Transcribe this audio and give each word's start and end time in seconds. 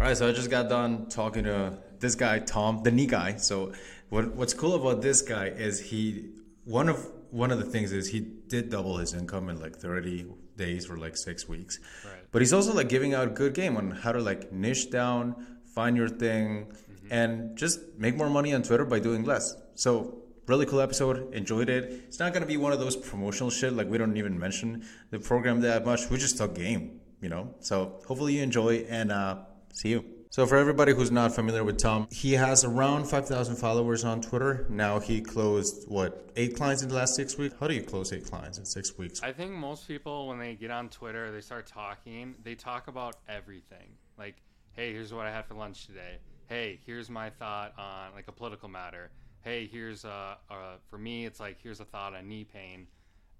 All 0.00 0.06
right, 0.06 0.16
so 0.16 0.28
I 0.28 0.32
just 0.32 0.48
got 0.48 0.68
done 0.68 1.08
talking 1.08 1.42
to 1.42 1.76
this 1.98 2.14
guy, 2.14 2.38
Tom, 2.38 2.84
the 2.84 2.90
knee 2.92 3.06
guy. 3.06 3.34
So, 3.34 3.72
what 4.10 4.32
what's 4.36 4.54
cool 4.54 4.76
about 4.76 5.02
this 5.02 5.22
guy 5.22 5.46
is 5.46 5.80
he 5.80 6.30
one 6.64 6.88
of 6.88 7.04
one 7.32 7.50
of 7.50 7.58
the 7.58 7.64
things 7.64 7.90
is 7.90 8.06
he 8.06 8.20
did 8.20 8.70
double 8.70 8.98
his 8.98 9.12
income 9.12 9.48
in 9.48 9.60
like 9.60 9.74
30 9.74 10.26
days 10.56 10.88
or 10.88 10.98
like 10.98 11.16
six 11.16 11.48
weeks. 11.48 11.80
Right. 12.04 12.14
But 12.30 12.42
he's 12.42 12.52
also 12.52 12.72
like 12.72 12.88
giving 12.88 13.12
out 13.12 13.26
a 13.26 13.30
good 13.32 13.54
game 13.54 13.76
on 13.76 13.90
how 13.90 14.12
to 14.12 14.20
like 14.20 14.52
niche 14.52 14.88
down, 14.88 15.34
find 15.74 15.96
your 15.96 16.08
thing, 16.08 16.72
and 17.10 17.58
just 17.58 17.80
make 17.98 18.16
more 18.16 18.30
money 18.30 18.54
on 18.54 18.62
Twitter 18.62 18.84
by 18.84 19.00
doing 19.00 19.24
less. 19.24 19.56
So 19.74 20.22
really 20.46 20.66
cool 20.66 20.80
episode. 20.80 21.34
Enjoyed 21.34 21.68
it. 21.68 22.04
It's 22.06 22.20
not 22.20 22.32
gonna 22.32 22.46
be 22.46 22.56
one 22.56 22.72
of 22.72 22.78
those 22.78 22.94
promotional 22.94 23.50
shit. 23.50 23.72
Like 23.72 23.88
we 23.88 23.98
don't 23.98 24.16
even 24.16 24.38
mention 24.38 24.84
the 25.10 25.18
program 25.18 25.60
that 25.62 25.84
much. 25.84 26.08
We 26.08 26.18
just 26.18 26.38
talk 26.38 26.54
game, 26.54 27.00
you 27.20 27.28
know. 27.28 27.56
So 27.58 28.00
hopefully 28.06 28.34
you 28.34 28.44
enjoy 28.44 28.86
and 28.88 29.10
uh, 29.10 29.38
see 29.78 29.90
you. 29.90 30.04
So 30.30 30.46
for 30.46 30.56
everybody 30.56 30.92
who's 30.92 31.10
not 31.10 31.34
familiar 31.34 31.64
with 31.64 31.78
Tom, 31.78 32.06
he 32.10 32.32
has 32.34 32.64
around 32.64 33.06
five 33.06 33.26
thousand 33.26 33.56
followers 33.56 34.04
on 34.04 34.20
Twitter. 34.20 34.66
Now 34.68 35.00
he 35.00 35.22
closed 35.22 35.88
what 35.88 36.30
eight 36.36 36.54
clients 36.54 36.82
in 36.82 36.90
the 36.90 36.94
last 36.94 37.14
six 37.14 37.38
weeks. 37.38 37.54
How 37.58 37.66
do 37.66 37.74
you 37.74 37.82
close 37.82 38.12
eight 38.12 38.26
clients 38.26 38.58
in 38.58 38.66
six 38.66 38.98
weeks? 38.98 39.22
I 39.22 39.32
think 39.32 39.52
most 39.52 39.88
people, 39.88 40.28
when 40.28 40.38
they 40.38 40.54
get 40.54 40.70
on 40.70 40.90
Twitter, 40.90 41.32
they 41.32 41.40
start 41.40 41.66
talking. 41.66 42.34
They 42.44 42.54
talk 42.54 42.88
about 42.88 43.16
everything. 43.28 43.88
Like, 44.18 44.36
hey, 44.72 44.92
here's 44.92 45.14
what 45.14 45.26
I 45.26 45.32
had 45.32 45.46
for 45.46 45.54
lunch 45.54 45.86
today. 45.86 46.18
Hey, 46.46 46.78
here's 46.84 47.08
my 47.08 47.30
thought 47.30 47.72
on 47.78 48.14
like 48.14 48.28
a 48.28 48.32
political 48.32 48.68
matter. 48.68 49.10
Hey, 49.40 49.66
here's 49.66 50.04
uh, 50.04 50.34
uh 50.50 50.54
for 50.88 50.98
me, 50.98 51.24
it's 51.24 51.40
like 51.40 51.56
here's 51.62 51.80
a 51.80 51.84
thought 51.86 52.14
on 52.14 52.28
knee 52.28 52.44
pain. 52.44 52.86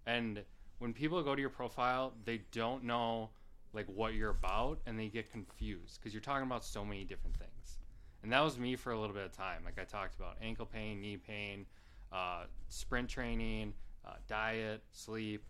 And 0.06 0.42
when 0.78 0.94
people 0.94 1.22
go 1.22 1.34
to 1.34 1.40
your 1.40 1.50
profile, 1.50 2.14
they 2.24 2.40
don't 2.50 2.84
know 2.84 3.28
like 3.72 3.86
what 3.86 4.14
you're 4.14 4.30
about, 4.30 4.78
and 4.86 4.98
they 4.98 5.08
get 5.08 5.30
confused 5.30 5.98
because 5.98 6.12
you're 6.12 6.22
talking 6.22 6.46
about 6.46 6.64
so 6.64 6.84
many 6.84 7.04
different 7.04 7.36
things. 7.36 7.78
And 8.22 8.32
that 8.32 8.40
was 8.40 8.58
me 8.58 8.76
for 8.76 8.92
a 8.92 8.98
little 8.98 9.14
bit 9.14 9.24
of 9.24 9.32
time. 9.32 9.62
Like 9.64 9.78
I 9.78 9.84
talked 9.84 10.16
about 10.16 10.36
ankle 10.42 10.66
pain, 10.66 11.00
knee 11.00 11.16
pain, 11.16 11.66
uh, 12.12 12.44
sprint 12.68 13.08
training, 13.08 13.74
uh, 14.06 14.14
diet, 14.26 14.82
sleep, 14.90 15.44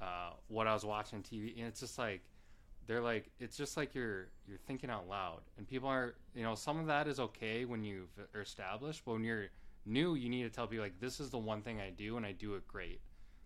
uh, 0.00 0.30
what 0.48 0.66
I 0.66 0.74
was 0.74 0.84
watching 0.84 1.22
TV, 1.22 1.56
and 1.58 1.66
it's 1.66 1.80
just 1.80 1.98
like 1.98 2.22
they're 2.86 3.02
like 3.02 3.30
it's 3.38 3.56
just 3.56 3.76
like 3.76 3.94
you're 3.94 4.28
you're 4.48 4.58
thinking 4.66 4.90
out 4.90 5.08
loud, 5.08 5.42
and 5.58 5.66
people 5.68 5.88
are 5.88 6.14
you 6.34 6.42
know 6.42 6.54
some 6.54 6.80
of 6.80 6.86
that 6.86 7.06
is 7.06 7.20
okay 7.20 7.64
when 7.64 7.84
you 7.84 8.08
are 8.34 8.40
established, 8.40 9.02
but 9.04 9.12
when 9.12 9.24
you're 9.24 9.46
new, 9.84 10.14
you 10.14 10.28
need 10.28 10.42
to 10.42 10.50
tell 10.50 10.66
people 10.66 10.84
like 10.84 10.98
this 11.00 11.20
is 11.20 11.30
the 11.30 11.38
one 11.38 11.62
thing 11.62 11.80
I 11.80 11.90
do, 11.90 12.16
and 12.16 12.24
I 12.24 12.32
do 12.32 12.54
it 12.54 12.66
great. 12.66 13.00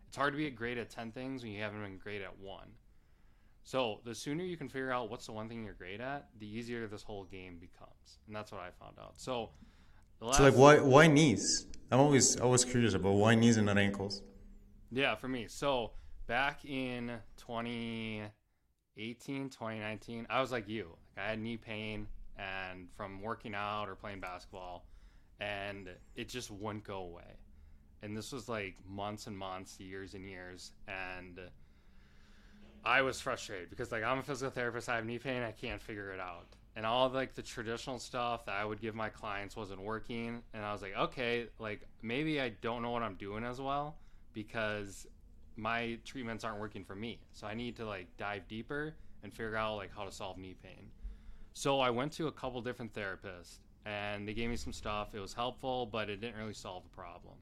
It's 0.08 0.16
hard 0.16 0.32
to 0.32 0.36
be 0.36 0.48
great 0.50 0.78
at 0.78 0.90
ten 0.90 1.10
things 1.10 1.42
when 1.42 1.52
you 1.52 1.60
haven't 1.60 1.82
been 1.82 1.98
great 1.98 2.22
at 2.22 2.38
one. 2.38 2.68
So 3.64 4.00
the 4.04 4.14
sooner 4.14 4.44
you 4.44 4.58
can 4.58 4.68
figure 4.68 4.92
out 4.92 5.10
what's 5.10 5.26
the 5.26 5.32
one 5.32 5.48
thing 5.48 5.64
you're 5.64 5.72
great 5.72 6.00
at, 6.00 6.28
the 6.38 6.46
easier 6.46 6.86
this 6.86 7.02
whole 7.02 7.24
game 7.24 7.56
becomes, 7.58 8.18
and 8.26 8.36
that's 8.36 8.52
what 8.52 8.60
I 8.60 8.68
found 8.78 8.98
out. 9.00 9.14
So, 9.16 9.50
the 10.20 10.32
So 10.34 10.44
like 10.44 10.54
why 10.54 10.80
why 10.80 11.06
knees? 11.06 11.66
I'm 11.90 11.98
always 11.98 12.38
always 12.38 12.62
curious 12.64 12.92
about 12.92 13.12
why 13.12 13.34
knees 13.34 13.56
and 13.56 13.64
not 13.66 13.78
ankles. 13.78 14.22
Yeah, 14.92 15.14
for 15.14 15.28
me. 15.28 15.46
So 15.48 15.92
back 16.26 16.66
in 16.66 17.10
2018, 17.38 19.48
2019, 19.48 20.26
I 20.28 20.42
was 20.42 20.52
like 20.52 20.68
you. 20.68 20.94
Like 21.16 21.24
I 21.24 21.28
had 21.30 21.40
knee 21.40 21.56
pain 21.56 22.06
and 22.36 22.90
from 22.92 23.22
working 23.22 23.54
out 23.54 23.88
or 23.88 23.94
playing 23.94 24.20
basketball, 24.20 24.84
and 25.40 25.88
it 26.16 26.28
just 26.28 26.50
wouldn't 26.50 26.84
go 26.84 26.98
away. 26.98 27.38
And 28.02 28.14
this 28.14 28.30
was 28.30 28.46
like 28.46 28.76
months 28.86 29.26
and 29.26 29.38
months, 29.38 29.80
years 29.80 30.12
and 30.12 30.28
years, 30.28 30.72
and 30.86 31.40
I 32.84 33.02
was 33.02 33.20
frustrated 33.20 33.70
because 33.70 33.90
like 33.92 34.04
I'm 34.04 34.18
a 34.18 34.22
physical 34.22 34.50
therapist, 34.50 34.88
I 34.88 34.96
have 34.96 35.06
knee 35.06 35.18
pain, 35.18 35.42
I 35.42 35.52
can't 35.52 35.80
figure 35.80 36.12
it 36.12 36.20
out. 36.20 36.46
And 36.76 36.84
all 36.84 37.08
like 37.08 37.34
the 37.34 37.42
traditional 37.42 37.98
stuff 37.98 38.46
that 38.46 38.56
I 38.56 38.64
would 38.64 38.80
give 38.80 38.94
my 38.94 39.08
clients 39.08 39.56
wasn't 39.56 39.80
working. 39.80 40.42
And 40.52 40.64
I 40.64 40.72
was 40.72 40.82
like, 40.82 40.96
okay, 40.96 41.46
like 41.58 41.82
maybe 42.02 42.40
I 42.40 42.50
don't 42.60 42.82
know 42.82 42.90
what 42.90 43.02
I'm 43.02 43.14
doing 43.14 43.44
as 43.44 43.60
well 43.60 43.96
because 44.32 45.06
my 45.56 45.98
treatments 46.04 46.44
aren't 46.44 46.58
working 46.58 46.84
for 46.84 46.96
me. 46.96 47.20
So 47.32 47.46
I 47.46 47.54
need 47.54 47.76
to 47.76 47.86
like 47.86 48.08
dive 48.18 48.48
deeper 48.48 48.94
and 49.22 49.32
figure 49.32 49.56
out 49.56 49.76
like 49.76 49.94
how 49.94 50.04
to 50.04 50.12
solve 50.12 50.36
knee 50.36 50.56
pain. 50.62 50.90
So 51.54 51.80
I 51.80 51.90
went 51.90 52.12
to 52.14 52.26
a 52.26 52.32
couple 52.32 52.60
different 52.60 52.92
therapists 52.92 53.58
and 53.86 54.26
they 54.26 54.34
gave 54.34 54.50
me 54.50 54.56
some 54.56 54.72
stuff. 54.72 55.14
It 55.14 55.20
was 55.20 55.32
helpful, 55.32 55.86
but 55.86 56.10
it 56.10 56.20
didn't 56.20 56.36
really 56.36 56.54
solve 56.54 56.82
the 56.82 56.90
problem. 56.90 57.34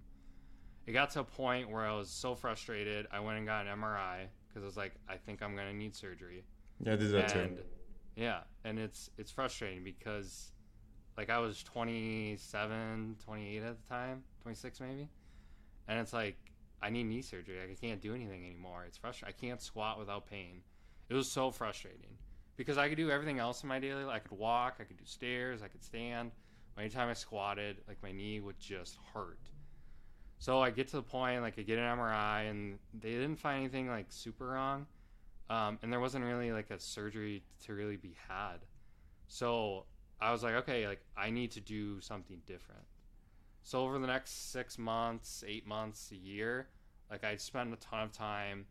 It 0.86 0.92
got 0.92 1.10
to 1.10 1.20
a 1.20 1.24
point 1.24 1.70
where 1.70 1.86
I 1.86 1.96
was 1.96 2.10
so 2.10 2.34
frustrated, 2.34 3.06
I 3.10 3.20
went 3.20 3.38
and 3.38 3.46
got 3.46 3.66
an 3.66 3.78
MRI 3.78 4.26
because 4.52 4.64
I 4.64 4.66
was 4.66 4.76
like, 4.76 4.94
I 5.08 5.16
think 5.16 5.42
I'm 5.42 5.56
gonna 5.56 5.72
need 5.72 5.94
surgery. 5.94 6.44
Yeah, 6.84 6.92
I 6.94 6.96
did 6.96 7.12
that 7.12 7.34
and 7.36 7.56
too. 7.58 7.62
yeah, 8.16 8.40
and 8.64 8.78
it's 8.78 9.10
it's 9.18 9.30
frustrating 9.30 9.84
because 9.84 10.52
like 11.16 11.30
I 11.30 11.38
was 11.38 11.62
27, 11.62 13.16
28 13.24 13.62
at 13.62 13.82
the 13.82 13.88
time, 13.88 14.22
26 14.42 14.80
maybe, 14.80 15.08
and 15.88 15.98
it's 15.98 16.12
like 16.12 16.36
I 16.82 16.90
need 16.90 17.04
knee 17.04 17.22
surgery. 17.22 17.58
Like 17.60 17.70
I 17.70 17.86
can't 17.86 18.00
do 18.00 18.14
anything 18.14 18.44
anymore. 18.44 18.84
It's 18.86 18.98
frustrating. 18.98 19.34
I 19.36 19.46
can't 19.46 19.60
squat 19.62 19.98
without 19.98 20.26
pain. 20.26 20.62
It 21.08 21.14
was 21.14 21.30
so 21.30 21.50
frustrating 21.50 22.16
because 22.56 22.78
I 22.78 22.88
could 22.88 22.96
do 22.96 23.10
everything 23.10 23.38
else 23.38 23.62
in 23.62 23.68
my 23.68 23.78
daily 23.78 24.04
life. 24.04 24.16
I 24.16 24.18
could 24.28 24.38
walk, 24.38 24.76
I 24.80 24.84
could 24.84 24.96
do 24.96 25.04
stairs, 25.04 25.62
I 25.62 25.68
could 25.68 25.84
stand. 25.84 26.32
But 26.74 26.82
anytime 26.82 27.08
I 27.08 27.12
squatted, 27.12 27.78
like 27.86 28.02
my 28.02 28.12
knee 28.12 28.40
would 28.40 28.58
just 28.58 28.96
hurt. 29.12 29.38
So 30.42 30.60
I 30.60 30.70
get 30.70 30.88
to 30.88 30.96
the 30.96 31.02
point, 31.04 31.40
like 31.40 31.56
I 31.56 31.62
get 31.62 31.78
an 31.78 31.84
MRI, 31.84 32.50
and 32.50 32.76
they 32.92 33.10
didn't 33.10 33.36
find 33.36 33.60
anything 33.60 33.86
like 33.86 34.06
super 34.08 34.48
wrong, 34.48 34.86
um, 35.48 35.78
and 35.80 35.92
there 35.92 36.00
wasn't 36.00 36.24
really 36.24 36.50
like 36.50 36.68
a 36.72 36.80
surgery 36.80 37.44
to 37.64 37.74
really 37.74 37.96
be 37.96 38.16
had. 38.28 38.56
So 39.28 39.84
I 40.20 40.32
was 40.32 40.42
like, 40.42 40.54
okay, 40.54 40.88
like 40.88 41.00
I 41.16 41.30
need 41.30 41.52
to 41.52 41.60
do 41.60 42.00
something 42.00 42.40
different. 42.44 42.82
So 43.62 43.84
over 43.84 44.00
the 44.00 44.08
next 44.08 44.50
six 44.50 44.78
months, 44.78 45.44
eight 45.46 45.64
months, 45.64 46.10
a 46.10 46.16
year, 46.16 46.66
like 47.08 47.22
I'd 47.22 47.40
spend 47.40 47.72
a 47.72 47.76
ton 47.76 48.02
of 48.02 48.10
time 48.10 48.66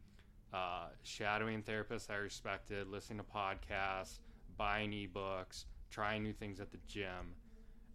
uh, 0.54 0.88
shadowing 1.04 1.64
therapists 1.64 2.10
I 2.10 2.16
respected, 2.16 2.90
listening 2.90 3.20
to 3.20 3.24
podcasts, 3.24 4.20
buying 4.58 4.92
ebooks, 4.92 5.64
trying 5.90 6.22
new 6.22 6.34
things 6.34 6.60
at 6.60 6.70
the 6.70 6.80
gym. 6.86 7.36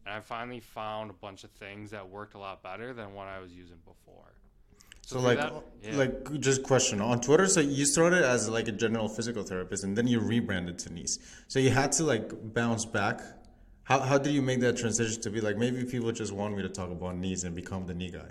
And 0.07 0.15
I 0.15 0.21
finally 0.21 0.61
found 0.61 1.11
a 1.11 1.15
bunch 1.15 1.43
of 1.43 1.51
things 1.51 1.91
that 1.91 2.09
worked 2.09 2.35
a 2.35 2.39
lot 2.39 2.63
better 2.63 2.95
than 2.95 3.13
what 3.13 3.27
I 3.27 3.41
was 3.41 3.53
using 3.53 3.79
before. 3.85 4.35
So 5.03 5.17
through 5.17 5.27
like 5.27 5.39
that- 5.39 5.65
yeah. 5.83 5.97
like 5.97 6.41
just 6.41 6.63
question 6.63 7.01
on 7.01 7.21
Twitter. 7.21 7.49
So 7.49 7.59
you 7.59 7.85
started 7.85 8.23
as 8.25 8.49
like 8.49 8.69
a 8.69 8.73
general 8.73 9.09
physical 9.09 9.43
therapist, 9.43 9.83
and 9.83 9.99
then 9.99 10.07
you 10.07 10.21
rebranded 10.21 10.79
to 10.81 10.93
knees. 10.93 11.19
So 11.49 11.59
you 11.59 11.71
had 11.71 11.91
to 11.93 12.05
like 12.05 12.55
bounce 12.55 12.85
back. 12.85 13.21
How 13.83 13.99
how 14.01 14.17
did 14.19 14.33
you 14.33 14.43
make 14.43 14.61
that 14.61 14.77
transition 14.77 15.21
to 15.23 15.31
be 15.31 15.41
like 15.41 15.57
maybe 15.57 15.85
people 15.85 16.13
just 16.13 16.33
want 16.33 16.57
me 16.57 16.63
to 16.63 16.69
talk 16.69 16.91
about 16.91 17.17
knees 17.17 17.43
and 17.43 17.55
become 17.55 17.87
the 17.87 17.95
knee 17.95 18.11
guy? 18.11 18.31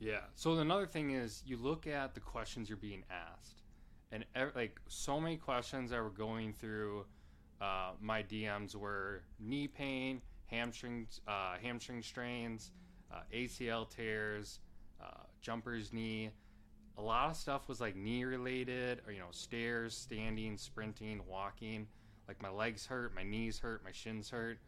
Yeah. 0.00 0.20
So 0.34 0.54
another 0.58 0.86
thing 0.86 1.12
is 1.12 1.44
you 1.46 1.56
look 1.56 1.86
at 1.86 2.14
the 2.14 2.20
questions 2.20 2.68
you're 2.68 2.76
being 2.76 3.04
asked, 3.08 3.62
and 4.10 4.24
ev- 4.34 4.54
like 4.56 4.80
so 4.88 5.20
many 5.20 5.36
questions 5.36 5.90
that 5.90 6.02
were 6.02 6.10
going 6.10 6.52
through 6.52 7.06
uh, 7.60 7.92
my 8.00 8.22
DMs 8.22 8.74
were 8.74 9.22
knee 9.38 9.68
pain, 9.68 10.20
hamstring 10.54 11.06
uh, 11.26 11.54
hamstring 11.62 12.02
strains, 12.02 12.70
uh, 13.12 13.20
ACL 13.32 13.88
tears, 13.88 14.60
uh, 15.02 15.24
jumper's 15.40 15.92
knee. 15.92 16.30
A 16.96 17.02
lot 17.02 17.30
of 17.30 17.36
stuff 17.36 17.68
was 17.68 17.80
like 17.80 17.96
knee 17.96 18.24
related, 18.24 19.00
or 19.06 19.12
you 19.12 19.18
know, 19.18 19.32
stairs, 19.32 19.96
standing, 19.96 20.56
sprinting, 20.56 21.20
walking. 21.28 21.86
Like 22.28 22.40
my 22.40 22.50
legs 22.50 22.86
hurt, 22.86 23.14
my 23.14 23.22
knees 23.22 23.58
hurt, 23.58 23.84
my 23.84 23.92
shins 23.92 24.30
hurt. 24.30 24.58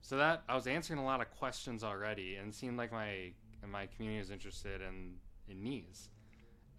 So 0.00 0.18
that 0.18 0.42
I 0.48 0.54
was 0.54 0.66
answering 0.66 0.98
a 0.98 1.04
lot 1.04 1.20
of 1.20 1.30
questions 1.30 1.82
already, 1.82 2.36
and 2.36 2.48
it 2.48 2.54
seemed 2.54 2.78
like 2.78 2.92
my 2.92 3.32
my 3.66 3.86
community 3.86 4.20
was 4.20 4.30
interested 4.30 4.80
in 4.80 5.14
in 5.48 5.62
knees. 5.62 6.08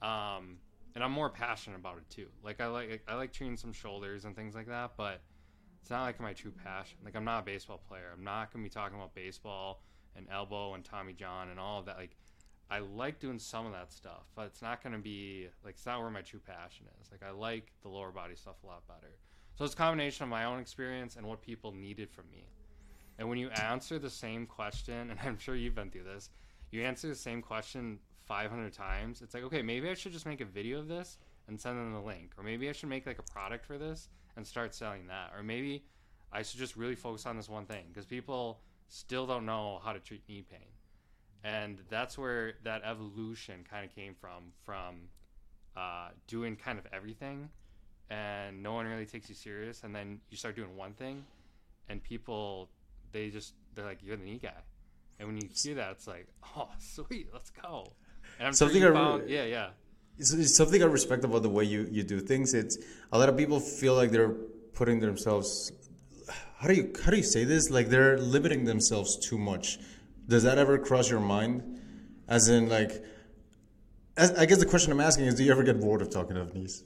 Um, 0.02 0.58
and 0.94 1.04
I'm 1.04 1.12
more 1.12 1.30
passionate 1.30 1.78
about 1.78 1.98
it 1.98 2.10
too. 2.10 2.28
Like 2.44 2.62
I 2.62 2.68
like 2.68 3.04
I 3.08 3.16
like 3.16 3.34
treating 3.34 3.58
some 3.58 3.74
shoulders 3.74 4.26
and 4.26 4.36
things 4.36 4.56
like 4.56 4.68
that, 4.68 4.92
but 4.98 5.22
it's 5.86 5.92
not 5.92 6.02
like 6.02 6.20
my 6.20 6.34
true 6.34 6.52
passion. 6.64 6.98
Like 7.06 7.16
I'm 7.16 7.26
not 7.26 7.44
a 7.44 7.46
baseball 7.46 7.80
player. 7.88 8.10
I'm 8.12 8.24
not 8.24 8.52
gonna 8.52 8.64
be 8.64 8.72
talking 8.72 8.98
about 8.98 9.14
baseball 9.14 9.84
and 10.16 10.26
elbow 10.32 10.74
and 10.74 10.84
Tommy 10.84 11.14
John 11.14 11.50
and 11.50 11.60
all 11.60 11.78
of 11.78 11.86
that. 11.86 11.98
Like 11.98 12.18
I 12.72 12.80
like 12.80 13.20
doing 13.20 13.38
some 13.38 13.68
of 13.68 13.72
that 13.74 13.94
stuff, 13.94 14.24
but 14.36 14.48
it's 14.48 14.64
not 14.64 14.82
gonna 14.82 14.98
be 14.98 15.48
like 15.64 15.76
it's 15.76 15.86
not 15.86 16.02
where 16.02 16.10
my 16.10 16.24
true 16.24 16.40
passion 16.40 16.88
is. 17.00 17.12
Like 17.12 17.22
I 17.22 17.30
like 17.30 17.72
the 17.84 17.90
lower 17.90 18.10
body 18.10 18.34
stuff 18.36 18.56
a 18.64 18.66
lot 18.66 18.88
better. 18.88 19.14
So 19.60 19.64
it's 19.64 19.76
a 19.76 19.78
combination 19.78 20.24
of 20.24 20.30
my 20.30 20.46
own 20.46 20.60
experience 20.60 21.18
and 21.18 21.28
what 21.28 21.44
people 21.44 21.72
needed 21.72 22.10
from 22.10 22.24
me. 22.32 22.48
And 23.20 23.30
when 23.30 23.38
you 23.38 23.50
answer 23.50 24.00
the 24.00 24.10
same 24.10 24.48
question, 24.48 24.96
and 25.12 25.20
I'm 25.24 25.38
sure 25.38 25.56
you've 25.56 25.76
been 25.76 25.92
through 25.92 26.06
this, 26.06 26.32
you 26.72 26.82
answer 26.82 27.08
the 27.08 27.14
same 27.14 27.44
question 27.44 28.00
500 28.24 28.74
times. 28.74 29.22
It's 29.22 29.36
like, 29.36 29.44
okay, 29.44 29.62
maybe 29.62 29.88
I 29.88 29.94
should 29.94 30.14
just 30.14 30.26
make 30.26 30.42
a 30.42 30.46
video 30.46 30.80
of 30.80 30.88
this 30.88 31.20
and 31.48 31.62
send 31.62 31.78
them 31.78 31.94
the 31.94 32.00
link, 32.00 32.32
or 32.40 32.44
maybe 32.44 32.70
I 32.70 32.72
should 32.72 32.90
make 32.90 33.06
like 33.06 33.20
a 33.20 33.32
product 33.32 33.68
for 33.68 33.78
this 33.78 34.10
and 34.38 34.46
start 34.46 34.74
selling 34.76 35.08
that, 35.08 35.32
or 35.36 35.44
maybe 35.44 35.84
I 36.32 36.42
should 36.44 36.60
just 36.60 36.76
really 36.76 36.96
focus 36.96 37.26
on 37.26 37.38
this 37.38 37.50
one 37.50 37.66
thing 37.66 37.86
because 37.90 38.06
people 38.06 38.60
still 38.88 39.26
don't 39.26 39.46
know 39.46 39.80
how 39.84 39.94
to 39.94 40.00
treat 40.00 40.24
knee 40.28 40.44
pain, 40.50 40.68
and 41.44 41.78
that's 41.90 42.18
where 42.18 42.54
that 42.64 42.82
evolution 42.84 43.66
kind 43.70 43.86
of 43.86 43.96
came 43.96 44.14
from 44.20 44.52
from 44.66 45.10
uh, 45.78 46.10
doing 46.28 46.56
kind 46.56 46.78
of 46.80 46.86
everything, 46.92 47.50
and 48.10 48.62
no 48.62 48.74
one 48.74 48.86
really 48.86 49.06
takes 49.06 49.30
you 49.30 49.36
serious, 49.36 49.84
and 49.84 49.96
then 49.96 50.20
you 50.30 50.38
start 50.38 50.56
doing 50.56 50.76
one 50.76 50.94
thing, 50.94 51.24
and 51.90 52.04
people 52.04 52.70
they 53.12 53.30
just 53.30 53.54
they're 53.74 53.86
like 53.86 54.00
you're 54.04 54.18
the 54.18 54.24
knee 54.26 54.40
guy, 54.42 54.52
and 55.20 55.28
when 55.28 55.38
you 55.38 55.48
hear 55.54 55.76
that, 55.76 55.92
it's 55.92 56.08
like 56.08 56.28
oh 56.58 56.70
sweet, 56.80 57.30
let's 57.34 57.50
go. 57.50 57.94
And 58.40 58.48
I'm 58.48 58.54
Something 58.54 58.82
sure 58.82 58.96
I 58.96 59.00
re- 59.00 59.06
found, 59.06 59.30
yeah 59.30 59.44
yeah 59.46 59.68
It's, 60.18 60.32
it's 60.34 60.56
something 60.56 60.82
I 60.82 60.86
respect 60.86 61.24
about 61.24 61.44
the 61.44 61.50
way 61.50 61.64
you, 61.64 61.88
you 61.92 62.04
do 62.04 62.20
things. 62.20 62.54
It's 62.54 62.78
a 63.12 63.18
lot 63.18 63.30
of 63.30 63.38
people 63.38 63.60
feel 63.60 63.96
like 63.96 64.12
they're 64.12 64.36
putting 64.74 65.00
themselves. 65.00 65.72
How 66.58 66.68
do 66.68 66.74
you 66.74 66.94
how 67.04 67.12
do 67.12 67.18
you 67.18 67.24
say 67.24 67.44
this? 67.44 67.70
Like 67.70 67.90
they're 67.90 68.18
limiting 68.18 68.66
themselves 68.66 69.18
too 69.18 69.38
much. 69.38 69.78
Does 70.28 70.44
that 70.44 70.58
ever 70.58 70.78
cross 70.78 71.10
your 71.10 71.20
mind? 71.20 71.82
As 72.28 72.50
in, 72.50 72.70
like, 72.70 73.04
as, 74.18 74.32
I 74.32 74.46
guess 74.48 74.58
the 74.58 74.66
question 74.66 74.92
I'm 74.92 75.00
asking 75.00 75.26
is, 75.26 75.36
do 75.36 75.44
you 75.44 75.52
ever 75.52 75.62
get 75.64 75.80
bored 75.80 76.02
of 76.02 76.10
talking 76.10 76.38
of 76.38 76.56
knees? 76.56 76.84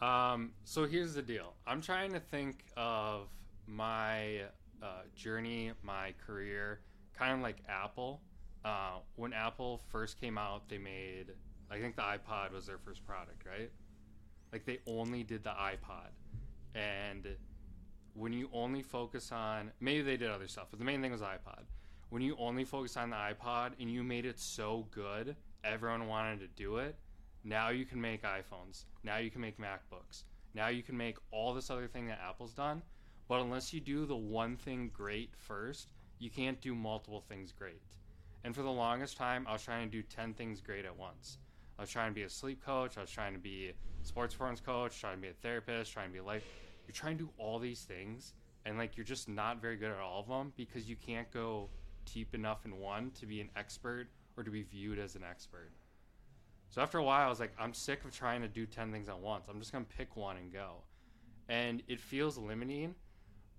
Um, 0.00 0.52
so 0.64 0.86
here's 0.86 1.14
the 1.14 1.22
deal. 1.22 1.54
I'm 1.66 1.80
trying 1.80 2.12
to 2.12 2.20
think 2.20 2.64
of 2.76 3.28
my 3.66 4.42
uh, 4.82 5.02
journey, 5.16 5.72
my 5.82 6.14
career, 6.24 6.80
kind 7.18 7.32
of 7.32 7.40
like 7.40 7.56
Apple. 7.68 8.20
Uh, 8.64 8.98
when 9.16 9.32
Apple 9.32 9.80
first 9.90 10.20
came 10.20 10.38
out, 10.38 10.68
they 10.68 10.78
made, 10.78 11.32
I 11.72 11.80
think 11.80 11.96
the 11.96 12.02
iPod 12.02 12.52
was 12.52 12.66
their 12.66 12.76
first 12.76 13.04
product, 13.06 13.46
right? 13.46 13.70
Like 14.52 14.66
they 14.66 14.80
only 14.86 15.22
did 15.22 15.42
the 15.42 15.50
iPod. 15.50 16.10
And 16.74 17.26
when 18.12 18.34
you 18.34 18.50
only 18.52 18.82
focus 18.82 19.32
on, 19.32 19.72
maybe 19.80 20.02
they 20.02 20.18
did 20.18 20.30
other 20.30 20.48
stuff, 20.48 20.66
but 20.70 20.78
the 20.78 20.84
main 20.84 21.00
thing 21.00 21.12
was 21.12 21.22
iPod. 21.22 21.62
When 22.10 22.20
you 22.20 22.36
only 22.38 22.64
focus 22.64 22.98
on 22.98 23.08
the 23.08 23.16
iPod 23.16 23.72
and 23.80 23.90
you 23.90 24.02
made 24.02 24.26
it 24.26 24.38
so 24.38 24.86
good, 24.90 25.34
everyone 25.64 26.08
wanted 26.08 26.40
to 26.40 26.48
do 26.48 26.76
it. 26.76 26.94
Now 27.42 27.70
you 27.70 27.86
can 27.86 28.00
make 28.00 28.22
iPhones. 28.22 28.84
Now 29.02 29.16
you 29.16 29.30
can 29.30 29.40
make 29.40 29.58
MacBooks. 29.58 30.24
Now 30.54 30.68
you 30.68 30.82
can 30.82 30.96
make 30.96 31.16
all 31.30 31.54
this 31.54 31.70
other 31.70 31.86
thing 31.86 32.06
that 32.08 32.20
Apple's 32.22 32.52
done. 32.52 32.82
But 33.28 33.40
unless 33.40 33.72
you 33.72 33.80
do 33.80 34.04
the 34.04 34.14
one 34.14 34.56
thing 34.58 34.90
great 34.92 35.30
first, 35.38 35.92
you 36.18 36.28
can't 36.28 36.60
do 36.60 36.74
multiple 36.74 37.24
things 37.26 37.50
great. 37.50 37.80
And 38.44 38.54
for 38.54 38.62
the 38.62 38.70
longest 38.70 39.16
time, 39.16 39.46
I 39.48 39.52
was 39.52 39.62
trying 39.62 39.88
to 39.88 39.90
do 39.90 40.02
10 40.02 40.34
things 40.34 40.60
great 40.60 40.84
at 40.84 40.96
once. 40.96 41.38
I 41.78 41.82
was 41.82 41.90
trying 41.90 42.10
to 42.10 42.14
be 42.14 42.22
a 42.22 42.28
sleep 42.28 42.64
coach. 42.64 42.98
I 42.98 43.00
was 43.00 43.10
trying 43.10 43.32
to 43.32 43.38
be 43.38 43.70
a 43.70 44.06
sports 44.06 44.34
performance 44.34 44.60
coach, 44.60 45.00
trying 45.00 45.16
to 45.16 45.22
be 45.22 45.28
a 45.28 45.32
therapist, 45.32 45.92
trying 45.92 46.08
to 46.08 46.12
be 46.12 46.18
a 46.18 46.24
life. 46.24 46.44
You're 46.86 46.94
trying 46.94 47.18
to 47.18 47.24
do 47.24 47.30
all 47.38 47.58
these 47.58 47.82
things, 47.82 48.34
and 48.64 48.76
like 48.78 48.96
you're 48.96 49.04
just 49.04 49.28
not 49.28 49.60
very 49.60 49.76
good 49.76 49.90
at 49.90 49.98
all 49.98 50.20
of 50.20 50.28
them 50.28 50.52
because 50.56 50.88
you 50.88 50.96
can't 50.96 51.30
go 51.30 51.68
deep 52.04 52.34
enough 52.34 52.64
in 52.64 52.78
one 52.78 53.10
to 53.12 53.26
be 53.26 53.40
an 53.40 53.48
expert 53.56 54.08
or 54.36 54.42
to 54.42 54.50
be 54.50 54.62
viewed 54.62 54.98
as 54.98 55.14
an 55.14 55.22
expert. 55.28 55.70
So 56.70 56.80
after 56.80 56.98
a 56.98 57.04
while, 57.04 57.26
I 57.26 57.28
was 57.28 57.38
like, 57.38 57.52
I'm 57.58 57.74
sick 57.74 58.02
of 58.04 58.12
trying 58.16 58.40
to 58.40 58.48
do 58.48 58.64
10 58.64 58.92
things 58.92 59.08
at 59.08 59.18
once. 59.18 59.44
I'm 59.48 59.58
just 59.58 59.72
going 59.72 59.84
to 59.84 59.96
pick 59.96 60.16
one 60.16 60.38
and 60.38 60.50
go. 60.50 60.76
And 61.48 61.82
it 61.86 62.00
feels 62.00 62.38
limiting. 62.38 62.94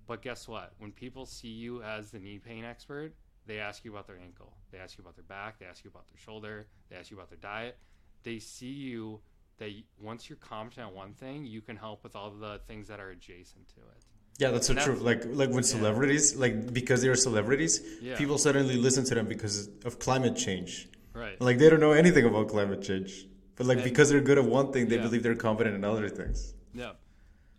But 0.08 0.24
guess 0.24 0.48
what? 0.48 0.74
When 0.80 0.92
people 0.92 1.26
see 1.26 1.50
you 1.50 1.84
as 1.84 2.10
the 2.10 2.18
knee 2.18 2.40
pain 2.40 2.66
expert, 2.66 3.14
they 3.46 3.60
ask 3.60 3.86
you 3.86 3.92
about 3.92 4.08
their 4.08 4.18
ankle. 4.18 4.54
They 4.72 4.80
ask 4.80 4.98
you 4.98 5.04
about 5.04 5.16
their 5.16 5.26
back. 5.26 5.60
They 5.60 5.66
ask 5.68 5.84
you 5.84 5.92
about 5.92 6.08
their 6.08 6.18
shoulder. 6.18 6.66
They 6.90 6.96
ask 6.96 7.12
you 7.12 7.18
about 7.18 7.30
their 7.30 7.38
diet. 7.38 7.78
They 8.24 8.40
see 8.40 8.68
you 8.72 9.20
that 9.58 9.72
once 10.02 10.30
you're 10.30 10.38
competent 10.38 10.88
at 10.88 10.94
one 10.94 11.14
thing, 11.14 11.46
you 11.46 11.62
can 11.62 11.76
help 11.76 12.04
with 12.04 12.16
all 12.16 12.32
the 12.32 12.60
things 12.68 12.88
that 12.88 13.00
are 13.00 13.10
adjacent 13.10 13.68
to 13.70 13.82
it. 13.82 14.06
Yeah, 14.40 14.50
that's 14.52 14.68
so 14.68 14.74
And 14.74 14.82
true. 14.82 14.96
Like 14.96 15.24
like 15.26 15.50
when 15.52 15.64
celebrities, 15.64 16.36
like 16.36 16.74
because 16.74 17.02
they're 17.04 17.16
celebrities, 17.16 17.82
Yeah. 18.02 18.18
people 18.18 18.38
suddenly 18.38 18.78
listen 18.78 19.04
to 19.06 19.16
them 19.16 19.28
because 19.28 19.70
of 19.86 20.00
climate 20.00 20.36
change. 20.36 20.90
Right. 21.14 21.40
Like 21.40 21.60
they 21.60 21.70
don't 21.70 21.80
know 21.80 21.92
anything 21.92 22.26
about 22.26 22.48
climate 22.50 22.82
change, 22.82 23.28
but 23.56 23.68
like 23.68 23.78
And- 23.80 23.84
because 23.84 24.10
they're 24.10 24.22
good 24.22 24.40
at 24.40 24.46
one 24.46 24.72
thing, 24.74 24.88
they 24.88 24.96
Yeah. 24.96 25.04
believe 25.04 25.22
they're 25.22 25.36
competent 25.36 25.76
in 25.76 25.84
other 25.84 26.10
things. 26.10 26.56
Yeah. 26.74 26.94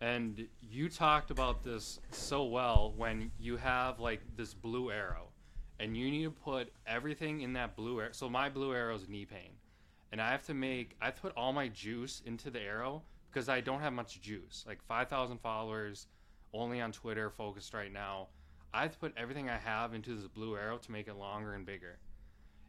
And 0.01 0.49
you 0.61 0.89
talked 0.89 1.31
about 1.31 1.63
this 1.63 1.99
so 2.11 2.43
well 2.43 2.93
when 2.97 3.31
you 3.39 3.55
have 3.55 3.99
like 4.01 4.21
this 4.35 4.53
blue 4.53 4.91
arrow 4.91 5.29
and 5.79 5.95
you 5.95 6.11
need 6.11 6.23
to 6.25 6.31
put 6.31 6.73
everything 6.85 7.39
in 7.41 7.53
that 7.53 7.77
blue 7.77 8.01
arrow. 8.01 8.11
So 8.11 8.29
my 8.29 8.49
blue 8.49 8.73
arrow 8.73 8.95
is 8.95 9.07
knee 9.07 9.25
pain. 9.25 9.51
And 10.15 10.21
I 10.21 10.31
have 10.31 10.43
to 10.43 10.53
make 10.53 10.95
I 11.01 11.11
put 11.11 11.33
all 11.35 11.51
my 11.51 11.67
juice 11.67 12.21
into 12.25 12.49
the 12.49 12.61
arrow 12.61 13.01
because 13.29 13.49
I 13.49 13.59
don't 13.59 13.81
have 13.81 13.91
much 13.91 14.21
juice. 14.21 14.63
Like 14.65 14.81
5,000 14.81 15.41
followers 15.41 16.07
only 16.53 16.79
on 16.79 16.93
Twitter 16.93 17.29
focused 17.29 17.73
right 17.73 17.91
now. 17.91 18.27
I 18.73 18.83
have 18.83 18.93
to 18.93 18.97
put 18.97 19.11
everything 19.17 19.49
I 19.49 19.57
have 19.57 19.93
into 19.93 20.15
this 20.15 20.29
blue 20.29 20.55
arrow 20.55 20.77
to 20.77 20.91
make 20.93 21.09
it 21.09 21.17
longer 21.17 21.53
and 21.53 21.65
bigger. 21.65 21.97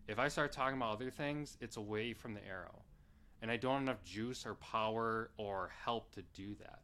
If 0.08 0.18
I 0.18 0.26
start 0.26 0.50
talking 0.50 0.76
about 0.76 0.94
other 0.94 1.08
things, 1.08 1.56
it's 1.60 1.76
away 1.76 2.14
from 2.14 2.34
the 2.34 2.44
arrow. 2.44 2.82
And 3.40 3.48
I 3.48 3.58
don't 3.58 3.74
have 3.74 3.82
enough 3.82 4.02
juice 4.02 4.44
or 4.44 4.54
power 4.54 5.30
or 5.36 5.70
help 5.84 6.10
to 6.14 6.22
do 6.34 6.56
that. 6.58 6.80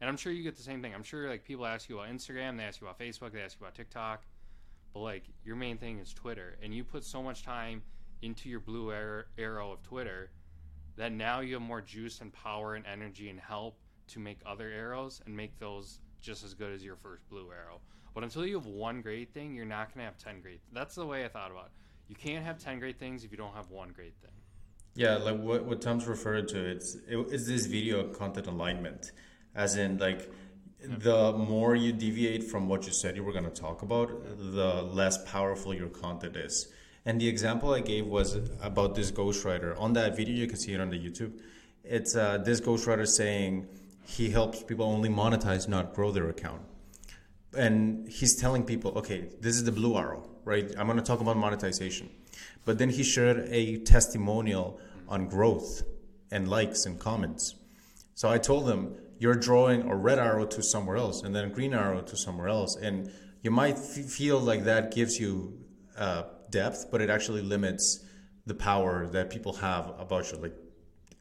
And 0.00 0.10
I'm 0.10 0.16
sure 0.16 0.32
you 0.32 0.42
get 0.42 0.56
the 0.56 0.62
same 0.64 0.82
thing. 0.82 0.92
I'm 0.92 1.04
sure 1.04 1.28
like 1.28 1.44
people 1.44 1.66
ask 1.66 1.88
you 1.88 2.00
about 2.00 2.12
Instagram, 2.12 2.56
they 2.56 2.64
ask 2.64 2.80
you 2.80 2.88
about 2.88 2.98
Facebook, 2.98 3.30
they 3.30 3.42
ask 3.42 3.60
you 3.60 3.64
about 3.64 3.76
TikTok, 3.76 4.24
but 4.92 5.00
like 5.02 5.22
your 5.44 5.54
main 5.54 5.78
thing 5.78 6.00
is 6.00 6.12
Twitter, 6.12 6.58
and 6.64 6.74
you 6.74 6.82
put 6.82 7.04
so 7.04 7.22
much 7.22 7.44
time 7.44 7.82
into 8.22 8.48
your 8.48 8.60
blue 8.60 8.92
arrow 9.38 9.72
of 9.72 9.82
Twitter 9.82 10.30
that 10.96 11.12
now 11.12 11.40
you 11.40 11.54
have 11.54 11.62
more 11.62 11.80
juice 11.80 12.20
and 12.20 12.32
power 12.32 12.74
and 12.74 12.84
energy 12.86 13.30
and 13.30 13.40
help 13.40 13.78
to 14.08 14.18
make 14.18 14.38
other 14.44 14.68
arrows 14.68 15.22
and 15.24 15.36
make 15.36 15.58
those 15.58 16.00
just 16.20 16.44
as 16.44 16.54
good 16.54 16.72
as 16.72 16.84
your 16.84 16.96
first 16.96 17.28
blue 17.28 17.50
arrow. 17.50 17.80
But 18.14 18.24
until 18.24 18.44
you 18.44 18.56
have 18.56 18.66
one 18.66 19.00
great 19.00 19.32
thing, 19.32 19.54
you're 19.54 19.64
not 19.64 19.94
going 19.94 20.00
to 20.00 20.04
have 20.04 20.18
10 20.18 20.40
great. 20.40 20.60
That's 20.72 20.94
the 20.94 21.06
way 21.06 21.24
I 21.24 21.28
thought 21.28 21.50
about 21.50 21.66
it. 21.66 21.72
You 22.08 22.16
can't 22.16 22.44
have 22.44 22.58
10 22.58 22.80
great 22.80 22.98
things 22.98 23.24
if 23.24 23.30
you 23.30 23.38
don't 23.38 23.54
have 23.54 23.70
one 23.70 23.90
great 23.90 24.14
thing. 24.20 24.32
Yeah, 24.94 25.16
like 25.16 25.38
what 25.38 25.64
what 25.64 25.80
Tom's 25.80 26.06
referring 26.08 26.48
to, 26.48 26.58
it's 26.58 26.96
it, 27.08 27.16
it's 27.30 27.46
this 27.46 27.66
video 27.66 28.08
content 28.08 28.48
alignment, 28.48 29.12
as 29.54 29.76
in 29.76 29.98
like 29.98 30.28
the 30.82 31.32
more 31.32 31.76
you 31.76 31.92
deviate 31.92 32.42
from 32.44 32.68
what 32.68 32.86
you 32.86 32.92
said 32.92 33.14
you 33.14 33.22
were 33.22 33.32
going 33.32 33.44
to 33.44 33.50
talk 33.50 33.82
about, 33.82 34.10
the 34.36 34.82
less 34.82 35.22
powerful 35.30 35.72
your 35.72 35.88
content 35.88 36.36
is. 36.36 36.66
And 37.06 37.20
the 37.20 37.28
example 37.28 37.72
I 37.72 37.80
gave 37.80 38.06
was 38.06 38.38
about 38.60 38.94
this 38.94 39.10
ghostwriter. 39.10 39.78
On 39.78 39.92
that 39.94 40.16
video, 40.16 40.34
you 40.34 40.46
can 40.46 40.58
see 40.58 40.74
it 40.74 40.80
on 40.80 40.90
the 40.90 40.98
YouTube. 40.98 41.40
It's 41.82 42.14
uh, 42.14 42.38
this 42.38 42.60
ghostwriter 42.60 43.06
saying 43.06 43.66
he 44.04 44.30
helps 44.30 44.62
people 44.62 44.84
only 44.84 45.08
monetize, 45.08 45.68
not 45.68 45.94
grow 45.94 46.10
their 46.10 46.28
account 46.28 46.62
and 47.56 48.08
he's 48.08 48.36
telling 48.36 48.64
people, 48.64 48.92
okay, 48.98 49.28
this 49.40 49.56
is 49.56 49.64
the 49.64 49.72
blue 49.72 49.96
arrow, 49.96 50.28
right? 50.44 50.72
I'm 50.78 50.86
going 50.86 50.98
to 50.98 51.04
talk 51.04 51.20
about 51.20 51.36
monetization. 51.36 52.10
But 52.64 52.78
then 52.78 52.90
he 52.90 53.02
shared 53.02 53.48
a 53.50 53.78
testimonial 53.78 54.80
on 55.08 55.28
growth 55.28 55.82
and 56.30 56.48
likes 56.48 56.86
and 56.86 56.98
comments. 56.98 57.56
So 58.14 58.28
I 58.28 58.38
told 58.38 58.68
him, 58.68 58.94
you're 59.18 59.34
drawing 59.34 59.82
a 59.82 59.96
red 59.96 60.18
arrow 60.18 60.46
to 60.46 60.62
somewhere 60.62 60.96
else 60.96 61.22
and 61.22 61.34
then 61.34 61.46
a 61.46 61.48
green 61.48 61.74
arrow 61.74 62.00
to 62.02 62.16
somewhere 62.16 62.48
else. 62.48 62.76
And 62.76 63.10
you 63.42 63.50
might 63.50 63.76
f- 63.76 64.04
feel 64.06 64.38
like 64.38 64.64
that 64.64 64.94
gives 64.94 65.18
you 65.18 65.58
uh, 65.98 66.24
depth, 66.50 66.86
but 66.90 67.00
it 67.00 67.10
actually 67.10 67.42
limits 67.42 68.04
the 68.46 68.54
power 68.54 69.06
that 69.08 69.30
people 69.30 69.54
have 69.54 69.92
about 69.98 70.30
you. 70.32 70.38
Like 70.38 70.54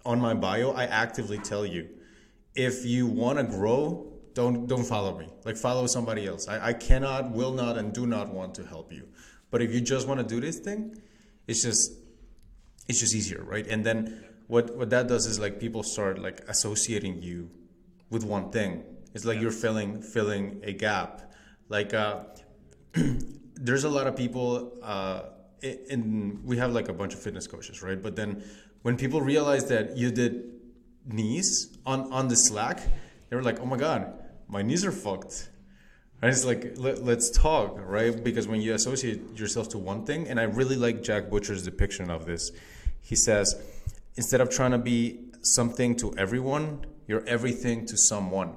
on 0.05 0.19
my 0.19 0.33
bio, 0.33 0.71
I 0.71 0.85
actively 0.85 1.37
tell 1.37 1.65
you, 1.65 1.89
if 2.55 2.85
you 2.85 3.07
want 3.07 3.37
to 3.37 3.43
grow, 3.43 4.11
don't 4.33 4.67
don't 4.67 4.83
follow 4.83 5.17
me. 5.17 5.27
Like 5.45 5.57
follow 5.57 5.87
somebody 5.87 6.25
else. 6.27 6.47
I, 6.47 6.69
I 6.69 6.73
cannot, 6.73 7.31
will 7.31 7.53
not, 7.53 7.77
and 7.77 7.93
do 7.93 8.07
not 8.07 8.33
want 8.33 8.55
to 8.55 8.65
help 8.65 8.91
you. 8.91 9.07
But 9.51 9.61
if 9.61 9.73
you 9.73 9.81
just 9.81 10.07
want 10.07 10.19
to 10.19 10.25
do 10.25 10.39
this 10.39 10.59
thing, 10.59 11.01
it's 11.47 11.63
just 11.63 11.91
it's 12.87 12.99
just 12.99 13.15
easier, 13.15 13.43
right? 13.43 13.67
And 13.67 13.85
then 13.85 14.23
what 14.47 14.75
what 14.75 14.89
that 14.89 15.07
does 15.07 15.25
is 15.25 15.39
like 15.39 15.59
people 15.59 15.83
start 15.83 16.19
like 16.19 16.41
associating 16.47 17.21
you 17.21 17.49
with 18.09 18.23
one 18.23 18.51
thing. 18.51 18.83
It's 19.13 19.25
like 19.25 19.39
you're 19.39 19.51
filling 19.51 20.01
filling 20.01 20.61
a 20.63 20.73
gap. 20.73 21.33
Like 21.67 21.93
uh, 21.93 22.23
there's 23.59 23.83
a 23.83 23.89
lot 23.89 24.07
of 24.07 24.15
people 24.15 24.79
uh, 24.81 25.23
in 25.61 26.39
we 26.45 26.57
have 26.57 26.71
like 26.71 26.87
a 26.87 26.93
bunch 26.93 27.13
of 27.13 27.19
fitness 27.19 27.45
coaches, 27.45 27.83
right? 27.83 28.01
But 28.01 28.15
then 28.15 28.43
when 28.81 28.95
people 28.95 29.21
realize 29.21 29.67
that 29.67 29.97
you 29.97 30.11
did 30.11 30.43
knees 31.05 31.77
on 31.85 32.11
on 32.11 32.29
the 32.29 32.35
Slack, 32.35 32.81
they 33.29 33.35
were 33.35 33.43
like, 33.43 33.59
"Oh 33.59 33.65
my 33.65 33.77
god, 33.77 34.13
my 34.47 34.61
knees 34.61 34.85
are 34.85 34.91
fucked." 34.91 35.49
And 36.21 36.31
it's 36.31 36.45
like 36.45 36.73
let, 36.77 37.03
let's 37.03 37.29
talk, 37.29 37.77
right? 37.85 38.23
Because 38.23 38.47
when 38.47 38.61
you 38.61 38.73
associate 38.73 39.37
yourself 39.37 39.69
to 39.69 39.77
one 39.77 40.05
thing, 40.05 40.27
and 40.27 40.39
I 40.39 40.43
really 40.43 40.75
like 40.77 41.03
Jack 41.03 41.29
Butcher's 41.29 41.63
depiction 41.63 42.09
of 42.09 42.25
this. 42.25 42.51
He 43.01 43.15
says, 43.15 43.55
instead 44.15 44.41
of 44.41 44.49
trying 44.49 44.71
to 44.71 44.77
be 44.77 45.31
something 45.41 45.95
to 45.97 46.13
everyone, 46.17 46.85
you're 47.07 47.25
everything 47.25 47.85
to 47.87 47.97
someone. 47.97 48.55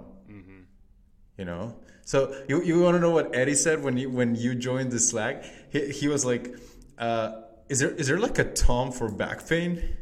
You 1.39 1.45
know. 1.45 1.77
So 2.05 2.35
you, 2.49 2.63
you 2.63 2.81
want 2.81 2.97
to 2.97 3.01
know 3.01 3.11
what 3.11 3.35
Eddie 3.35 3.55
said 3.55 3.83
when 3.83 3.97
you 3.97 4.11
when 4.11 4.35
you 4.35 4.55
joined 4.55 4.91
the 4.91 4.99
Slack? 4.99 5.45
He, 5.71 5.91
he 5.91 6.09
was 6.09 6.25
like, 6.25 6.55
uh, 6.99 7.43
"Is 7.69 7.79
there 7.81 7.91
is 7.91 8.09
there 8.09 8.19
like 8.19 8.39
a 8.39 8.45
Tom 8.45 8.91
for 8.93 9.09
back 9.11 9.49
pain? 9.49 9.97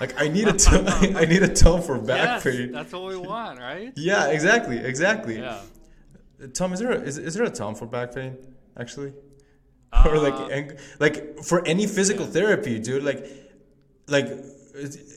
Like 0.00 0.20
I 0.20 0.28
need 0.28 0.48
a 0.48 0.52
Tom, 0.66 0.84
I 1.16 1.24
need 1.24 1.42
a 1.42 1.54
Tom 1.54 1.80
for 1.82 1.98
back 1.98 2.44
yes, 2.44 2.44
pain." 2.44 2.72
that's 2.72 2.92
what 2.92 3.04
we 3.04 3.16
want, 3.16 3.60
right? 3.60 3.92
Yeah, 3.96 4.28
exactly, 4.28 4.78
exactly. 4.78 5.38
Yeah. 5.38 5.60
Tom, 6.52 6.72
is 6.72 6.80
there 6.80 6.90
a, 6.92 7.00
is, 7.00 7.16
is 7.18 7.34
there 7.34 7.44
a 7.44 7.50
Tom 7.50 7.74
for 7.74 7.86
back 7.86 8.14
pain 8.14 8.36
actually? 8.76 9.12
or 10.04 10.18
like 10.18 10.34
Uh, 10.34 10.46
ang- 10.48 10.76
like 10.98 11.38
for 11.44 11.64
any 11.64 11.86
physical 11.86 12.26
therapy, 12.26 12.80
dude. 12.80 13.04
Like 13.04 13.24
like 14.08 14.26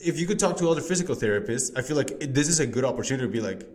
if 0.04 0.18
you 0.20 0.26
could 0.28 0.38
talk 0.38 0.56
to 0.58 0.68
other 0.70 0.80
physical 0.80 1.16
therapists, 1.16 1.76
I 1.76 1.82
feel 1.82 1.96
like 1.96 2.12
this 2.20 2.48
is 2.48 2.60
a 2.60 2.66
good 2.66 2.84
opportunity 2.84 3.26
to 3.26 3.32
be 3.32 3.40
like 3.40 3.66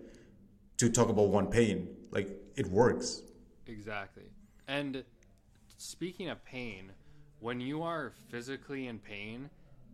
to 0.77 0.89
talk 0.89 1.09
about 1.09 1.27
one 1.27 1.47
pain. 1.47 1.89
Like 2.11 2.29
it 2.55 2.67
works. 2.67 3.21
Exactly. 3.67 4.23
And 4.67 5.03
speaking 5.77 6.29
of 6.29 6.43
pain, 6.45 6.91
when 7.39 7.59
you 7.59 7.83
are 7.83 8.13
physically 8.29 8.87
in 8.87 8.99
pain, 8.99 9.49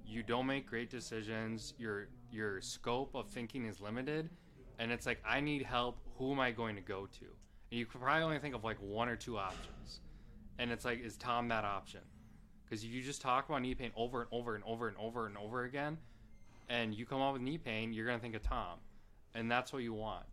you 0.05 0.23
don't 0.23 0.45
make 0.45 0.67
great 0.67 0.89
decisions. 0.89 1.73
Your 1.77 2.07
your 2.31 2.61
scope 2.61 3.15
of 3.15 3.27
thinking 3.27 3.65
is 3.65 3.79
limited, 3.79 4.29
and 4.77 4.91
it's 4.91 5.05
like 5.05 5.21
I 5.25 5.39
need 5.39 5.63
help. 5.63 5.97
Who 6.17 6.31
am 6.31 6.39
I 6.39 6.51
going 6.51 6.75
to 6.75 6.81
go 6.81 7.07
to? 7.07 7.25
And 7.71 7.79
you 7.79 7.85
could 7.85 8.01
probably 8.01 8.23
only 8.23 8.39
think 8.39 8.55
of 8.55 8.63
like 8.63 8.77
one 8.79 9.09
or 9.09 9.15
two 9.15 9.37
options, 9.37 10.01
and 10.57 10.71
it's 10.71 10.85
like, 10.85 11.03
is 11.03 11.17
Tom 11.17 11.47
that 11.49 11.63
option? 11.63 12.01
Because 12.63 12.85
you 12.85 13.01
just 13.01 13.21
talk 13.21 13.49
about 13.49 13.61
knee 13.61 13.75
pain 13.75 13.91
over 13.95 14.21
and 14.21 14.29
over 14.31 14.55
and 14.55 14.63
over 14.63 14.87
and 14.87 14.97
over 14.97 15.25
and 15.27 15.37
over 15.37 15.63
again, 15.63 15.97
and 16.69 16.93
you 16.93 17.05
come 17.05 17.21
up 17.21 17.33
with 17.33 17.41
knee 17.41 17.57
pain, 17.57 17.93
you're 17.93 18.05
gonna 18.05 18.19
think 18.19 18.35
of 18.35 18.43
Tom, 18.43 18.79
and 19.33 19.49
that's 19.49 19.71
what 19.73 19.83
you 19.83 19.93
want. 19.93 20.25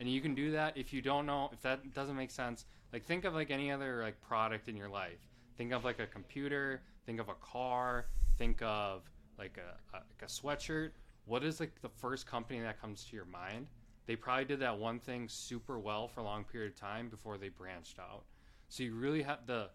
And 0.00 0.08
you 0.08 0.20
can 0.20 0.34
do 0.34 0.50
that 0.52 0.76
if 0.76 0.92
you 0.92 1.02
don't 1.02 1.26
know 1.26 1.50
if 1.52 1.62
that 1.62 1.94
doesn't 1.94 2.16
make 2.16 2.30
sense. 2.30 2.66
Like 2.92 3.04
think 3.04 3.24
of 3.24 3.34
like 3.34 3.50
any 3.50 3.70
other 3.70 4.02
like 4.02 4.20
product 4.20 4.68
in 4.68 4.76
your 4.76 4.88
life. 4.88 5.20
Think 5.56 5.72
of 5.72 5.84
like 5.84 6.00
a 6.00 6.06
computer. 6.06 6.82
Think 7.06 7.20
of 7.20 7.28
a 7.28 7.34
car. 7.34 8.06
Think 8.36 8.60
of 8.62 9.02
like 9.38 9.58
a, 9.58 9.96
a 9.96 10.00
like 10.00 10.22
a 10.22 10.26
sweatshirt. 10.26 10.90
What 11.26 11.44
is 11.44 11.60
like 11.60 11.80
the 11.80 11.88
first 11.88 12.26
company 12.26 12.60
that 12.60 12.80
comes 12.80 13.04
to 13.04 13.16
your 13.16 13.24
mind? 13.24 13.68
They 14.06 14.16
probably 14.16 14.44
did 14.44 14.60
that 14.60 14.78
one 14.78 15.00
thing 15.00 15.28
super 15.28 15.78
well 15.78 16.08
for 16.08 16.20
a 16.20 16.24
long 16.24 16.44
period 16.44 16.72
of 16.72 16.78
time 16.78 17.08
before 17.08 17.38
they 17.38 17.48
branched 17.48 17.98
out. 17.98 18.24
So 18.68 18.82
you 18.82 18.94
really 18.94 19.22
have 19.22 19.46
the 19.46 19.70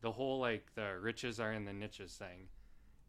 the 0.00 0.12
whole 0.12 0.38
like 0.38 0.74
the 0.74 0.98
riches 1.00 1.40
are 1.40 1.52
in 1.52 1.64
the 1.64 1.72
niches 1.72 2.14
thing. 2.14 2.48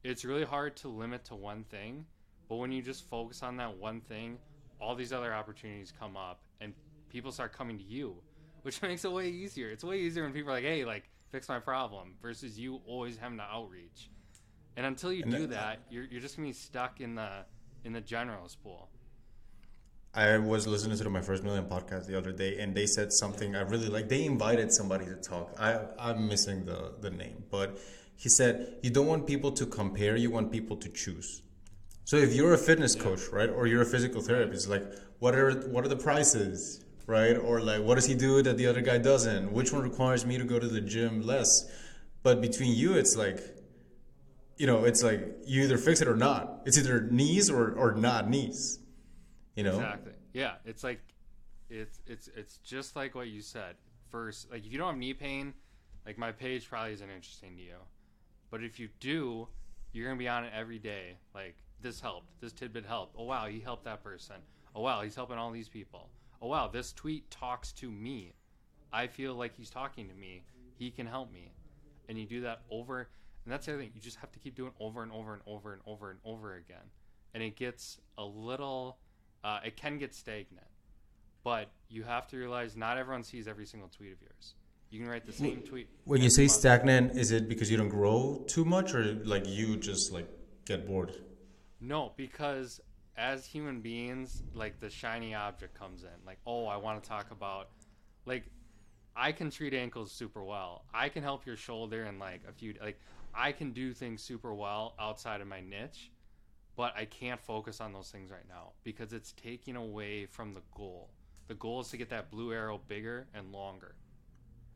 It's 0.04 0.26
really 0.26 0.46
hard 0.46 0.76
to 0.78 0.88
limit 0.88 1.26
to 1.26 1.36
one 1.36 1.64
thing, 1.64 2.06
but 2.48 2.58
when 2.58 2.72
you 2.72 2.82
just 2.82 3.08
focus 3.10 3.42
on 3.42 3.58
that 3.58 3.78
one 3.78 4.02
thing, 4.02 4.38
all 4.80 4.96
these 4.96 5.14
other 5.14 5.34
opportunities 5.34 5.94
come 5.98 6.16
up 6.18 6.42
and 6.62 6.74
people 7.10 7.32
start 7.32 7.54
coming 7.54 7.78
to 7.78 7.84
you, 7.84 8.16
which 8.64 8.82
makes 8.90 9.06
it 9.06 9.12
way 9.12 9.30
easier. 9.30 9.70
It's 9.70 9.84
way 9.84 10.00
easier 10.00 10.24
when 10.24 10.34
people 10.34 10.52
are 10.52 10.56
like, 10.56 10.64
"Hey, 10.64 10.86
like 10.86 11.10
fix 11.32 11.48
my 11.50 11.60
problem," 11.60 12.16
versus 12.22 12.58
you 12.60 12.82
always 12.88 13.18
having 13.18 13.38
to 13.38 13.44
outreach. 13.44 14.10
And 14.78 14.86
until 14.86 15.14
you 15.14 15.24
And 15.24 15.32
do 15.32 15.48
that- 15.48 15.58
uh, 15.58 15.62
that, 15.62 15.80
you're 15.90 16.04
you're 16.06 16.22
just 16.22 16.36
gonna 16.36 16.48
be 16.50 16.54
stuck 16.54 17.00
in 17.02 17.16
the 17.16 17.46
in 17.84 17.94
the 17.94 18.02
generalist 18.02 18.58
pool. 18.64 18.90
I 20.14 20.38
was 20.38 20.66
listening 20.66 20.98
to 20.98 21.10
my 21.10 21.22
first 21.22 21.44
million 21.44 21.66
podcast 21.66 22.06
the 22.08 22.18
other 22.18 22.32
day, 22.32 22.60
and 22.60 22.74
they 22.74 22.86
said 22.86 23.12
something 23.12 23.54
I 23.56 23.62
really 23.62 23.90
like. 23.90 24.08
They 24.08 24.24
invited 24.24 24.72
somebody 24.72 25.06
to 25.06 25.16
talk. 25.16 25.54
I 25.60 25.80
I'm 26.00 26.28
missing 26.28 26.66
the 26.66 26.94
the 27.02 27.10
name, 27.10 27.44
but 27.52 27.78
he 28.16 28.30
said 28.30 28.76
you 28.82 28.90
don't 28.92 29.08
want 29.08 29.28
people 29.28 29.52
to 29.52 29.66
compare. 29.66 30.16
You 30.16 30.32
want 30.32 30.52
people 30.52 30.78
to 30.78 30.90
choose. 30.90 31.42
So 32.06 32.18
if 32.18 32.34
you're 32.34 32.54
a 32.54 32.58
fitness 32.58 32.96
coach, 32.96 33.22
right, 33.32 33.50
or 33.50 33.66
you're 33.66 33.82
a 33.82 33.86
physical 33.86 34.22
therapist, 34.22 34.70
like 34.70 34.84
what 35.20 35.34
are 35.36 35.52
what 35.70 35.84
are 35.84 35.88
the 35.88 35.98
prices, 35.98 36.86
right, 37.08 37.36
or 37.36 37.62
like 37.62 37.82
what 37.82 37.96
does 37.96 38.06
he 38.06 38.14
do 38.14 38.44
that 38.44 38.58
the 38.58 38.68
other 38.68 38.82
guy 38.82 39.00
doesn't? 39.00 39.52
Which 39.52 39.74
one 39.74 39.82
requires 39.82 40.24
me 40.24 40.38
to 40.38 40.44
go 40.44 40.60
to 40.60 40.68
the 40.68 40.82
gym 40.82 41.24
less? 41.26 41.68
But 42.22 42.42
between 42.42 42.76
you, 42.76 42.94
it's 42.94 43.16
like 43.16 43.40
you 44.58 44.68
know, 44.68 44.86
it's 44.86 45.04
like 45.04 45.36
you 45.46 45.64
either 45.64 45.80
fix 45.80 46.00
it 46.00 46.08
or 46.08 46.16
not. 46.16 46.62
It's 46.66 46.78
either 46.78 47.02
knees 47.02 47.50
or 47.50 47.74
or 47.74 47.94
not 47.94 48.30
knees. 48.30 48.80
You 49.56 49.64
know. 49.64 49.76
Exactly. 49.76 50.14
Yeah, 50.34 50.54
it's 50.64 50.84
like 50.84 51.02
it's 51.72 52.00
it's 52.06 52.30
it's 52.36 52.58
just 52.60 52.96
like 52.96 53.16
what 53.16 53.28
you 53.30 53.42
said. 53.42 53.78
First, 54.12 54.52
like 54.52 54.64
if 54.64 54.72
you 54.72 54.78
don't 54.78 54.90
have 54.90 54.98
knee 54.98 55.16
pain, 55.16 55.56
like 56.06 56.20
my 56.20 56.32
page 56.32 56.70
probably 56.70 56.94
isn't 56.94 57.10
interesting 57.10 57.58
to 57.58 57.64
you. 57.64 57.78
But 58.52 58.64
if 58.64 58.80
you 58.80 58.90
do, 59.00 59.48
you're 59.92 60.08
gonna 60.08 60.20
be 60.20 60.28
on 60.28 60.44
it 60.44 60.54
every 60.56 60.78
day. 60.78 61.18
Like 61.34 61.56
this 61.86 62.02
helped, 62.02 62.42
this 62.42 62.52
tidbit 62.52 62.84
helped. 62.84 63.16
Oh 63.16 63.26
wow, 63.26 63.46
he 63.46 63.60
helped 63.60 63.86
that 63.86 64.04
person. 64.04 64.38
Oh 64.76 64.82
wow, 64.82 65.04
he's 65.04 65.16
helping 65.16 65.38
all 65.38 65.52
these 65.52 65.70
people. 65.70 66.10
Oh 66.42 66.48
wow, 66.48 66.68
this 66.68 66.92
tweet 66.92 67.30
talks 67.30 67.72
to 67.74 67.92
me. 67.92 68.34
I 68.92 69.06
feel 69.06 69.36
like 69.36 69.56
he's 69.56 69.70
talking 69.70 70.10
to 70.10 70.16
me. 70.16 70.44
He 70.80 70.90
can 70.90 71.06
help 71.06 71.32
me. 71.32 71.54
And 72.10 72.18
you 72.18 72.26
do 72.26 72.42
that 72.42 72.62
over 72.72 73.10
and 73.46 73.54
that's 73.54 73.68
the 73.68 73.74
other 73.74 73.82
thing. 73.84 73.92
You 73.94 74.02
just 74.02 74.18
have 74.18 74.32
to 74.32 74.40
keep 74.40 74.56
doing 74.56 74.72
over 74.80 75.04
and 75.04 75.12
over 75.12 75.34
and 75.34 75.44
over 75.46 75.74
and 75.74 75.82
over 75.86 76.10
and 76.10 76.20
over 76.26 76.56
again. 76.56 76.90
And 77.36 77.44
it 77.44 77.56
gets 77.56 78.00
a 78.18 78.26
little 78.26 78.98
uh, 79.44 79.60
it 79.64 79.78
can 79.78 80.00
get 80.00 80.16
stagnant. 80.16 80.66
But 81.44 81.70
you 81.88 82.02
have 82.02 82.28
to 82.30 82.38
realize 82.38 82.76
not 82.76 82.98
everyone 82.98 83.24
sees 83.24 83.48
every 83.48 83.68
single 83.68 83.90
tweet 83.90 84.12
of 84.12 84.22
yours. 84.22 84.56
You 84.90 85.00
can 85.00 85.08
write 85.08 85.28
the 85.28 85.34
same 85.34 85.62
tweet. 85.62 85.88
When 86.06 86.24
you 86.24 86.32
say 86.32 86.44
month. 86.44 86.52
stagnant, 86.54 87.18
is 87.18 87.32
it 87.32 87.48
because 87.48 87.70
you 87.70 87.78
don't 87.78 87.90
grow 87.90 88.44
too 88.48 88.66
much, 88.66 88.96
or 88.96 89.04
like 89.24 89.46
you 89.46 89.78
just 89.78 90.12
like 90.12 90.28
get 90.66 90.88
bored? 90.88 91.16
No, 91.80 92.14
because 92.16 92.82
as 93.18 93.46
human 93.46 93.82
beings, 93.82 94.44
like 94.54 94.80
the 94.80 94.90
shiny 94.90 95.34
object 95.34 95.78
comes 95.78 96.04
in. 96.04 96.26
Like, 96.26 96.40
oh, 96.46 96.66
I 96.66 96.78
want 96.78 97.02
to 97.02 97.08
talk 97.08 97.32
about, 97.32 97.70
like, 98.26 98.46
I 99.16 99.32
can 99.32 99.50
treat 99.50 99.74
ankles 99.74 100.12
super 100.12 100.44
well. 100.44 100.84
I 100.94 101.10
can 101.10 101.24
help 101.24 101.46
your 101.46 101.56
shoulder 101.56 102.06
in 102.06 102.20
like 102.20 102.42
a 102.48 102.52
few, 102.52 102.74
like, 102.82 103.00
I 103.34 103.52
can 103.52 103.72
do 103.72 103.94
things 103.94 104.22
super 104.22 104.54
well 104.54 104.96
outside 105.00 105.42
of 105.42 105.48
my 105.48 105.62
niche, 105.62 106.12
but 106.76 106.94
I 106.98 107.06
can't 107.06 107.40
focus 107.40 107.80
on 107.80 107.94
those 107.94 108.10
things 108.10 108.32
right 108.32 108.48
now 108.48 108.72
because 108.84 109.14
it's 109.14 109.32
taking 109.34 109.76
away 109.76 110.26
from 110.26 110.54
the 110.54 110.62
goal. 110.76 111.10
The 111.48 111.54
goal 111.56 111.82
is 111.82 111.90
to 111.90 111.98
get 111.98 112.10
that 112.10 112.32
blue 112.32 112.52
arrow 112.52 112.82
bigger 112.88 113.28
and 113.34 113.52
longer. 113.52 113.96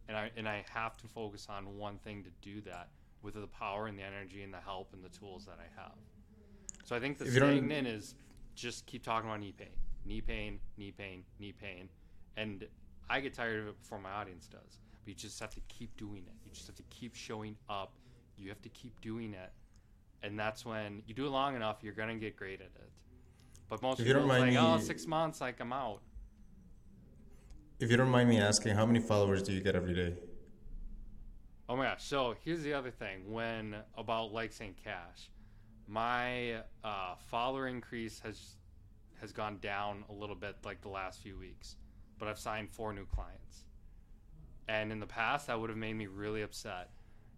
And 0.07 0.17
I 0.17 0.31
and 0.37 0.47
I 0.47 0.63
have 0.73 0.97
to 0.97 1.07
focus 1.07 1.47
on 1.49 1.77
one 1.77 1.97
thing 1.99 2.23
to 2.23 2.29
do 2.41 2.61
that 2.61 2.89
with 3.21 3.35
the 3.35 3.47
power 3.47 3.87
and 3.87 3.97
the 3.97 4.03
energy 4.03 4.43
and 4.43 4.53
the 4.53 4.59
help 4.59 4.93
and 4.93 5.03
the 5.03 5.09
tools 5.09 5.45
that 5.45 5.59
I 5.59 5.81
have. 5.81 5.97
So 6.89 6.95
I 6.95 6.99
think 6.99 7.19
the 7.19 7.27
If 7.27 7.35
you 7.35 7.39
don't- 7.39 7.51
stagnant 7.51 7.85
is 7.87 8.15
just 8.55 8.87
keep 8.87 9.03
talking 9.03 9.29
about 9.29 9.41
knee 9.41 9.51
pain, 9.51 9.69
knee 10.05 10.21
pain, 10.21 10.59
knee 10.75 10.91
pain, 10.91 11.23
knee 11.37 11.53
pain, 11.53 11.87
and 12.35 12.67
I 13.07 13.19
get 13.19 13.35
tired 13.35 13.59
of 13.61 13.67
it 13.67 13.79
before 13.79 13.99
my 13.99 14.09
audience 14.09 14.47
does. 14.47 14.79
But 15.01 15.09
you 15.09 15.13
just 15.13 15.39
have 15.39 15.53
to 15.53 15.61
keep 15.67 15.95
doing 15.97 16.25
it. 16.25 16.33
You 16.43 16.51
just 16.51 16.65
have 16.65 16.75
to 16.77 16.83
keep 16.89 17.13
showing 17.13 17.55
up. 17.69 17.93
You 18.37 18.49
have 18.49 18.63
to 18.63 18.69
keep 18.69 18.99
doing 19.01 19.35
it, 19.35 19.51
and 20.23 20.39
that's 20.39 20.65
when 20.65 21.03
you 21.05 21.13
do 21.13 21.27
it 21.27 21.29
long 21.29 21.55
enough, 21.55 21.83
you're 21.83 21.93
gonna 21.93 22.15
get 22.17 22.35
great 22.35 22.59
at 22.59 22.71
it. 22.75 22.91
But 23.67 23.83
most 23.83 23.99
If 23.99 24.07
people 24.07 24.25
mind 24.25 24.55
like, 24.55 24.63
oh, 24.63 24.77
me- 24.77 24.83
six 24.83 25.05
months, 25.05 25.41
like 25.41 25.59
I'm 25.59 25.71
out. 25.71 26.01
If 27.79 27.91
you 27.91 27.97
don't 27.97 28.09
mind 28.09 28.29
me 28.29 28.39
asking, 28.39 28.73
how 28.73 28.87
many 28.87 28.99
followers 28.99 29.43
do 29.43 29.53
you 29.53 29.61
get 29.61 29.75
every 29.75 29.93
day? 29.93 30.17
Oh 31.69 31.75
my 31.75 31.83
gosh! 31.85 32.03
So 32.03 32.35
here's 32.43 32.63
the 32.63 32.73
other 32.73 32.89
thing: 32.89 33.31
when 33.31 33.75
about 33.95 34.33
Likes 34.33 34.59
Ain't 34.59 34.77
Cash, 34.83 35.29
my 35.89 36.57
uh, 36.83 37.15
follower 37.29 37.67
increase 37.67 38.19
has 38.19 38.55
has 39.19 39.31
gone 39.33 39.57
down 39.59 40.05
a 40.09 40.13
little 40.13 40.35
bit 40.35 40.55
like 40.63 40.81
the 40.81 40.89
last 40.89 41.19
few 41.21 41.37
weeks, 41.37 41.75
but 42.17 42.29
I've 42.29 42.39
signed 42.39 42.69
four 42.69 42.93
new 42.93 43.05
clients. 43.05 43.65
And 44.69 44.91
in 44.91 44.99
the 44.99 45.07
past, 45.07 45.47
that 45.47 45.59
would 45.59 45.69
have 45.69 45.79
made 45.79 45.95
me 45.95 46.05
really 46.07 46.43
upset. 46.43 46.91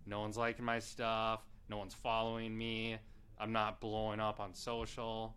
No 0.06 0.20
one's 0.20 0.38
liking 0.38 0.66
my 0.66 0.78
stuff. 0.78 1.42
No 1.70 1.78
one's 1.78 1.96
following 1.96 2.56
me. 2.56 2.98
I'm 3.40 3.52
not 3.52 3.80
blowing 3.80 4.20
up 4.20 4.40
on 4.40 4.54
social. 4.54 5.34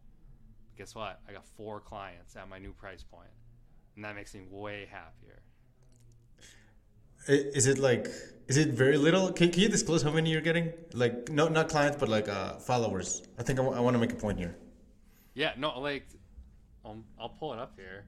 Guess 0.77 0.95
what? 0.95 1.21
I 1.27 1.33
got 1.33 1.47
four 1.47 1.81
clients 1.81 2.37
at 2.37 2.49
my 2.49 2.59
new 2.59 2.73
price 2.73 3.05
point, 3.05 3.31
and 3.95 4.05
that 4.05 4.17
makes 4.17 4.35
me 4.35 4.43
way 4.51 4.87
happier. 4.91 5.44
I- 7.29 7.33
Is 7.55 7.67
it 7.67 7.79
like 7.79 8.09
is 8.47 8.59
it 8.59 8.69
very 8.69 8.99
little? 8.99 9.33
Can, 9.33 9.51
can 9.51 9.63
you 9.63 9.69
disclose 9.71 10.03
how 10.03 10.11
many 10.11 10.31
you're 10.31 10.43
getting? 10.43 10.73
Like 10.93 11.31
no, 11.31 11.49
not 11.49 11.69
clients, 11.71 11.97
but 11.97 12.09
like 12.09 12.29
uh, 12.29 12.57
followers. 12.57 13.23
I 13.39 13.43
think 13.43 13.59
I 13.59 13.63
want 13.63 13.95
to 13.95 13.99
make 13.99 14.13
a 14.13 14.17
point 14.17 14.39
here. 14.39 14.55
Yeah, 15.35 15.53
no, 15.57 15.81
like, 15.81 16.07
um, 16.85 17.05
I'll 17.19 17.31
pull 17.31 17.53
it 17.55 17.59
up 17.59 17.73
here. 17.77 18.05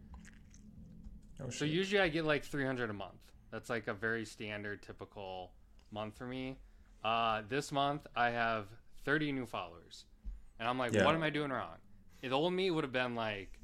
Oh, 1.40 1.50
So 1.50 1.64
usually 1.64 2.00
I 2.00 2.08
get 2.08 2.24
like 2.24 2.44
300 2.44 2.88
a 2.90 2.92
month. 2.92 3.18
That's 3.50 3.68
like 3.68 3.88
a 3.88 3.94
very 3.94 4.24
standard, 4.24 4.82
typical 4.82 5.50
month 5.90 6.16
for 6.16 6.26
me. 6.26 6.58
Uh, 7.02 7.42
this 7.48 7.72
month 7.72 8.06
I 8.14 8.30
have 8.30 8.66
30 9.04 9.32
new 9.32 9.46
followers, 9.46 10.04
and 10.60 10.68
I'm 10.68 10.78
like, 10.78 10.92
Yeah. 10.92 11.04
what 11.04 11.14
am 11.14 11.22
I 11.22 11.30
doing 11.30 11.50
wrong? 11.50 11.78
The 12.20 12.30
old 12.30 12.52
me 12.52 12.70
would 12.70 12.84
have 12.84 12.92
been 12.92 13.14
like, 13.14 13.58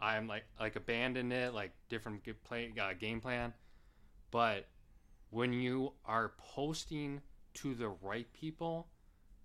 I'm 0.00 0.26
like 0.26 0.44
like 0.60 0.74
abandoned 0.76 1.32
it, 1.32 1.54
like 1.54 1.70
different 1.88 2.22
play 2.44 2.72
uh, 2.80 2.92
game 2.98 3.20
plan. 3.20 3.52
But 4.30 4.66
when 5.36 5.52
you 5.52 5.92
are 6.06 6.32
posting 6.38 7.20
to 7.52 7.74
the 7.74 7.88
right 8.00 8.26
people, 8.32 8.86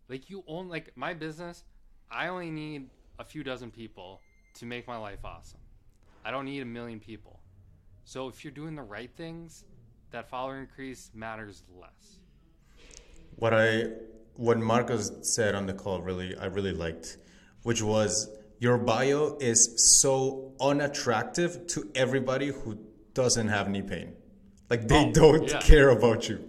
like 0.08 0.30
you 0.30 0.42
own 0.48 0.70
like 0.70 0.90
my 0.96 1.14
business, 1.14 1.66
I 2.10 2.30
only 2.30 2.50
need 2.50 2.90
a 3.20 3.26
few 3.26 3.44
dozen 3.44 3.72
people 3.72 4.22
to 4.54 4.66
make 4.66 4.88
my 4.88 4.96
life 4.96 5.20
awesome. 5.26 5.60
I 6.24 6.32
don't 6.32 6.46
need 6.46 6.62
a 6.62 6.66
million 6.66 7.02
people. 7.02 7.42
So 8.06 8.30
if 8.30 8.46
you're 8.46 8.54
doing 8.54 8.74
the 8.74 8.84
right 8.84 9.12
things, 9.18 9.66
that 10.12 10.30
follower 10.30 10.60
increase 10.60 11.12
matters 11.14 11.64
less. 11.78 12.20
what 13.36 13.54
I 13.54 13.88
what 14.38 14.60
Marcos 14.60 15.12
said 15.36 15.56
on 15.56 15.66
the 15.66 15.74
call 15.74 16.02
really 16.02 16.38
I 16.38 16.46
really 16.46 16.72
liked, 16.72 17.18
which 17.64 17.82
was 17.82 18.30
your 18.60 18.78
bio 18.78 19.36
is 19.42 19.62
so 20.00 20.54
unattractive 20.62 21.68
to 21.68 21.92
everybody 21.96 22.48
who 22.48 22.78
doesn't 23.14 23.50
have 23.50 23.68
knee 23.68 23.82
pain. 23.82 24.14
Like 24.72 24.88
they 24.88 25.06
Oh, 25.08 25.12
don't 25.12 25.48
yeah. 25.50 25.60
care 25.60 25.90
about 25.90 26.30
you. 26.30 26.40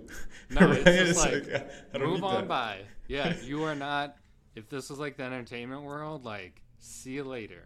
No, 0.48 0.60
Right? 0.68 0.86
it's 0.86 1.08
just 1.18 1.26
like, 1.26 1.52
I- 1.52 1.66
I 1.92 1.98
don't 1.98 2.08
move 2.10 2.22
on 2.24 2.34
that. 2.42 2.48
by. 2.48 2.80
Yeah, 3.08 3.34
you 3.42 3.64
are 3.64 3.74
not. 3.74 4.16
If 4.54 4.68
this 4.70 4.88
was 4.88 4.98
like 5.00 5.16
the 5.16 5.24
entertainment 5.24 5.82
world, 5.82 6.24
like 6.24 6.62
see 6.78 7.10
you 7.14 7.24
later. 7.24 7.64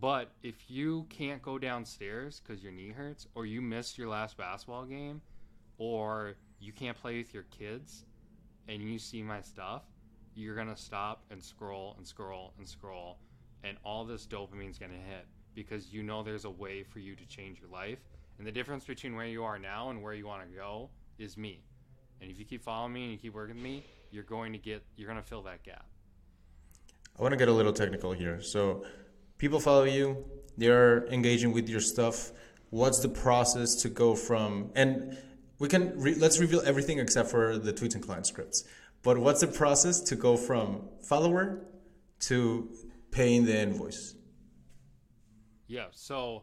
But 0.00 0.32
if 0.42 0.68
you 0.70 1.06
can't 1.10 1.40
go 1.42 1.58
downstairs 1.58 2.40
because 2.40 2.62
your 2.62 2.72
knee 2.72 2.90
hurts, 2.90 3.28
or 3.34 3.46
you 3.46 3.60
missed 3.60 3.98
your 3.98 4.08
last 4.08 4.36
basketball 4.36 4.84
game, 4.86 5.20
or 5.78 6.34
you 6.58 6.72
can't 6.72 6.96
play 6.96 7.18
with 7.18 7.32
your 7.34 7.44
kids, 7.44 8.04
and 8.68 8.82
you 8.82 8.98
see 8.98 9.22
my 9.22 9.42
stuff, 9.42 9.82
you're 10.34 10.56
gonna 10.56 10.76
stop 10.76 11.22
and 11.30 11.40
scroll 11.44 11.94
and 11.98 12.06
scroll 12.06 12.52
and 12.58 12.66
scroll, 12.66 13.18
and 13.64 13.76
all 13.84 14.04
this 14.04 14.26
dopamine's 14.26 14.78
gonna 14.78 14.94
hit 14.94 15.26
because 15.54 15.92
you 15.92 16.02
know 16.02 16.22
there's 16.22 16.46
a 16.46 16.50
way 16.50 16.82
for 16.82 16.98
you 17.00 17.14
to 17.14 17.26
change 17.26 17.60
your 17.60 17.70
life. 17.70 18.00
And 18.38 18.46
the 18.46 18.52
difference 18.52 18.84
between 18.84 19.14
where 19.14 19.26
you 19.26 19.44
are 19.44 19.58
now 19.58 19.90
and 19.90 20.02
where 20.02 20.14
you 20.14 20.26
want 20.26 20.42
to 20.48 20.56
go 20.56 20.90
is 21.18 21.36
me. 21.36 21.62
And 22.20 22.30
if 22.30 22.38
you 22.38 22.44
keep 22.44 22.62
following 22.62 22.92
me 22.92 23.02
and 23.04 23.12
you 23.12 23.18
keep 23.18 23.34
working 23.34 23.56
with 23.56 23.64
me, 23.64 23.84
you're 24.10 24.24
going 24.24 24.52
to 24.52 24.58
get 24.58 24.82
you're 24.96 25.08
going 25.08 25.20
to 25.20 25.26
fill 25.26 25.42
that 25.42 25.62
gap. 25.62 25.86
I 27.18 27.22
want 27.22 27.32
to 27.32 27.38
get 27.38 27.48
a 27.48 27.52
little 27.52 27.72
technical 27.72 28.12
here. 28.12 28.40
So, 28.40 28.84
people 29.38 29.60
follow 29.60 29.84
you, 29.84 30.24
they're 30.56 31.06
engaging 31.08 31.52
with 31.52 31.68
your 31.68 31.80
stuff. 31.80 32.32
What's 32.70 33.00
the 33.00 33.08
process 33.08 33.74
to 33.82 33.88
go 33.88 34.14
from 34.14 34.70
and 34.74 35.18
we 35.58 35.68
can 35.68 35.92
re, 35.96 36.16
let's 36.16 36.40
reveal 36.40 36.60
everything 36.66 36.98
except 36.98 37.30
for 37.30 37.56
the 37.56 37.72
tweets 37.72 37.94
and 37.94 38.02
client 38.02 38.26
scripts. 38.26 38.64
But 39.02 39.18
what's 39.18 39.40
the 39.40 39.46
process 39.46 40.00
to 40.00 40.16
go 40.16 40.36
from 40.36 40.88
follower 41.02 41.64
to 42.20 42.68
paying 43.12 43.44
the 43.44 43.60
invoice? 43.60 44.16
Yeah. 45.68 45.86
So 45.92 46.42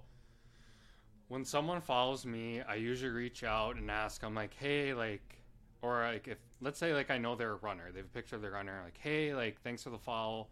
when 1.30 1.46
someone 1.46 1.80
follows 1.80 2.26
me, 2.26 2.62
I 2.62 2.76
usually 2.76 3.12
reach 3.12 3.44
out 3.44 3.78
and 3.78 3.90
ask. 3.90 4.24
I'm 4.24 4.36
like, 4.36 4.54
hey, 4.56 4.94
like, 4.94 5.38
or 5.82 6.02
like 6.04 6.28
if 6.28 6.40
let's 6.60 6.78
say 6.78 6.94
like 6.94 7.10
I 7.10 7.18
know 7.18 7.36
they're 7.36 7.54
a 7.54 7.58
runner, 7.58 7.92
they 7.92 8.00
have 8.00 8.08
a 8.08 8.10
picture 8.10 8.36
of 8.36 8.42
their 8.42 8.52
runner. 8.52 8.82
Like, 8.84 8.98
hey, 8.98 9.34
like, 9.34 9.62
thanks 9.62 9.84
for 9.84 9.92
the 9.92 9.98
follow. 9.98 10.48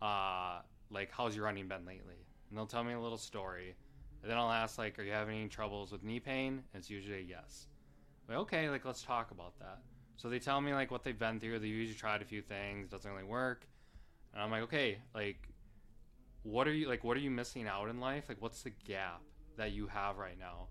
Uh, 0.00 0.60
like, 0.90 1.10
how's 1.12 1.36
your 1.36 1.44
running 1.44 1.68
been 1.68 1.86
lately? 1.86 2.26
And 2.48 2.58
they'll 2.58 2.66
tell 2.66 2.82
me 2.82 2.94
a 2.94 3.00
little 3.00 3.18
story. 3.18 3.76
And 4.22 4.30
then 4.30 4.38
I'll 4.38 4.50
ask 4.50 4.78
like, 4.78 4.98
are 4.98 5.02
you 5.02 5.12
having 5.12 5.38
any 5.38 5.48
troubles 5.48 5.92
with 5.92 6.02
knee 6.02 6.20
pain? 6.20 6.62
And 6.72 6.80
it's 6.80 6.90
usually 6.90 7.18
a 7.18 7.22
yes. 7.22 7.66
Like, 8.28 8.38
okay, 8.38 8.68
like 8.70 8.84
let's 8.84 9.02
talk 9.02 9.30
about 9.30 9.58
that. 9.60 9.80
So 10.16 10.28
they 10.28 10.38
tell 10.38 10.60
me 10.60 10.72
like 10.72 10.90
what 10.90 11.04
they've 11.04 11.18
been 11.18 11.40
through. 11.40 11.58
They 11.58 11.66
usually 11.66 11.98
tried 11.98 12.22
a 12.22 12.24
few 12.24 12.40
things, 12.40 12.88
doesn't 12.88 13.10
really 13.10 13.24
work. 13.24 13.66
And 14.32 14.42
I'm 14.42 14.50
like, 14.50 14.62
okay, 14.62 14.98
like 15.14 15.48
what 16.42 16.66
are 16.66 16.72
you 16.72 16.88
like 16.88 17.04
what 17.04 17.16
are 17.16 17.20
you 17.20 17.30
missing 17.30 17.68
out 17.68 17.88
in 17.88 18.00
life 18.00 18.24
like 18.28 18.40
what's 18.40 18.62
the 18.62 18.72
gap 18.84 19.22
that 19.56 19.72
you 19.72 19.86
have 19.86 20.18
right 20.18 20.38
now 20.38 20.68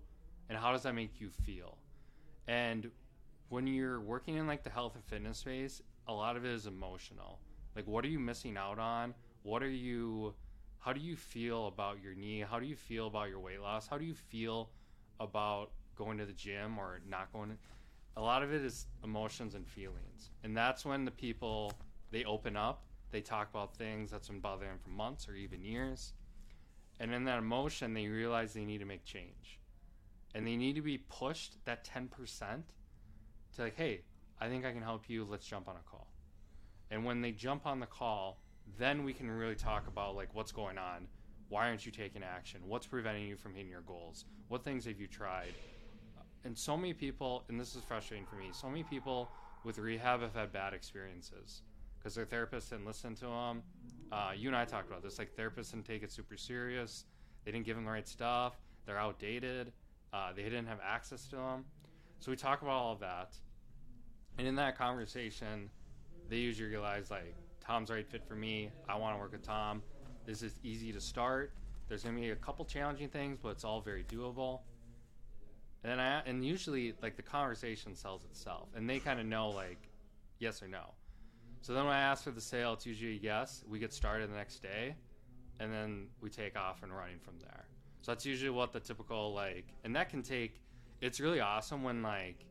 and 0.48 0.58
how 0.58 0.72
does 0.72 0.82
that 0.82 0.94
make 0.94 1.20
you 1.20 1.30
feel? 1.30 1.78
And 2.48 2.90
when 3.48 3.66
you're 3.66 4.00
working 4.00 4.36
in 4.36 4.46
like 4.46 4.62
the 4.62 4.70
health 4.70 4.94
and 4.94 5.04
fitness 5.04 5.38
space 5.38 5.82
a 6.08 6.12
lot 6.12 6.36
of 6.36 6.44
it 6.44 6.50
is 6.50 6.66
emotional. 6.66 7.38
Like 7.76 7.86
what 7.86 8.04
are 8.04 8.08
you 8.08 8.18
missing 8.18 8.56
out 8.56 8.78
on? 8.78 9.14
What 9.42 9.62
are 9.62 9.70
you 9.70 10.34
how 10.78 10.92
do 10.92 11.00
you 11.00 11.14
feel 11.14 11.68
about 11.68 12.02
your 12.02 12.14
knee? 12.14 12.40
How 12.40 12.58
do 12.58 12.66
you 12.66 12.74
feel 12.74 13.06
about 13.06 13.28
your 13.28 13.38
weight 13.38 13.60
loss? 13.60 13.86
How 13.86 13.98
do 13.98 14.04
you 14.04 14.14
feel 14.14 14.70
about 15.20 15.70
going 15.94 16.18
to 16.18 16.26
the 16.26 16.32
gym 16.32 16.78
or 16.78 17.00
not 17.08 17.32
going 17.32 17.50
to, 17.50 17.56
a 18.16 18.20
lot 18.20 18.42
of 18.42 18.52
it 18.52 18.62
is 18.62 18.86
emotions 19.04 19.54
and 19.54 19.66
feelings. 19.66 20.30
And 20.42 20.56
that's 20.56 20.84
when 20.84 21.04
the 21.04 21.10
people 21.10 21.72
they 22.10 22.24
open 22.24 22.56
up 22.56 22.82
they 23.12 23.20
talk 23.20 23.50
about 23.50 23.76
things 23.76 24.10
that's 24.10 24.28
been 24.28 24.40
bothering 24.40 24.70
them 24.70 24.78
for 24.82 24.88
months 24.88 25.28
or 25.28 25.34
even 25.34 25.62
years. 25.62 26.14
And 27.02 27.12
in 27.12 27.24
that 27.24 27.38
emotion, 27.38 27.94
they 27.94 28.06
realize 28.06 28.54
they 28.54 28.64
need 28.64 28.78
to 28.78 28.84
make 28.84 29.04
change. 29.04 29.58
And 30.36 30.46
they 30.46 30.54
need 30.54 30.76
to 30.76 30.82
be 30.82 30.98
pushed 30.98 31.56
that 31.64 31.84
10% 31.84 32.08
to, 33.56 33.62
like, 33.62 33.76
hey, 33.76 34.02
I 34.40 34.48
think 34.48 34.64
I 34.64 34.70
can 34.70 34.82
help 34.82 35.10
you. 35.10 35.26
Let's 35.28 35.44
jump 35.44 35.68
on 35.68 35.74
a 35.74 35.90
call. 35.90 36.06
And 36.92 37.04
when 37.04 37.20
they 37.20 37.32
jump 37.32 37.66
on 37.66 37.80
the 37.80 37.86
call, 37.86 38.38
then 38.78 39.02
we 39.02 39.12
can 39.12 39.28
really 39.28 39.56
talk 39.56 39.88
about, 39.88 40.14
like, 40.14 40.32
what's 40.32 40.52
going 40.52 40.78
on. 40.78 41.08
Why 41.48 41.66
aren't 41.66 41.84
you 41.84 41.90
taking 41.90 42.22
action? 42.22 42.60
What's 42.68 42.86
preventing 42.86 43.26
you 43.26 43.36
from 43.36 43.52
hitting 43.52 43.68
your 43.70 43.80
goals? 43.80 44.24
What 44.46 44.62
things 44.62 44.84
have 44.84 45.00
you 45.00 45.08
tried? 45.08 45.54
And 46.44 46.56
so 46.56 46.76
many 46.76 46.94
people, 46.94 47.42
and 47.48 47.58
this 47.58 47.74
is 47.74 47.82
frustrating 47.82 48.26
for 48.26 48.36
me, 48.36 48.50
so 48.52 48.68
many 48.68 48.84
people 48.84 49.28
with 49.64 49.76
rehab 49.78 50.20
have 50.20 50.34
had 50.34 50.52
bad 50.52 50.72
experiences 50.72 51.62
because 51.98 52.14
their 52.14 52.26
therapist 52.26 52.70
didn't 52.70 52.86
listen 52.86 53.16
to 53.16 53.26
them. 53.26 53.62
Uh, 54.12 54.32
you 54.36 54.48
and 54.48 54.56
I 54.56 54.66
talked 54.66 54.88
about 54.88 55.02
this. 55.02 55.18
Like 55.18 55.34
therapists 55.34 55.70
didn't 55.70 55.86
take 55.86 56.02
it 56.02 56.12
super 56.12 56.36
serious. 56.36 57.06
They 57.44 57.50
didn't 57.50 57.64
give 57.64 57.76
them 57.76 57.86
the 57.86 57.90
right 57.90 58.06
stuff. 58.06 58.54
They're 58.84 58.98
outdated. 58.98 59.72
Uh, 60.12 60.32
they 60.36 60.42
didn't 60.42 60.66
have 60.66 60.80
access 60.84 61.26
to 61.28 61.36
them. 61.36 61.64
So 62.20 62.30
we 62.30 62.36
talk 62.36 62.60
about 62.60 62.72
all 62.72 62.92
of 62.92 63.00
that. 63.00 63.34
And 64.38 64.46
in 64.46 64.54
that 64.56 64.76
conversation, 64.76 65.70
they 66.28 66.36
usually 66.36 66.68
realize 66.68 67.10
like 67.10 67.34
Tom's 67.60 67.88
the 67.88 67.94
right 67.94 68.06
fit 68.06 68.22
for 68.28 68.34
me. 68.34 68.70
I 68.88 68.96
want 68.96 69.16
to 69.16 69.20
work 69.20 69.32
with 69.32 69.42
Tom. 69.42 69.82
This 70.26 70.42
is 70.42 70.54
easy 70.62 70.92
to 70.92 71.00
start. 71.00 71.54
There's 71.88 72.04
gonna 72.04 72.18
be 72.18 72.30
a 72.30 72.36
couple 72.36 72.64
challenging 72.64 73.08
things, 73.08 73.38
but 73.42 73.50
it's 73.50 73.64
all 73.64 73.80
very 73.80 74.04
doable. 74.04 74.60
And 75.84 76.00
I 76.00 76.22
and 76.26 76.44
usually 76.44 76.94
like 77.02 77.16
the 77.16 77.22
conversation 77.22 77.94
sells 77.94 78.24
itself, 78.24 78.68
and 78.76 78.88
they 78.88 78.98
kind 78.98 79.18
of 79.18 79.26
know 79.26 79.50
like 79.50 79.90
yes 80.38 80.62
or 80.62 80.68
no. 80.68 80.94
So 81.62 81.74
then 81.74 81.84
when 81.84 81.94
I 81.94 82.00
ask 82.00 82.24
for 82.24 82.32
the 82.32 82.40
sale, 82.40 82.72
it's 82.72 82.84
usually 82.84 83.12
a 83.12 83.20
yes. 83.22 83.62
We 83.68 83.78
get 83.78 83.92
started 83.92 84.28
the 84.28 84.34
next 84.34 84.62
day, 84.62 84.96
and 85.60 85.72
then 85.72 86.08
we 86.20 86.28
take 86.28 86.56
off 86.56 86.82
and 86.82 86.92
running 86.92 87.20
from 87.20 87.34
there. 87.38 87.66
So 88.00 88.10
that's 88.10 88.26
usually 88.26 88.50
what 88.50 88.72
the 88.72 88.80
typical 88.80 89.32
like, 89.32 89.66
and 89.84 89.94
that 89.94 90.10
can 90.10 90.22
take. 90.22 90.60
It's 91.00 91.20
really 91.20 91.38
awesome 91.38 91.84
when 91.84 92.02
like, 92.02 92.46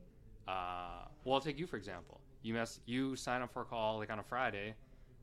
uh, 0.47 1.05
well, 1.25 1.35
I'll 1.35 1.41
take 1.41 1.59
you 1.59 1.67
for 1.67 1.75
example. 1.75 2.21
You 2.41 2.53
mess, 2.53 2.79
you 2.85 3.17
sign 3.17 3.41
up 3.41 3.51
for 3.51 3.63
a 3.63 3.65
call 3.65 3.97
like 3.97 4.09
on 4.09 4.19
a 4.19 4.23
Friday. 4.23 4.75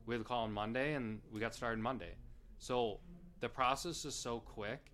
We 0.05 0.15
had 0.15 0.21
a 0.21 0.25
call 0.25 0.45
on 0.45 0.53
Monday, 0.53 0.93
and 0.93 1.21
we 1.33 1.41
got 1.41 1.55
started 1.55 1.79
Monday. 1.79 2.15
So 2.59 3.01
the 3.41 3.49
process 3.49 4.05
is 4.05 4.15
so 4.15 4.41
quick, 4.41 4.93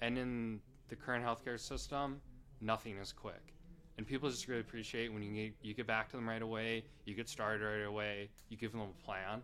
and 0.00 0.16
in 0.16 0.60
the 0.88 0.94
current 0.94 1.24
healthcare 1.24 1.58
system, 1.58 2.20
nothing 2.60 2.98
is 2.98 3.12
quick 3.12 3.57
and 3.98 4.06
people 4.06 4.30
just 4.30 4.46
really 4.46 4.60
appreciate 4.60 5.12
when 5.12 5.22
you 5.22 5.34
get, 5.34 5.54
you 5.60 5.74
get 5.74 5.86
back 5.86 6.08
to 6.10 6.16
them 6.16 6.26
right 6.26 6.40
away, 6.40 6.84
you 7.04 7.14
get 7.14 7.28
started 7.28 7.64
right 7.64 7.84
away, 7.84 8.30
you 8.48 8.56
give 8.56 8.70
them 8.70 8.80
a 8.80 9.04
plan, 9.04 9.42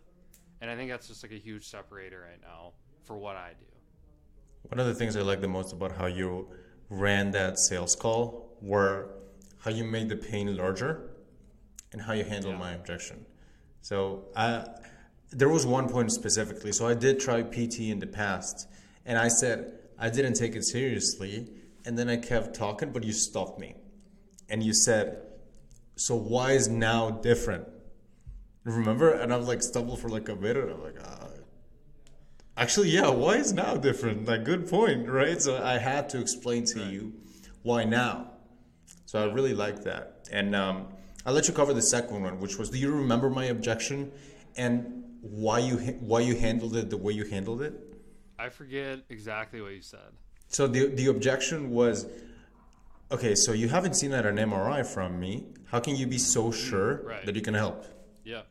and 0.61 0.71
I 0.71 0.77
think 0.77 0.91
that's 0.91 1.09
just 1.09 1.23
like 1.25 1.33
a 1.33 1.39
huge 1.39 1.67
separator 1.67 2.21
right 2.21 2.41
now 2.41 2.73
for 3.03 3.19
what 3.19 3.37
I 3.37 3.51
do. 3.59 3.67
One 4.69 4.79
of 4.79 4.87
the 4.87 4.95
things 4.95 5.17
I 5.17 5.23
like 5.23 5.41
the 5.41 5.49
most 5.49 5.73
about 5.73 5.93
how 5.93 6.07
you 6.07 6.49
ran 6.89 7.33
that 7.33 7.59
sales 7.59 7.97
call 7.97 8.57
were 8.63 9.09
how 9.59 9.73
you 9.73 9.85
made 9.85 10.09
the 10.09 10.17
pain 10.17 10.57
larger 10.57 11.11
and 11.93 12.01
how 12.01 12.13
you 12.13 12.25
handled 12.25 12.55
yeah. 12.55 12.61
my 12.61 12.73
objection. 12.73 13.27
So 13.83 14.27
I, 14.37 14.67
there 15.31 15.49
was 15.49 15.67
one 15.67 15.89
point 15.89 16.13
specifically. 16.13 16.73
So 16.73 16.87
I 16.87 16.95
did 16.95 17.19
try 17.19 17.43
PT 17.43 17.81
in 17.81 17.99
the 17.99 18.07
past, 18.07 18.69
and 19.05 19.19
I 19.19 19.29
said 19.29 19.73
I 19.99 20.11
didn't 20.11 20.35
take 20.35 20.55
it 20.55 20.65
seriously, 20.65 21.51
and 21.85 21.99
then 21.99 22.09
I 22.09 22.17
kept 22.17 22.55
talking, 22.55 22.93
but 22.93 23.03
you 23.03 23.13
stopped 23.13 23.59
me 23.59 23.75
and 24.49 24.63
you 24.63 24.73
said, 24.73 25.23
"So 25.97 26.15
why 26.17 26.53
is 26.53 26.69
now 26.69 27.11
different?" 27.11 27.69
Remember? 28.65 29.13
And 29.13 29.33
I 29.33 29.37
was 29.37 29.47
like 29.47 29.63
stumbled 29.63 30.01
for 30.01 30.09
like 30.09 30.29
a 30.29 30.37
minute. 30.37 30.71
I'm 30.71 30.83
like, 30.83 30.99
uh, 31.03 31.29
actually, 32.57 32.91
yeah. 32.91 33.09
Why 33.09 33.35
is 33.35 33.53
now 33.53 33.77
different? 33.77 34.27
Like, 34.27 34.45
good 34.45 34.69
point, 34.69 35.09
right? 35.09 35.41
So 35.41 35.63
I 35.63 35.79
had 35.79 36.09
to 36.11 36.21
explain 36.21 36.65
to 36.67 36.81
right. 36.81 36.91
you 36.93 37.13
why 37.63 37.85
now. 37.85 38.31
So 39.07 39.23
I 39.23 39.33
really 39.33 39.55
like 39.55 39.85
that, 39.85 40.29
and 40.33 40.57
um, 40.57 40.89
I'll 41.27 41.35
let 41.35 41.49
you 41.49 41.55
cover 41.55 41.73
the 41.73 41.83
second 41.83 42.23
one, 42.23 42.41
which 42.41 42.59
was, 42.59 42.71
do 42.71 42.79
you 42.79 42.91
remember 42.91 43.31
my 43.31 43.47
objection 43.47 44.13
and 44.57 45.05
why 45.21 45.59
you 45.59 45.77
why 46.01 46.21
you 46.21 46.37
handled 46.37 46.77
it 46.77 46.91
the 46.91 46.97
way 46.97 47.13
you 47.13 47.25
handled 47.25 47.63
it? 47.63 47.75
I 48.39 48.49
forget 48.51 49.01
exactly 49.09 49.61
what 49.63 49.73
you 49.73 49.83
said. 49.83 50.13
So 50.49 50.67
the 50.67 50.89
the 50.89 51.07
objection 51.07 51.71
was 51.71 52.07
okay, 53.15 53.37
so 53.37 53.53
you 53.53 53.69
haven't 53.69 53.95
seen 53.95 54.11
that 54.11 54.27
an 54.27 54.37
MRI 54.37 54.85
from 54.85 55.21
me. 55.21 55.47
How 55.67 55.79
can 55.79 55.95
you 55.95 56.05
be 56.07 56.19
so 56.19 56.51
sure 56.51 57.03
right. 57.05 57.25
that 57.25 57.37
you 57.37 57.43
can 57.43 57.55
help? 57.55 57.87
Yeah. 58.25 58.43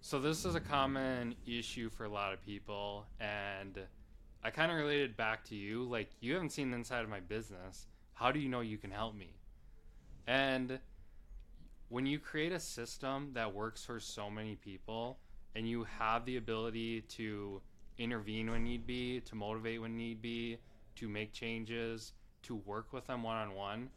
So 0.00 0.20
this 0.20 0.44
is 0.44 0.54
a 0.54 0.60
common 0.60 1.34
issue 1.44 1.90
for 1.90 2.04
a 2.04 2.08
lot 2.08 2.32
of 2.32 2.40
people, 2.44 3.06
and 3.18 3.76
I 4.44 4.50
kind 4.50 4.70
of 4.70 4.78
related 4.78 5.16
back 5.16 5.44
to 5.46 5.56
you. 5.56 5.82
Like, 5.82 6.10
you 6.20 6.34
haven't 6.34 6.50
seen 6.50 6.70
the 6.70 6.76
inside 6.76 7.02
of 7.02 7.10
my 7.10 7.18
business. 7.18 7.88
How 8.14 8.30
do 8.30 8.38
you 8.38 8.48
know 8.48 8.60
you 8.60 8.78
can 8.78 8.92
help 8.92 9.16
me? 9.16 9.34
And 10.28 10.78
when 11.88 12.06
you 12.06 12.20
create 12.20 12.52
a 12.52 12.60
system 12.60 13.32
that 13.34 13.52
works 13.52 13.84
for 13.84 13.98
so 13.98 14.30
many 14.30 14.54
people, 14.54 15.18
and 15.56 15.68
you 15.68 15.84
have 15.98 16.24
the 16.24 16.36
ability 16.36 17.00
to 17.00 17.60
intervene 17.98 18.48
when 18.48 18.62
need 18.62 18.86
be, 18.86 19.20
to 19.22 19.34
motivate 19.34 19.80
when 19.80 19.96
need 19.96 20.22
be, 20.22 20.58
to 20.94 21.08
make 21.08 21.32
changes, 21.32 22.12
to 22.42 22.56
work 22.56 22.92
with 22.92 23.06
them 23.06 23.22
one 23.22 23.36
on 23.36 23.54
one. 23.54 23.90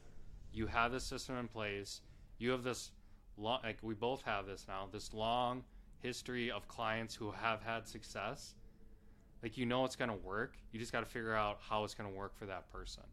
You 0.51 0.67
have 0.67 0.91
this 0.91 1.03
system 1.03 1.37
in 1.37 1.47
place. 1.47 2.01
You 2.37 2.51
have 2.51 2.63
this 2.63 2.91
long, 3.37 3.59
like 3.63 3.77
we 3.81 3.93
both 3.93 4.21
have 4.23 4.45
this 4.45 4.65
now, 4.67 4.87
this 4.91 5.13
long 5.13 5.63
history 5.99 6.51
of 6.51 6.67
clients 6.67 7.15
who 7.15 7.31
have 7.31 7.61
had 7.61 7.87
success. 7.87 8.55
Like 9.43 9.57
you 9.57 9.65
know 9.65 9.85
it's 9.85 9.95
going 9.95 10.09
to 10.09 10.15
work. 10.15 10.57
You 10.71 10.79
just 10.79 10.91
got 10.91 10.99
to 11.01 11.05
figure 11.05 11.33
out 11.33 11.59
how 11.61 11.83
it's 11.83 11.93
going 11.93 12.09
to 12.09 12.15
work 12.15 12.37
for 12.37 12.45
that 12.45 12.71
person. 12.71 13.03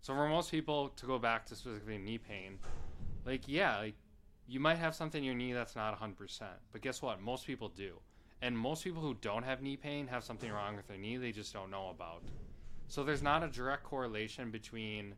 So 0.00 0.14
for 0.14 0.28
most 0.28 0.50
people, 0.50 0.90
to 0.90 1.06
go 1.06 1.18
back 1.18 1.46
to 1.46 1.56
specifically 1.56 1.98
knee 1.98 2.18
pain, 2.18 2.58
like 3.24 3.42
yeah, 3.46 3.78
like 3.78 3.94
you 4.46 4.60
might 4.60 4.78
have 4.78 4.94
something 4.94 5.22
in 5.22 5.24
your 5.24 5.34
knee 5.34 5.52
that's 5.52 5.74
not 5.74 5.98
100%, 5.98 6.42
but 6.72 6.82
guess 6.82 7.00
what? 7.00 7.20
Most 7.22 7.46
people 7.46 7.68
do. 7.68 7.94
And 8.42 8.58
most 8.58 8.84
people 8.84 9.00
who 9.00 9.14
don't 9.14 9.44
have 9.44 9.62
knee 9.62 9.76
pain 9.76 10.06
have 10.08 10.22
something 10.22 10.52
wrong 10.52 10.76
with 10.76 10.86
their 10.86 10.98
knee 10.98 11.16
they 11.16 11.32
just 11.32 11.52
don't 11.52 11.70
know 11.70 11.88
about. 11.88 12.22
So 12.88 13.02
there's 13.02 13.22
not 13.22 13.42
a 13.42 13.48
direct 13.48 13.84
correlation 13.84 14.50
between 14.50 15.14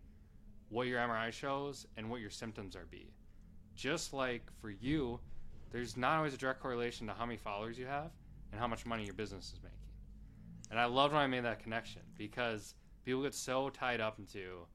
what 0.69 0.87
your 0.87 0.99
MRI 1.01 1.33
shows 1.33 1.87
and 1.97 2.11
what 2.11 2.21
your 2.21 2.31
symptoms 2.31 2.75
are 2.77 2.87
be. 2.91 3.13
Just 3.75 4.13
like 4.13 4.43
for 4.61 4.71
you, 4.71 5.21
there's 5.71 5.97
not 5.97 6.17
always 6.17 6.35
a 6.35 6.39
direct 6.39 6.61
correlation 6.61 7.07
to 7.07 7.13
how 7.13 7.27
many 7.27 7.37
followers 7.37 7.79
you 7.79 7.87
have 7.87 8.11
and 8.51 8.61
how 8.61 8.67
much 8.67 8.87
money 8.87 9.05
your 9.05 9.15
business 9.15 9.53
is 9.53 9.61
making. 9.63 9.77
And 10.71 10.81
I 10.81 10.87
loved 10.87 11.13
when 11.13 11.23
I 11.23 11.27
made 11.27 11.45
that 11.45 11.63
connection 11.63 12.03
because 12.17 12.75
people 13.05 13.23
get 13.23 13.35
so 13.35 13.71
tied 13.71 14.01
up 14.01 14.19
into 14.19 14.67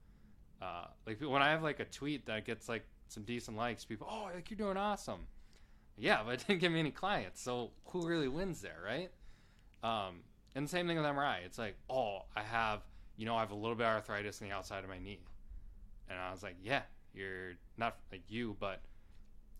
uh, 0.61 0.85
like 1.07 1.19
when 1.21 1.41
I 1.41 1.49
have 1.49 1.63
like 1.63 1.79
a 1.79 1.85
tweet 1.85 2.25
that 2.27 2.45
gets 2.45 2.69
like 2.69 2.85
some 3.07 3.23
decent 3.23 3.57
likes, 3.57 3.83
people, 3.83 4.07
oh, 4.09 4.29
like 4.33 4.49
you're 4.49 4.57
doing 4.57 4.77
awesome. 4.77 5.25
Yeah, 5.97 6.21
but 6.25 6.35
it 6.35 6.47
didn't 6.47 6.61
give 6.61 6.71
me 6.71 6.79
any 6.79 6.91
clients. 6.91 7.41
So 7.41 7.71
who 7.85 8.07
really 8.07 8.27
wins 8.27 8.61
there, 8.61 8.77
right? 8.83 9.11
Um, 9.83 10.21
and 10.55 10.65
the 10.65 10.69
same 10.69 10.87
thing 10.87 10.97
with 10.97 11.05
MRI. 11.05 11.37
It's 11.45 11.57
like, 11.57 11.75
oh, 11.89 12.23
I 12.35 12.41
have, 12.41 12.81
you 13.17 13.25
know, 13.25 13.35
I 13.35 13.39
have 13.39 13.51
a 13.51 13.55
little 13.55 13.75
bit 13.75 13.85
of 13.85 13.93
arthritis 13.93 14.41
in 14.41 14.49
the 14.49 14.53
outside 14.53 14.83
of 14.83 14.89
my 14.89 14.99
knee. 14.99 15.21
And 16.09 16.19
I 16.19 16.31
was 16.31 16.43
like, 16.43 16.55
yeah, 16.61 16.81
you're 17.13 17.53
not 17.77 17.97
like 18.11 18.23
you, 18.27 18.57
but 18.59 18.81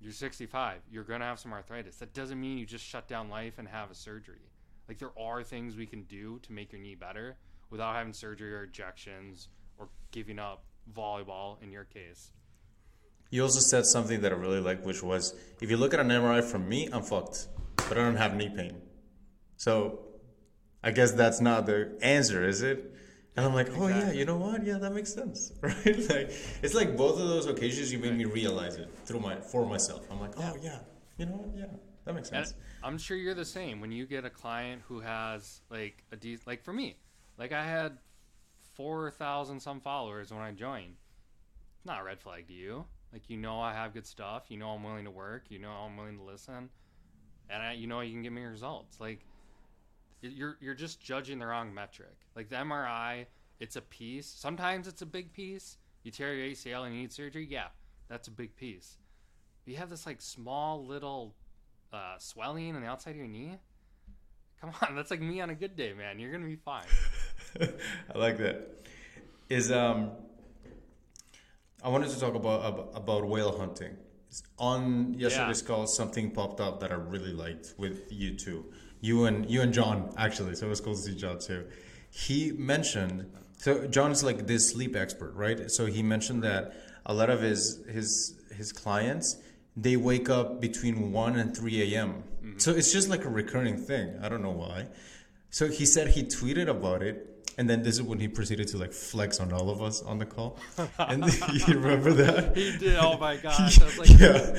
you're 0.02 0.12
65. 0.12 0.80
You're 0.92 1.04
going 1.04 1.22
to 1.22 1.26
have 1.26 1.40
some 1.40 1.54
arthritis. 1.54 1.98
That 1.98 2.14
doesn't 2.14 2.40
mean 2.40 2.58
you 2.58 2.66
just 2.66 2.86
shut 2.86 3.08
down 3.08 3.30
life 3.30 3.54
and 3.58 3.68
have 3.68 3.92
a 3.92 3.96
surgery. 3.96 4.50
Like, 4.88 4.98
there 4.98 5.18
are 5.18 5.44
things 5.44 5.78
we 5.78 5.86
can 5.86 6.04
do 6.04 6.40
to 6.40 6.52
make 6.52 6.74
your 6.74 6.82
knee 6.82 6.96
better 6.96 7.38
without 7.70 7.96
having 7.96 8.12
surgery 8.12 8.54
or 8.54 8.64
injections 8.66 9.48
or 9.78 9.88
giving 10.12 10.40
up 10.40 10.64
volleyball 10.94 11.62
in 11.64 11.72
your 11.72 11.86
case. 11.86 12.32
You 13.30 13.44
also 13.44 13.62
said 13.62 13.86
something 13.86 14.22
that 14.22 14.34
I 14.34 14.36
really 14.36 14.60
like, 14.60 14.86
which 14.86 15.02
was 15.02 15.34
if 15.62 15.70
you 15.70 15.78
look 15.78 15.94
at 15.94 16.02
an 16.02 16.10
MRI 16.10 16.44
from 16.44 16.68
me, 16.68 16.90
I'm 16.92 17.02
fucked, 17.02 17.48
but 17.78 17.94
I 17.94 18.02
don't 18.02 18.18
have 18.18 18.36
knee 18.36 18.50
pain. 18.50 18.82
So 19.56 20.02
I 20.84 20.92
guess 20.92 21.12
that's 21.12 21.40
not 21.42 21.66
the 21.66 21.98
answer, 22.02 22.48
is 22.48 22.62
it? 22.62 22.94
And 23.36 23.46
I'm 23.46 23.54
like, 23.54 23.70
oh 23.78 23.88
exactly. 23.88 24.14
yeah, 24.14 24.20
you 24.20 24.26
know 24.26 24.38
what? 24.38 24.66
Yeah, 24.66 24.78
that 24.80 24.94
makes 24.94 25.14
sense, 25.14 25.54
right? 25.62 25.76
like 25.86 26.32
it's 26.62 26.74
like 26.74 26.98
both 26.98 27.20
of 27.20 27.28
those 27.30 27.46
occasions 27.46 27.92
you 27.92 28.00
made 28.00 28.16
me 28.16 28.26
realize 28.26 28.76
it 28.76 28.90
through 29.06 29.20
my 29.22 29.36
for 29.38 29.66
myself. 29.66 30.06
I'm 30.12 30.20
like, 30.20 30.34
oh 30.38 30.58
yeah, 30.62 30.80
you 31.18 31.26
know 31.26 31.34
what? 31.34 31.58
Yeah, 31.58 31.66
that 32.06 32.14
makes 32.14 32.30
sense. 32.30 32.52
And 32.52 32.60
I'm 32.84 32.98
sure 32.98 33.16
you're 33.16 33.34
the 33.34 33.46
same 33.46 33.80
when 33.80 33.92
you 33.92 34.06
get 34.06 34.26
a 34.26 34.30
client 34.30 34.82
who 34.88 35.00
has 35.00 35.62
like 35.70 36.04
a 36.12 36.18
de- 36.18 36.40
like 36.46 36.62
for 36.62 36.74
me, 36.74 36.98
like 37.38 37.54
I 37.54 37.64
had 37.64 37.98
four 38.74 39.12
thousand 39.12 39.62
some 39.62 39.80
followers 39.80 40.32
when 40.32 40.42
I 40.42 40.52
joined. 40.52 40.96
It's 41.78 41.86
Not 41.86 42.02
a 42.02 42.04
red 42.04 42.20
flag 42.20 42.48
to 42.48 42.54
you. 42.54 42.86
Like 43.14 43.30
you 43.30 43.38
know 43.38 43.62
I 43.62 43.74
have 43.74 43.94
good 43.94 44.06
stuff. 44.06 44.46
You 44.50 44.58
know 44.58 44.70
I'm 44.72 44.84
willing 44.84 45.06
to 45.06 45.12
work. 45.12 45.46
You 45.48 45.60
know 45.60 45.72
I'm 45.72 45.96
willing 45.96 46.18
to 46.18 46.24
listen, 46.24 46.70
and 47.50 47.64
I, 47.64 47.74
you 47.74 47.88
know 47.88 48.02
you 48.02 48.12
can 48.12 48.24
give 48.24 48.34
me 48.34 48.44
results. 48.44 49.00
Like 49.00 49.26
you're 50.22 50.58
you're 50.62 50.76
just 50.76 51.02
judging 51.02 51.40
the 51.40 51.48
wrong 51.48 51.74
metric. 51.74 52.16
Like 52.36 52.50
the 52.50 52.58
MRI, 52.58 53.26
it's 53.60 53.76
a 53.76 53.82
piece. 53.82 54.28
Sometimes 54.28 54.88
it's 54.88 55.02
a 55.02 55.06
big 55.06 55.34
piece. 55.34 55.78
You 56.04 56.12
tear 56.12 56.34
your 56.34 56.48
ACL 56.48 56.86
and 56.86 56.96
you 56.96 57.02
need 57.02 57.12
surgery. 57.12 57.48
Yeah, 57.50 57.68
that's 58.08 58.28
a 58.28 58.32
big 58.32 58.56
piece. 58.56 58.98
But 59.66 59.72
you 59.72 59.78
have 59.78 59.90
this 59.90 60.06
like 60.06 60.22
small 60.22 60.86
little 60.86 61.36
uh, 61.92 62.16
swelling 62.18 62.76
on 62.76 62.82
the 62.82 62.88
outside 62.88 63.12
of 63.12 63.18
your 63.18 63.28
knee. 63.28 63.58
Come 64.60 64.72
on, 64.82 64.96
that's 64.96 65.12
like 65.12 65.22
me 65.22 65.42
on 65.42 65.50
a 65.50 65.56
good 65.56 65.76
day, 65.76 65.94
man. 65.94 66.20
You're 66.20 66.32
gonna 66.32 66.46
be 66.46 66.56
fine. 66.56 66.86
I 67.62 68.18
like 68.18 68.38
that. 68.38 68.68
Is 69.50 69.72
um, 69.72 70.12
I 71.84 71.90
wanted 71.90 72.10
to 72.12 72.20
talk 72.20 72.36
about 72.36 72.92
about 72.96 73.28
whale 73.28 73.58
hunting. 73.58 73.98
On 74.58 75.14
yesterday's 75.16 75.62
yeah. 75.62 75.68
call, 75.68 75.88
something 75.88 76.32
popped 76.32 76.62
up 76.62 76.80
that 76.80 76.92
I 76.92 76.96
really 76.96 77.34
liked 77.34 77.74
with 77.78 78.10
you 78.14 78.38
two 78.38 78.72
you 79.02 79.26
and 79.26 79.50
you 79.50 79.62
and 79.62 79.74
John 79.74 80.14
actually. 80.18 80.56
So 80.56 80.68
it 80.68 80.70
was 80.70 80.80
cool 80.80 80.96
to 80.96 81.02
see 81.02 81.16
John 81.16 81.40
too. 81.40 81.68
He 82.10 82.52
mentioned 82.52 83.30
so 83.58 83.86
John 83.88 84.12
is 84.12 84.24
like 84.24 84.48
this 84.48 84.72
sleep 84.72 84.96
expert, 84.96 85.34
right? 85.36 85.70
So 85.70 85.86
he 85.86 86.02
mentioned 86.02 86.44
that 86.44 86.74
a 87.06 87.14
lot 87.14 87.30
of 87.30 87.42
his 87.42 87.84
his 87.90 88.36
his 88.56 88.72
clients 88.72 89.38
they 89.78 89.96
wake 89.96 90.30
up 90.30 90.60
between 90.60 91.12
1 91.14 91.36
and 91.38 91.56
3 91.56 91.94
a.m. 91.94 92.24
Mm-hmm. 92.44 92.58
So 92.58 92.72
it's 92.72 92.92
just 92.92 93.08
like 93.08 93.24
a 93.24 93.30
recurring 93.30 93.78
thing. 93.78 94.20
I 94.22 94.28
don't 94.28 94.42
know 94.42 94.52
why. 94.52 94.88
So 95.50 95.68
he 95.68 95.86
said 95.86 96.10
he 96.10 96.24
tweeted 96.24 96.68
about 96.68 97.02
it 97.02 97.41
and 97.62 97.70
then 97.70 97.84
this 97.84 97.94
is 97.94 98.02
when 98.02 98.20
he 98.20 98.28
proceeded 98.28 98.68
to 98.68 98.78
like 98.80 98.92
flex 98.92 99.40
on 99.40 99.54
all 99.54 99.70
of 99.70 99.84
us 99.84 100.02
on 100.02 100.18
the 100.18 100.26
call. 100.26 100.58
And 100.98 101.24
you 101.68 101.76
remember 101.76 102.12
that? 102.14 102.58
He 102.58 102.76
did. 102.76 102.98
Oh 102.98 103.20
my 103.20 103.38
gosh! 103.48 103.80
I 103.80 103.86
was 103.86 104.00
like, 104.00 104.20
yeah, 104.20 104.58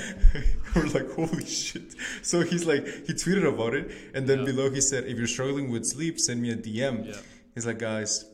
we're 0.73 0.87
like, 0.87 1.11
holy 1.11 1.45
shit. 1.45 1.97
So 2.23 2.43
he's 2.43 2.65
like, 2.65 2.87
he 2.87 3.13
tweeted 3.13 3.45
about 3.45 3.75
it, 3.75 3.91
and 4.15 4.29
then 4.29 4.39
yeah. 4.41 4.45
below 4.45 4.71
he 4.71 4.81
said, 4.81 5.03
if 5.07 5.19
you're 5.19 5.27
struggling 5.27 5.73
with 5.73 5.85
sleep, 5.85 6.21
send 6.21 6.41
me 6.41 6.53
a 6.53 6.57
DM. 6.57 7.09
Yeah. 7.09 7.17
He's 7.57 7.67
like, 7.67 7.81
guys, 7.81 8.25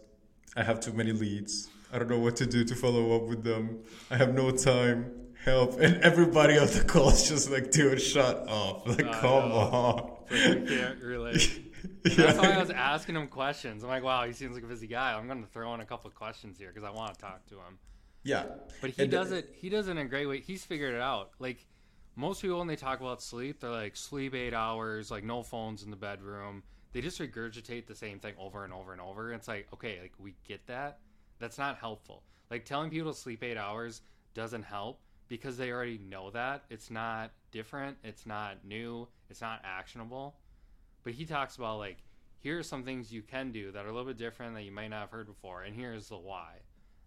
I 0.54 0.64
have 0.64 0.81
too 0.81 0.92
many 0.92 1.12
leads. 1.12 1.70
I 1.90 1.98
don't 1.98 2.11
know 2.11 2.18
what 2.18 2.37
to 2.37 2.46
do 2.46 2.62
to 2.64 2.74
follow 2.74 3.16
up 3.16 3.22
with 3.22 3.44
them. 3.44 3.78
I 4.11 4.18
have 4.18 4.35
no 4.35 4.50
time. 4.50 5.14
Help! 5.46 5.81
And 5.81 5.96
everybody 6.02 6.59
on 6.59 6.66
the 6.66 6.85
call 6.85 7.09
is 7.09 7.26
just 7.26 7.50
like, 7.50 7.70
dude, 7.70 8.02
shut 8.02 8.44
up! 8.46 8.87
Like, 8.87 9.07
I 9.07 9.12
come 9.18 9.48
know. 9.48 9.54
on. 9.54 10.12
I 10.31 10.62
can't 10.68 11.00
relate. 11.02 11.67
That's 12.05 12.38
why 12.38 12.53
I 12.53 12.59
was 12.59 12.70
asking 12.70 13.16
him 13.16 13.29
questions. 13.29 13.83
I'm 13.83 13.90
like, 13.90 14.03
wow, 14.03 14.24
he 14.24 14.33
seems 14.33 14.55
like 14.55 14.64
a 14.64 14.66
busy 14.66 14.87
guy. 14.87 15.14
I'm 15.14 15.27
going 15.27 15.42
to 15.42 15.48
throw 15.48 15.74
in 15.74 15.81
a 15.81 15.85
couple 15.85 16.09
of 16.09 16.14
questions 16.14 16.59
here 16.59 16.70
because 16.72 16.85
I 16.85 16.90
want 16.90 17.14
to 17.14 17.20
talk 17.20 17.46
to 17.46 17.55
him. 17.55 17.79
Yeah, 18.24 18.44
but 18.81 18.90
he 18.90 19.03
and 19.03 19.14
uh, 19.14 19.18
does 19.18 19.33
it. 19.33 19.55
He 19.55 19.68
does 19.68 19.88
it 19.88 19.92
in 19.92 19.98
a 19.98 20.05
great 20.05 20.27
way. 20.27 20.40
He's 20.40 20.64
figured 20.64 20.94
it 20.94 21.01
out. 21.01 21.31
Like 21.38 21.66
most 22.16 22.42
people, 22.42 22.59
when 22.59 22.66
they 22.66 22.77
talk 22.77 23.01
about 23.01 23.22
sleep, 23.22 23.61
they're 23.61 23.70
like 23.70 23.96
sleep 23.96 24.35
eight 24.35 24.55
hours, 24.55 25.11
like 25.11 25.24
no 25.24 25.42
phones 25.42 25.83
in 25.83 25.90
the 25.90 25.96
bedroom. 25.96 26.62
They 26.92 27.01
just 27.01 27.20
regurgitate 27.20 27.87
the 27.87 27.94
same 27.94 28.18
thing 28.18 28.35
over 28.38 28.64
and 28.64 28.72
over 28.72 28.92
and 28.92 29.01
over. 29.01 29.33
It's 29.33 29.46
like, 29.46 29.68
okay, 29.72 29.98
like 30.03 30.12
we 30.18 30.35
get 30.46 30.66
that. 30.66 30.98
That's 31.38 31.59
not 31.59 31.79
helpful. 31.79 32.22
Like 32.51 32.64
telling 32.64 32.90
people 32.90 33.12
to 33.12 33.18
sleep 33.18 33.44
eight 33.44 33.57
hours 33.57 34.03
doesn't 34.35 34.64
help 34.64 35.01
because 35.29 35.57
they 35.57 35.70
already 35.70 35.98
know 35.98 36.31
that. 36.31 36.64
It's 36.70 36.90
not 36.90 37.31
different. 37.51 37.96
It's 38.03 38.27
not 38.27 38.64
new. 38.64 39.07
It's 39.31 39.40
not 39.40 39.61
actionable. 39.64 40.37
But 41.04 41.14
he 41.14 41.24
talks 41.24 41.56
about 41.56 41.78
like 41.78 41.98
here 42.38 42.58
are 42.58 42.62
some 42.62 42.84
things 42.84 43.12
you 43.12 43.22
can 43.22 43.50
do 43.50 43.72
that 43.72 43.84
are 43.84 43.88
a 43.88 43.92
little 43.92 44.06
bit 44.06 44.16
different 44.16 44.54
that 44.54 44.62
you 44.62 44.72
might 44.72 44.88
not 44.88 45.00
have 45.00 45.11
heard 45.11 45.26
before, 45.26 45.62
and 45.62 45.74
here's 45.74 46.08
the 46.08 46.16
why. 46.16 46.54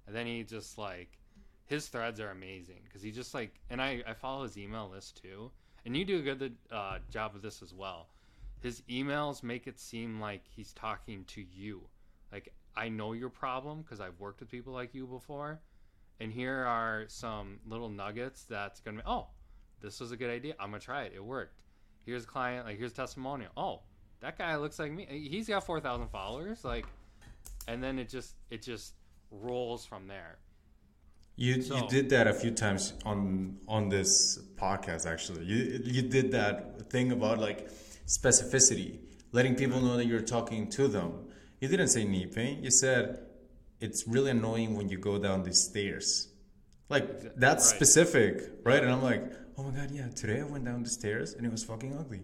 And 0.07 0.15
then 0.15 0.25
he 0.25 0.43
just 0.43 0.77
like 0.77 1.17
his 1.65 1.87
threads 1.87 2.19
are 2.19 2.31
amazing 2.31 2.81
because 2.83 3.01
he 3.01 3.11
just 3.11 3.33
like 3.33 3.59
and 3.69 3.81
I 3.81 4.03
I 4.05 4.13
follow 4.13 4.43
his 4.43 4.57
email 4.57 4.89
list 4.89 5.21
too, 5.21 5.51
and 5.85 5.95
you 5.95 6.03
do 6.03 6.19
a 6.19 6.21
good 6.21 6.55
uh, 6.71 6.99
job 7.09 7.35
of 7.35 7.41
this 7.41 7.61
as 7.61 7.73
well. 7.73 8.09
His 8.59 8.81
emails 8.89 9.41
make 9.41 9.67
it 9.67 9.79
seem 9.79 10.19
like 10.19 10.43
he's 10.47 10.73
talking 10.73 11.23
to 11.25 11.41
you. 11.41 11.87
Like 12.31 12.53
I 12.75 12.89
know 12.89 13.13
your 13.13 13.29
problem 13.29 13.81
because 13.81 13.99
I've 13.99 14.19
worked 14.19 14.41
with 14.41 14.49
people 14.49 14.73
like 14.73 14.93
you 14.93 15.07
before, 15.07 15.61
and 16.19 16.31
here 16.31 16.65
are 16.65 17.05
some 17.07 17.59
little 17.65 17.89
nuggets 17.89 18.43
that's 18.43 18.81
gonna 18.81 18.97
be 18.97 19.03
oh, 19.05 19.27
this 19.79 19.99
was 19.99 20.11
a 20.11 20.17
good 20.17 20.29
idea. 20.29 20.55
I'm 20.59 20.71
gonna 20.71 20.79
try 20.81 21.03
it. 21.03 21.13
It 21.15 21.23
worked. 21.23 21.60
Here's 22.05 22.23
a 22.23 22.27
client 22.27 22.65
like 22.65 22.77
here's 22.77 22.91
a 22.91 22.95
testimonial. 22.95 23.51
Oh, 23.55 23.81
that 24.21 24.37
guy 24.37 24.55
looks 24.55 24.79
like 24.79 24.91
me. 24.91 25.27
He's 25.29 25.47
got 25.47 25.65
4,000 25.65 26.07
followers. 26.09 26.63
Like, 26.63 26.85
and 27.67 27.83
then 27.83 27.99
it 27.99 28.07
just, 28.07 28.35
it 28.49 28.61
just 28.61 28.93
rolls 29.31 29.85
from 29.85 30.07
there. 30.07 30.37
You, 31.35 31.61
so, 31.61 31.75
you 31.75 31.87
did 31.87 32.09
that 32.11 32.27
a 32.27 32.33
few 32.33 32.51
times 32.51 32.93
on 33.03 33.57
on 33.67 33.89
this 33.89 34.37
podcast 34.57 35.11
actually. 35.11 35.45
You 35.45 35.81
you 35.83 36.01
did 36.03 36.31
that 36.33 36.91
thing 36.91 37.11
about 37.11 37.39
like 37.39 37.69
specificity, 38.05 38.99
letting 39.31 39.55
people 39.55 39.81
know 39.81 39.97
that 39.97 40.05
you're 40.05 40.21
talking 40.21 40.69
to 40.71 40.87
them. 40.87 41.29
You 41.59 41.67
didn't 41.67 41.87
say 41.87 42.03
knee 42.03 42.27
pain. 42.27 42.63
You 42.63 42.69
said 42.69 43.25
it's 43.79 44.07
really 44.07 44.31
annoying 44.31 44.75
when 44.75 44.89
you 44.89 44.99
go 44.99 45.17
down 45.17 45.41
these 45.43 45.63
stairs. 45.63 46.27
Like 46.89 47.35
that's 47.37 47.71
right. 47.71 47.75
specific, 47.75 48.51
right? 48.63 48.83
And 48.83 48.91
I'm 48.91 49.01
like, 49.01 49.23
oh 49.61 49.71
my 49.71 49.77
god, 49.79 49.91
yeah. 49.91 50.07
Today 50.09 50.41
I 50.41 50.43
went 50.43 50.65
down 50.65 50.83
the 50.83 50.89
stairs 50.89 51.33
and 51.33 51.45
it 51.45 51.51
was 51.51 51.63
fucking 51.63 51.95
ugly 51.97 52.21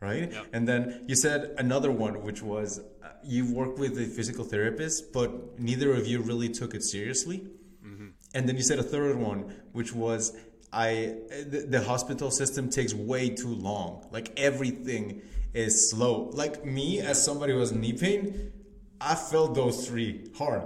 right? 0.00 0.32
Yep. 0.32 0.46
And 0.52 0.66
then 0.66 1.04
you 1.06 1.14
said 1.14 1.54
another 1.58 1.90
one, 1.90 2.22
which 2.22 2.42
was 2.42 2.80
uh, 3.02 3.08
you 3.22 3.52
worked 3.52 3.78
with 3.78 3.98
a 3.98 4.06
physical 4.06 4.44
therapist, 4.44 5.12
but 5.12 5.60
neither 5.60 5.92
of 5.92 6.06
you 6.06 6.22
really 6.22 6.48
took 6.48 6.74
it 6.74 6.82
seriously. 6.82 7.46
Mm-hmm. 7.86 8.08
And 8.34 8.48
then 8.48 8.56
you 8.56 8.62
said 8.62 8.78
a 8.78 8.82
third 8.82 9.16
one, 9.16 9.54
which 9.72 9.92
was 9.92 10.36
I 10.72 11.16
the, 11.46 11.66
the, 11.68 11.82
hospital 11.82 12.30
system 12.30 12.70
takes 12.70 12.94
way 12.94 13.28
too 13.28 13.54
long. 13.54 14.08
Like 14.10 14.32
everything 14.38 15.22
is 15.52 15.90
slow. 15.90 16.30
Like 16.32 16.64
me, 16.64 17.00
as 17.00 17.22
somebody 17.22 17.52
who 17.52 17.60
has 17.60 17.72
knee 17.72 17.92
pain, 17.92 18.52
I 19.00 19.16
felt 19.16 19.54
those 19.54 19.86
three 19.86 20.30
hard, 20.38 20.62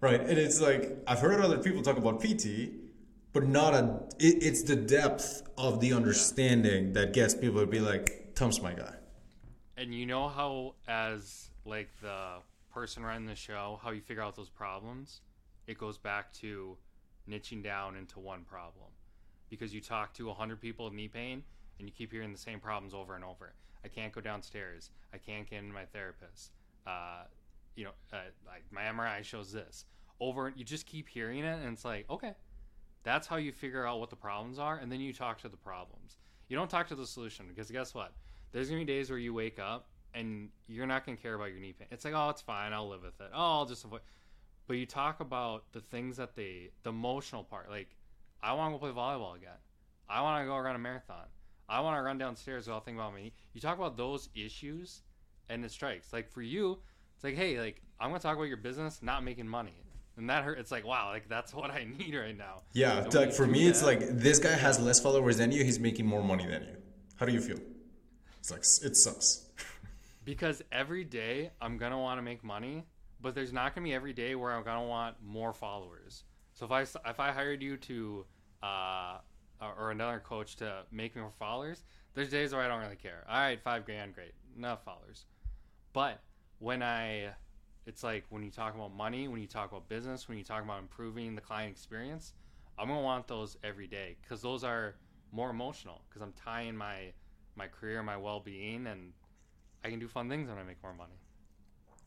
right? 0.00 0.20
And 0.20 0.38
it's 0.38 0.60
like 0.60 0.98
I've 1.06 1.20
heard 1.20 1.40
other 1.40 1.58
people 1.58 1.82
talk 1.82 1.96
about 1.96 2.20
PT, 2.20 2.70
but 3.36 3.46
not 3.46 3.74
a. 3.74 4.00
It, 4.18 4.42
it's 4.42 4.62
the 4.62 4.76
depth 4.76 5.42
of 5.58 5.78
the 5.80 5.92
understanding 5.92 6.94
that 6.94 7.12
gets 7.12 7.34
people 7.34 7.60
to 7.60 7.66
be 7.66 7.80
like, 7.80 8.34
Tom's 8.34 8.62
my 8.62 8.72
guy. 8.72 8.94
And 9.76 9.94
you 9.94 10.06
know 10.06 10.28
how, 10.28 10.76
as 10.88 11.50
like 11.66 11.90
the 12.00 12.38
person 12.72 13.02
running 13.02 13.26
the 13.26 13.34
show, 13.34 13.78
how 13.82 13.90
you 13.90 14.00
figure 14.00 14.22
out 14.22 14.36
those 14.36 14.48
problems? 14.48 15.20
It 15.66 15.76
goes 15.76 15.98
back 15.98 16.32
to 16.40 16.78
niching 17.28 17.62
down 17.62 17.94
into 17.94 18.20
one 18.20 18.42
problem. 18.42 18.88
Because 19.50 19.74
you 19.74 19.82
talk 19.82 20.14
to 20.14 20.28
100 20.28 20.58
people 20.58 20.86
with 20.86 20.94
knee 20.94 21.08
pain, 21.08 21.42
and 21.78 21.86
you 21.86 21.92
keep 21.92 22.12
hearing 22.12 22.32
the 22.32 22.38
same 22.38 22.58
problems 22.58 22.94
over 22.94 23.16
and 23.16 23.22
over. 23.24 23.52
I 23.84 23.88
can't 23.88 24.14
go 24.14 24.22
downstairs. 24.22 24.88
I 25.12 25.18
can't 25.18 25.48
get 25.48 25.58
into 25.58 25.74
my 25.74 25.84
therapist. 25.84 26.52
Uh, 26.86 27.24
you 27.74 27.84
know, 27.84 27.92
uh, 28.14 28.16
like 28.46 28.64
my 28.70 28.84
MRI 28.84 29.22
shows 29.22 29.52
this. 29.52 29.84
Over, 30.20 30.54
you 30.56 30.64
just 30.64 30.86
keep 30.86 31.06
hearing 31.06 31.40
it, 31.40 31.58
and 31.62 31.74
it's 31.74 31.84
like, 31.84 32.08
okay, 32.08 32.32
that's 33.06 33.28
how 33.28 33.36
you 33.36 33.52
figure 33.52 33.86
out 33.86 34.00
what 34.00 34.10
the 34.10 34.16
problems 34.16 34.58
are, 34.58 34.78
and 34.78 34.90
then 34.90 35.00
you 35.00 35.12
talk 35.12 35.40
to 35.42 35.48
the 35.48 35.56
problems. 35.56 36.16
You 36.48 36.56
don't 36.56 36.68
talk 36.68 36.88
to 36.88 36.96
the 36.96 37.06
solution 37.06 37.46
because 37.48 37.70
guess 37.70 37.94
what? 37.94 38.12
There's 38.50 38.68
gonna 38.68 38.80
be 38.80 38.84
days 38.84 39.10
where 39.10 39.18
you 39.18 39.32
wake 39.32 39.60
up 39.60 39.86
and 40.12 40.48
you're 40.66 40.88
not 40.88 41.06
gonna 41.06 41.16
care 41.16 41.34
about 41.34 41.50
your 41.50 41.60
knee 41.60 41.72
pain. 41.72 41.86
It's 41.92 42.04
like, 42.04 42.14
oh, 42.14 42.30
it's 42.30 42.42
fine. 42.42 42.72
I'll 42.72 42.88
live 42.88 43.02
with 43.04 43.20
it. 43.20 43.30
Oh, 43.32 43.58
I'll 43.58 43.64
just 43.64 43.84
avoid. 43.84 44.00
But 44.66 44.78
you 44.78 44.86
talk 44.86 45.20
about 45.20 45.72
the 45.72 45.80
things 45.80 46.16
that 46.16 46.34
they, 46.34 46.70
the 46.82 46.90
emotional 46.90 47.44
part. 47.44 47.70
Like, 47.70 47.94
I 48.42 48.54
want 48.54 48.74
to 48.74 48.78
go 48.78 48.92
play 48.92 49.00
volleyball 49.00 49.36
again. 49.36 49.58
I 50.08 50.22
want 50.22 50.42
to 50.42 50.46
go 50.46 50.58
run 50.58 50.74
a 50.74 50.78
marathon. 50.80 51.26
I 51.68 51.80
want 51.80 51.96
to 51.98 52.02
run 52.02 52.18
downstairs 52.18 52.66
without 52.66 52.84
thinking 52.84 52.98
about 52.98 53.14
me. 53.14 53.32
You 53.52 53.60
talk 53.60 53.78
about 53.78 53.96
those 53.96 54.30
issues, 54.34 55.02
and 55.48 55.64
it 55.64 55.70
strikes. 55.70 56.12
Like 56.12 56.28
for 56.28 56.42
you, 56.42 56.78
it's 57.14 57.22
like, 57.22 57.36
hey, 57.36 57.60
like 57.60 57.82
I'm 58.00 58.10
gonna 58.10 58.18
talk 58.18 58.34
about 58.34 58.48
your 58.48 58.56
business, 58.56 59.00
not 59.00 59.22
making 59.22 59.46
money, 59.46 59.84
and 60.16 60.30
that 60.30 60.44
hurt. 60.44 60.58
It's 60.58 60.70
like, 60.70 60.86
wow, 60.86 61.10
like 61.10 61.28
that's 61.28 61.52
what 61.58 61.70
I 61.70 61.84
need 61.98 62.14
right 62.14 62.36
now. 62.36 62.62
Yeah, 62.72 63.06
like 63.12 63.32
for 63.32 63.46
me, 63.46 63.62
do 63.64 63.68
it's 63.68 63.82
like 63.82 64.00
this 64.00 64.38
guy 64.38 64.52
has 64.52 64.78
less 64.78 65.00
followers 65.00 65.38
than 65.38 65.52
you. 65.52 65.64
He's 65.64 65.78
making 65.78 66.06
more 66.06 66.22
money 66.22 66.46
than 66.46 66.62
you. 66.62 66.76
How 67.16 67.26
do 67.26 67.32
you 67.32 67.40
feel? 67.40 67.58
It's 68.38 68.50
like 68.50 68.60
it 68.60 68.96
sucks. 68.96 69.46
because 70.24 70.62
every 70.72 71.04
day 71.04 71.50
I'm 71.60 71.78
gonna 71.78 71.98
want 71.98 72.18
to 72.18 72.22
make 72.22 72.44
money, 72.44 72.84
but 73.20 73.34
there's 73.34 73.52
not 73.52 73.74
gonna 73.74 73.84
be 73.84 73.94
every 73.94 74.12
day 74.12 74.34
where 74.34 74.52
I'm 74.52 74.64
gonna 74.64 74.86
want 74.86 75.16
more 75.24 75.52
followers. 75.52 76.24
So 76.54 76.64
if 76.66 76.72
I 76.72 76.82
if 76.82 77.20
I 77.20 77.32
hired 77.32 77.62
you 77.62 77.76
to 77.76 78.24
uh, 78.62 79.18
or 79.78 79.90
another 79.90 80.20
coach 80.20 80.56
to 80.56 80.84
make 80.90 81.14
me 81.14 81.22
more 81.22 81.32
followers, 81.38 81.84
there's 82.14 82.30
days 82.30 82.52
where 82.52 82.62
I 82.62 82.68
don't 82.68 82.80
really 82.80 82.96
care. 82.96 83.24
All 83.28 83.38
right, 83.38 83.60
five 83.62 83.84
grand, 83.84 84.14
great, 84.14 84.32
enough 84.56 84.84
followers. 84.84 85.26
But 85.92 86.20
when 86.58 86.82
I, 86.82 87.30
it's 87.86 88.02
like 88.02 88.24
when 88.30 88.42
you 88.42 88.50
talk 88.50 88.74
about 88.74 88.94
money, 88.94 89.28
when 89.28 89.40
you 89.40 89.46
talk 89.46 89.70
about 89.70 89.88
business, 89.88 90.28
when 90.28 90.36
you 90.38 90.44
talk 90.44 90.62
about 90.62 90.80
improving 90.80 91.34
the 91.34 91.40
client 91.40 91.70
experience, 91.70 92.34
I'm 92.78 92.88
gonna 92.88 93.00
want 93.00 93.26
those 93.28 93.56
every 93.64 93.86
day 93.86 94.16
because 94.22 94.42
those 94.42 94.64
are 94.64 94.96
more 95.32 95.50
emotional 95.50 96.02
because 96.08 96.22
I'm 96.22 96.32
tying 96.32 96.76
my 96.76 97.12
my 97.56 97.68
career, 97.68 98.02
my 98.02 98.16
well 98.16 98.40
being, 98.40 98.86
and 98.86 99.12
I 99.84 99.90
can 99.90 99.98
do 99.98 100.08
fun 100.08 100.28
things 100.28 100.48
when 100.48 100.58
I 100.58 100.62
make 100.62 100.82
more 100.82 100.94
money. 100.94 101.14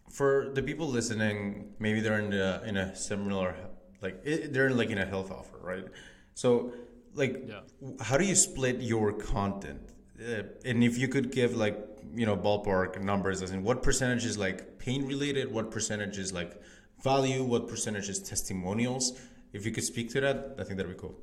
For 0.10 0.50
the 0.54 0.62
people 0.62 0.88
listening, 0.88 1.74
maybe 1.80 2.02
they're 2.02 2.20
in 2.20 2.34
a, 2.34 2.62
in 2.65 2.78
a 2.78 2.96
similar 2.96 3.56
like 4.02 4.22
it, 4.24 4.54
they're 4.54 4.68
in 4.68 4.78
like 4.78 4.89
in 4.89 4.98
a 4.98 5.06
health 5.06 5.32
offer, 5.32 5.58
right? 5.62 5.86
So 6.34 6.74
like, 7.13 7.44
Yeah. 7.48 7.62
how 8.02 8.18
do 8.18 8.26
you 8.26 8.36
split 8.36 8.82
your 8.82 9.13
content? 9.13 9.82
Uh, 10.20 10.44
and 10.65 10.84
if 10.84 10.98
you 10.98 11.08
could 11.08 11.32
give 11.32 11.56
like 11.56 11.78
you 12.15 12.26
know 12.26 12.36
ballpark 12.36 13.02
numbers, 13.02 13.41
as 13.41 13.52
in 13.52 13.63
what 13.63 13.84
percentage 13.84 14.26
is 14.26 14.38
like 14.38 14.80
pain 14.80 15.06
related, 15.06 15.52
what 15.52 15.72
percentage 15.72 16.17
is 16.17 16.34
like 16.34 16.62
value, 17.04 17.43
what 17.43 17.67
percentage 17.67 18.10
is 18.10 18.19
testimonials? 18.19 19.19
If 19.54 19.65
you 19.65 19.72
could 19.72 19.84
speak 19.84 20.10
to 20.12 20.22
that, 20.22 20.56
I 20.60 20.63
think 20.63 20.78
that'd 20.78 20.91
be 20.91 21.00
cool. 21.00 21.15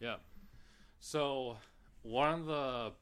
Yeah. 0.00 0.16
So 0.98 1.56
one 2.02 2.40
of 2.40 2.46
the 2.46 2.92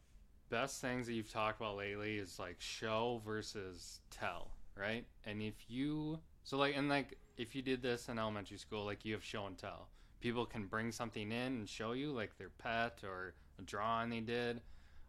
best 0.50 0.80
things 0.80 1.06
that 1.06 1.12
you've 1.12 1.32
talked 1.32 1.60
about 1.60 1.76
lately 1.76 2.18
is 2.18 2.38
like 2.38 2.56
show 2.58 3.20
versus 3.24 4.00
tell, 4.10 4.50
right? 4.76 5.04
And 5.24 5.42
if 5.42 5.54
you 5.68 6.18
so 6.44 6.56
like 6.56 6.76
and 6.76 6.88
like 6.88 7.18
if 7.36 7.54
you 7.54 7.62
did 7.62 7.82
this 7.82 8.08
in 8.08 8.18
elementary 8.18 8.58
school, 8.58 8.84
like 8.84 9.04
you 9.04 9.14
have 9.14 9.24
show 9.24 9.46
and 9.46 9.56
tell. 9.56 9.88
People 10.20 10.44
can 10.44 10.66
bring 10.66 10.90
something 10.90 11.30
in 11.30 11.58
and 11.58 11.68
show 11.68 11.92
you 11.92 12.10
like 12.10 12.36
their 12.38 12.50
pet 12.50 12.98
or 13.04 13.34
a 13.58 13.62
drawing 13.62 14.10
they 14.10 14.20
did, 14.20 14.60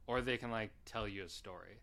or 0.10 0.22
they 0.22 0.38
can 0.38 0.50
like 0.50 0.72
tell 0.86 1.08
you 1.08 1.24
a 1.24 1.30
story. 1.30 1.80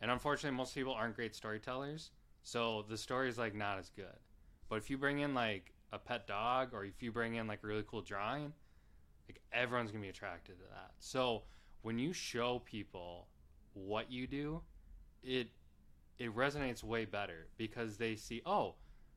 And 0.00 0.12
unfortunately 0.12 0.56
most 0.56 0.76
people 0.76 0.92
aren't 0.92 1.16
great 1.16 1.34
storytellers, 1.34 2.12
so 2.44 2.84
the 2.88 2.96
story 2.96 3.28
is 3.28 3.36
like 3.36 3.52
not 3.52 3.80
as 3.80 3.90
good. 3.90 4.20
But 4.68 4.76
if 4.76 4.88
you 4.88 4.96
bring 4.96 5.18
in 5.18 5.34
like 5.34 5.74
a 5.92 5.98
pet 5.98 6.28
dog 6.28 6.72
or 6.72 6.84
if 6.84 7.02
you 7.02 7.10
bring 7.10 7.34
in 7.34 7.48
like 7.48 7.64
a 7.64 7.66
really 7.66 7.82
cool 7.84 8.00
drawing, 8.00 8.52
like 9.28 9.40
everyone's 9.52 9.90
gonna 9.90 10.02
be 10.02 10.08
attracted 10.08 10.56
to 10.58 10.64
that. 10.70 10.92
So 11.00 11.42
when 11.82 11.98
you 11.98 12.12
show 12.12 12.62
people 12.64 13.26
what 13.74 14.08
you 14.08 14.28
do, 14.28 14.62
it 15.24 15.48
it 16.16 16.32
resonates 16.36 16.84
way 16.84 17.06
better 17.06 17.48
because 17.56 17.96
they 17.96 18.14
see, 18.14 18.40
oh, 18.46 18.76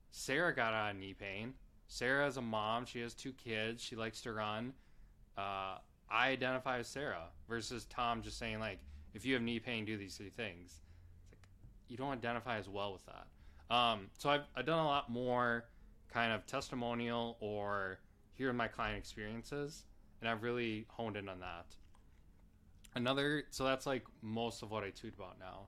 Sarah 0.10 0.54
got 0.54 0.73
out 0.73 0.91
of 0.91 0.97
knee 0.97 1.13
pain. 1.13 1.54
Sarah 1.88 2.25
is 2.25 2.38
a 2.38 2.41
mom. 2.41 2.86
She 2.86 3.01
has 3.01 3.13
two 3.13 3.34
kids. 3.34 3.84
She 3.84 3.95
likes 3.95 4.21
to 4.21 4.34
run. 4.34 4.73
Uh, 5.38 5.77
I 6.12 6.30
identify 6.30 6.80
as 6.80 6.88
Sarah 6.88 7.30
versus 7.47 7.86
Tom 7.86 8.21
just 8.21 8.38
saying 8.38 8.60
like, 8.60 8.80
if 9.13 9.26
you 9.26 9.34
have 9.34 9.43
knee 9.43 9.60
pain, 9.60 9.86
do 9.86 9.97
these 9.97 10.15
three 10.15 10.30
things. 10.30 10.82
It's 11.21 11.32
like 11.32 11.47
you 11.88 11.97
don't 11.97 12.12
identify 12.12 12.58
as 12.58 12.69
well 12.69 12.93
with 12.93 13.06
that. 13.06 13.76
Um, 13.76 14.10
so 14.17 14.30
I've, 14.30 14.41
I've 14.56 14.65
done 14.65 14.80
a 14.80 14.86
lot 14.86 15.10
more 15.10 15.65
kind 16.13 16.34
of 16.34 16.45
testimonial 16.45 17.38
or 17.39 18.00
here 18.34 18.47
hearing 18.47 18.58
my 18.58 18.67
client 18.67 18.97
experiences, 18.97 19.86
and 20.19 20.30
I've 20.30 20.43
really 20.43 20.86
honed 20.89 21.15
in 21.15 21.30
on 21.30 21.39
that. 21.39 21.76
Another, 22.95 23.43
so 23.52 23.63
that's 23.63 23.86
like 23.86 24.04
most 24.21 24.63
of 24.63 24.71
what 24.71 24.84
I 24.84 24.89
tweet 24.89 25.13
about 25.15 25.39
now. 25.39 25.67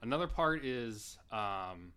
Another 0.00 0.26
part 0.26 0.64
is 0.64 1.18
um, 1.30 1.92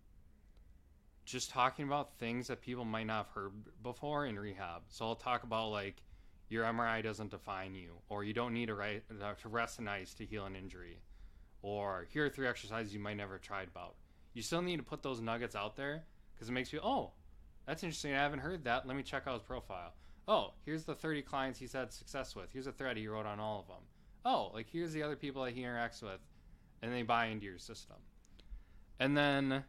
just 1.24 1.50
talking 1.50 1.86
about 1.86 2.18
things 2.18 2.48
that 2.48 2.60
people 2.60 2.84
might 2.84 3.06
not 3.06 3.26
have 3.26 3.34
heard 3.34 3.52
before 3.82 4.26
in 4.26 4.38
rehab. 4.38 4.82
So 4.88 5.06
I'll 5.06 5.14
talk 5.14 5.42
about 5.42 5.70
like 5.70 6.02
your 6.48 6.64
MRI 6.64 7.02
doesn't 7.02 7.30
define 7.30 7.74
you, 7.74 7.94
or 8.08 8.24
you 8.24 8.32
don't 8.32 8.52
need 8.54 8.66
to, 8.66 8.74
ri- 8.74 9.02
uh, 9.22 9.34
to 9.42 9.48
rest 9.48 9.78
in 9.78 9.88
ice 9.88 10.14
to 10.14 10.24
heal 10.24 10.46
an 10.46 10.56
injury, 10.56 11.00
or 11.62 12.06
here 12.10 12.26
are 12.26 12.28
three 12.28 12.46
exercises 12.46 12.94
you 12.94 13.00
might 13.00 13.16
never 13.16 13.38
tried 13.38 13.68
about. 13.68 13.94
You 14.34 14.42
still 14.42 14.62
need 14.62 14.76
to 14.76 14.82
put 14.82 15.02
those 15.02 15.20
nuggets 15.20 15.56
out 15.56 15.76
there 15.76 16.04
because 16.34 16.48
it 16.48 16.52
makes 16.52 16.72
you, 16.72 16.80
oh, 16.82 17.12
that's 17.66 17.82
interesting. 17.82 18.14
I 18.14 18.18
haven't 18.18 18.40
heard 18.40 18.64
that. 18.64 18.86
Let 18.86 18.96
me 18.96 19.02
check 19.02 19.24
out 19.26 19.34
his 19.34 19.42
profile. 19.42 19.94
Oh, 20.28 20.52
here's 20.64 20.84
the 20.84 20.94
30 20.94 21.22
clients 21.22 21.58
he's 21.58 21.72
had 21.72 21.92
success 21.92 22.36
with. 22.36 22.52
Here's 22.52 22.66
a 22.66 22.72
thread 22.72 22.96
he 22.96 23.08
wrote 23.08 23.26
on 23.26 23.40
all 23.40 23.60
of 23.60 23.66
them. 23.66 23.84
Oh, 24.24 24.50
like 24.52 24.66
here's 24.70 24.92
the 24.92 25.02
other 25.02 25.16
people 25.16 25.44
that 25.44 25.54
he 25.54 25.62
interacts 25.62 26.02
with, 26.02 26.20
and 26.82 26.92
they 26.92 27.02
buy 27.02 27.26
into 27.26 27.46
your 27.46 27.58
system. 27.58 27.96
And 28.98 29.16
then 29.16 29.64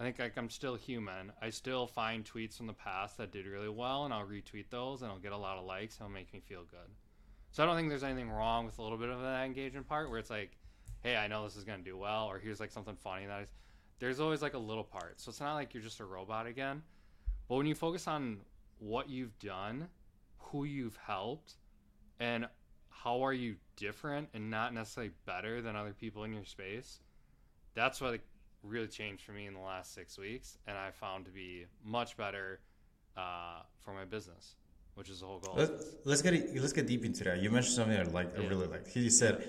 I 0.00 0.04
think 0.04 0.18
like 0.18 0.36
I'm 0.36 0.50
still 0.50 0.74
human. 0.74 1.32
I 1.40 1.50
still 1.50 1.86
find 1.86 2.24
tweets 2.24 2.56
from 2.56 2.66
the 2.66 2.72
past 2.72 3.18
that 3.18 3.30
did 3.30 3.46
really 3.46 3.68
well, 3.68 4.04
and 4.04 4.12
I'll 4.12 4.26
retweet 4.26 4.70
those, 4.70 5.02
and 5.02 5.10
I'll 5.10 5.18
get 5.18 5.32
a 5.32 5.36
lot 5.36 5.58
of 5.58 5.64
likes, 5.64 5.98
and 5.98 6.06
it'll 6.06 6.14
make 6.14 6.32
me 6.32 6.40
feel 6.40 6.64
good. 6.64 6.90
So 7.52 7.62
I 7.62 7.66
don't 7.66 7.76
think 7.76 7.88
there's 7.88 8.02
anything 8.02 8.30
wrong 8.30 8.66
with 8.66 8.78
a 8.78 8.82
little 8.82 8.98
bit 8.98 9.10
of 9.10 9.20
that 9.20 9.44
engagement 9.44 9.86
part 9.86 10.10
where 10.10 10.18
it's 10.18 10.30
like, 10.30 10.56
hey, 11.02 11.16
I 11.16 11.28
know 11.28 11.44
this 11.44 11.56
is 11.56 11.64
gonna 11.64 11.82
do 11.82 11.96
well, 11.96 12.26
or 12.26 12.38
here's 12.38 12.60
like 12.60 12.70
something 12.70 12.96
funny 12.96 13.26
that 13.26 13.42
is. 13.42 13.48
There's 13.98 14.18
always 14.18 14.42
like 14.42 14.54
a 14.54 14.58
little 14.58 14.82
part, 14.82 15.20
so 15.20 15.28
it's 15.28 15.38
not 15.38 15.54
like 15.54 15.74
you're 15.74 15.82
just 15.82 16.00
a 16.00 16.04
robot 16.04 16.46
again. 16.46 16.82
But 17.48 17.56
when 17.56 17.66
you 17.66 17.74
focus 17.74 18.08
on 18.08 18.38
what 18.78 19.08
you've 19.08 19.38
done, 19.38 19.88
who 20.38 20.64
you've 20.64 20.96
helped, 20.96 21.54
and 22.18 22.48
how 22.88 23.24
are 23.24 23.32
you 23.32 23.56
different 23.76 24.28
and 24.34 24.50
not 24.50 24.74
necessarily 24.74 25.12
better 25.26 25.60
than 25.60 25.76
other 25.76 25.92
people 25.92 26.24
in 26.24 26.32
your 26.32 26.44
space, 26.44 27.00
that's 27.74 28.00
what 28.00 28.20
really 28.62 28.86
changed 28.88 29.22
for 29.24 29.32
me 29.32 29.46
in 29.46 29.54
the 29.54 29.60
last 29.60 29.94
six 29.94 30.18
weeks, 30.18 30.58
and 30.66 30.76
I 30.76 30.90
found 30.90 31.24
to 31.26 31.30
be 31.30 31.66
much 31.84 32.16
better 32.16 32.60
uh, 33.16 33.60
for 33.80 33.92
my 33.92 34.04
business, 34.04 34.56
which 34.94 35.10
is 35.10 35.20
the 35.20 35.26
whole 35.26 35.40
goal. 35.40 35.54
Let's, 36.04 36.22
get 36.22 36.54
let's 36.56 36.72
get 36.72 36.86
deep 36.86 37.04
into 37.04 37.24
that. 37.24 37.40
You 37.40 37.50
mentioned 37.50 37.74
something 37.74 37.96
I 37.98 38.02
like. 38.04 38.38
I 38.38 38.46
really 38.46 38.66
liked. 38.66 38.88
He 38.88 39.10
said 39.10 39.46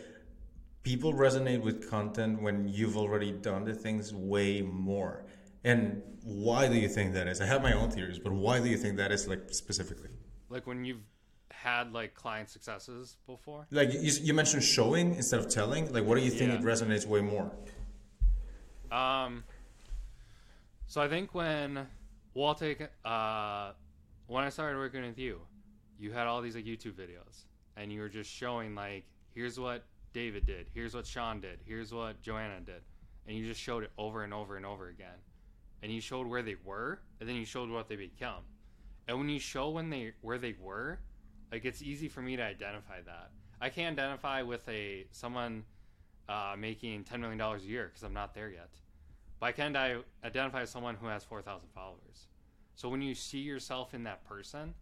people 0.84 1.14
resonate 1.14 1.62
with 1.62 1.90
content 1.90 2.42
when 2.42 2.68
you've 2.68 2.98
already 2.98 3.32
done 3.32 3.64
the 3.66 3.74
things 3.74 4.14
way 4.14 4.62
more. 4.62 5.26
And 5.64 6.02
why 6.24 6.68
do 6.68 6.76
you 6.76 6.90
think 6.90 7.14
that 7.14 7.28
is? 7.28 7.40
I 7.40 7.46
have 7.46 7.62
my 7.64 7.72
own 7.74 7.90
theories, 7.90 8.20
but 8.20 8.34
why 8.34 8.60
do 8.60 8.68
you 8.68 8.78
think 8.78 8.98
that 8.98 9.12
is? 9.12 9.28
Like 9.28 9.44
specifically, 9.54 10.10
Like 10.50 10.68
when 10.68 10.84
you've 10.84 11.04
had 11.52 11.94
like 11.94 12.14
client 12.16 12.50
successes 12.50 13.16
before. 13.26 13.66
like 13.72 13.94
you, 13.94 14.12
you 14.22 14.34
mentioned 14.34 14.64
showing 14.64 15.16
instead 15.16 15.40
of 15.40 15.48
telling. 15.50 15.94
Like, 15.94 16.04
what 16.04 16.16
do 16.18 16.22
you 16.22 16.32
think 16.32 16.52
Yeah. 16.52 16.60
it 16.60 16.64
resonates 16.66 17.06
way 17.06 17.22
more? 17.22 17.50
Um, 18.94 19.44
so 20.86 21.02
I 21.02 21.08
think 21.08 21.34
when, 21.34 21.88
well, 22.36 22.54
take 22.54 22.88
uh, 23.04 23.72
when 24.28 24.44
I 24.44 24.50
started 24.50 24.78
working 24.78 25.02
with 25.02 25.18
you, 25.18 25.40
you 25.98 26.12
had 26.12 26.28
all 26.28 26.42
these 26.42 26.56
like 26.56 26.66
YouTube 26.66 26.94
videos, 26.94 27.46
and 27.76 27.92
you 27.92 28.02
were 28.02 28.10
just 28.10 28.30
showing 28.30 28.76
like, 28.76 29.06
here's 29.34 29.60
what 29.60 29.84
David 30.14 30.46
did, 30.46 30.68
here's 30.76 30.94
what 30.94 31.08
Sean 31.08 31.42
did, 31.42 31.60
here's 31.66 31.92
what 31.92 32.22
Joanna 32.22 32.60
did, 32.60 32.84
and 33.28 33.36
you 33.36 33.48
just 33.48 33.60
showed 33.60 33.84
it 33.84 33.92
over 33.98 34.24
and 34.24 34.32
over 34.32 34.58
and 34.58 34.66
over 34.66 34.90
again, 34.90 35.18
and 35.82 35.92
you 35.92 36.00
showed 36.00 36.28
where 36.28 36.44
they 36.44 36.58
were, 36.64 37.00
and 37.20 37.28
then 37.28 37.36
you 37.36 37.46
showed 37.46 37.72
what 37.72 37.90
they 37.90 37.96
become, 37.96 38.44
and 39.08 39.18
when 39.18 39.28
you 39.28 39.40
show 39.40 39.70
when 39.72 39.90
they 39.90 40.14
where 40.22 40.38
they 40.38 40.54
were, 40.62 41.00
like 41.52 41.66
it's 41.66 41.82
easy 41.82 42.08
for 42.08 42.22
me 42.22 42.36
to 42.36 42.44
identify 42.44 43.02
that. 43.02 43.32
I 43.60 43.70
can't 43.70 43.98
identify 43.98 44.44
with 44.44 44.68
a 44.70 45.08
someone 45.10 45.64
uh, 46.30 46.56
making 46.56 47.06
ten 47.06 47.22
million 47.22 47.40
dollars 47.40 47.64
a 47.64 47.68
year 47.68 47.88
because 47.88 48.04
I'm 48.04 48.14
not 48.14 48.36
there 48.36 48.50
yet. 48.50 48.70
But 49.44 49.58
can't 49.58 49.76
I 49.76 49.98
identify 50.24 50.64
someone 50.64 50.96
who 50.96 51.08
has 51.08 51.26
four 51.26 51.42
thousand 51.42 51.68
followers. 51.76 52.28
So 52.76 52.88
when 52.88 53.02
you 53.02 53.14
see 53.14 53.40
yourself 53.40 53.94
in 53.94 54.06
that 54.06 54.24
person, 54.24 54.74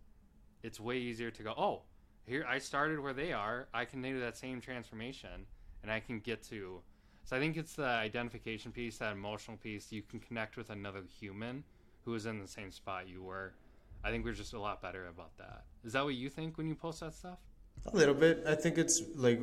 it's 0.62 0.80
way 0.80 1.00
easier 1.00 1.32
to 1.32 1.42
go, 1.42 1.56
oh, 1.58 1.82
here 2.28 2.46
I 2.48 2.60
started 2.60 3.00
where 3.00 3.12
they 3.12 3.34
are. 3.34 3.70
I 3.74 3.86
can 3.86 4.04
do 4.04 4.20
that 4.20 4.38
same 4.38 4.62
transformation, 4.62 5.48
and 5.82 5.92
I 5.92 6.00
can 6.00 6.20
get 6.20 6.44
to. 6.50 6.80
So 7.24 7.36
I 7.36 7.40
think 7.40 7.58
it's 7.58 7.74
the 7.74 7.88
identification 7.88 8.72
piece, 8.72 9.00
that 9.00 9.14
emotional 9.14 9.58
piece. 9.58 9.92
You 9.92 10.04
can 10.04 10.20
connect 10.20 10.58
with 10.58 10.70
another 10.70 11.02
human 11.20 11.64
who 12.06 12.14
is 12.14 12.28
in 12.28 12.40
the 12.40 12.48
same 12.48 12.72
spot 12.72 13.10
you 13.10 13.24
were. 13.24 13.54
I 14.04 14.12
think 14.12 14.24
we're 14.24 14.34
just 14.34 14.54
a 14.54 14.60
lot 14.62 14.80
better 14.80 15.08
about 15.08 15.36
that. 15.40 15.64
Is 15.84 15.94
that 15.94 16.04
what 16.04 16.14
you 16.14 16.30
think 16.30 16.60
when 16.60 16.68
you 16.68 16.76
post 16.76 17.00
that 17.00 17.16
stuff? 17.16 17.40
A 17.92 17.98
little 17.98 18.14
bit. 18.14 18.44
I 18.46 18.54
think 18.54 18.78
it's 18.78 19.02
like 19.16 19.42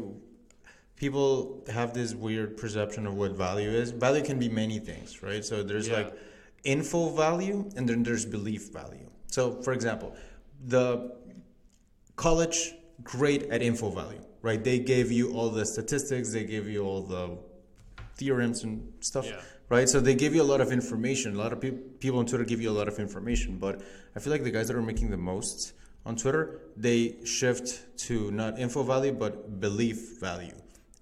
people 0.99 1.65
have 1.73 1.95
this 1.95 2.15
weird 2.15 2.57
perception 2.57 3.07
of 3.07 3.15
what 3.15 3.33
value 3.33 3.69
is. 3.69 3.91
Value 3.93 4.23
can 4.25 4.39
be 4.39 4.49
many 4.49 4.79
things, 4.79 5.23
right? 5.23 5.45
So 5.45 5.63
there's 5.63 5.89
Yeah. 5.89 5.99
like 5.99 6.13
info 6.65 7.11
value 7.11 7.71
and 7.77 7.89
then 7.89 8.03
there's 8.03 8.27
belief 8.27 8.71
value. 8.73 9.09
So 9.29 9.63
for 9.63 9.73
example, 9.73 10.15
the 10.67 11.13
college 12.17 12.75
great 13.05 13.45
at 13.45 13.63
info 13.63 13.91
value, 13.91 14.21
right? 14.43 14.63
They 14.63 14.79
gave 14.81 15.13
you 15.13 15.33
all 15.35 15.51
the 15.51 15.65
statistics, 15.65 16.33
they 16.33 16.45
gave 16.45 16.69
you 16.69 16.83
all 16.85 17.03
the 17.03 17.39
theorems 18.17 18.65
and 18.65 18.93
stuff, 19.01 19.27
Yeah. 19.27 19.41
right? 19.69 19.89
So 19.89 20.01
they 20.01 20.17
give 20.17 20.35
you 20.35 20.43
a 20.43 20.51
lot 20.53 20.61
of 20.61 20.73
information. 20.73 21.37
A 21.37 21.39
lot 21.39 21.53
of 21.53 21.61
people 21.61 21.79
people 22.01 22.19
on 22.19 22.27
Twitter 22.27 22.45
give 22.45 22.61
you 22.61 22.71
a 22.71 22.77
lot 22.81 22.89
of 22.89 22.99
information, 22.99 23.59
but 23.59 23.81
I 24.17 24.19
feel 24.21 24.33
like 24.33 24.43
the 24.43 24.51
guys 24.51 24.67
that 24.69 24.77
are 24.77 24.83
making 24.83 25.11
the 25.11 25.17
most 25.17 25.73
on 26.05 26.17
Twitter, 26.17 26.61
they 26.77 27.17
shift 27.25 27.67
to 28.07 28.31
not 28.33 28.59
info 28.59 28.83
value 28.83 29.13
but 29.13 29.61
belief 29.61 30.19
value. 30.21 30.55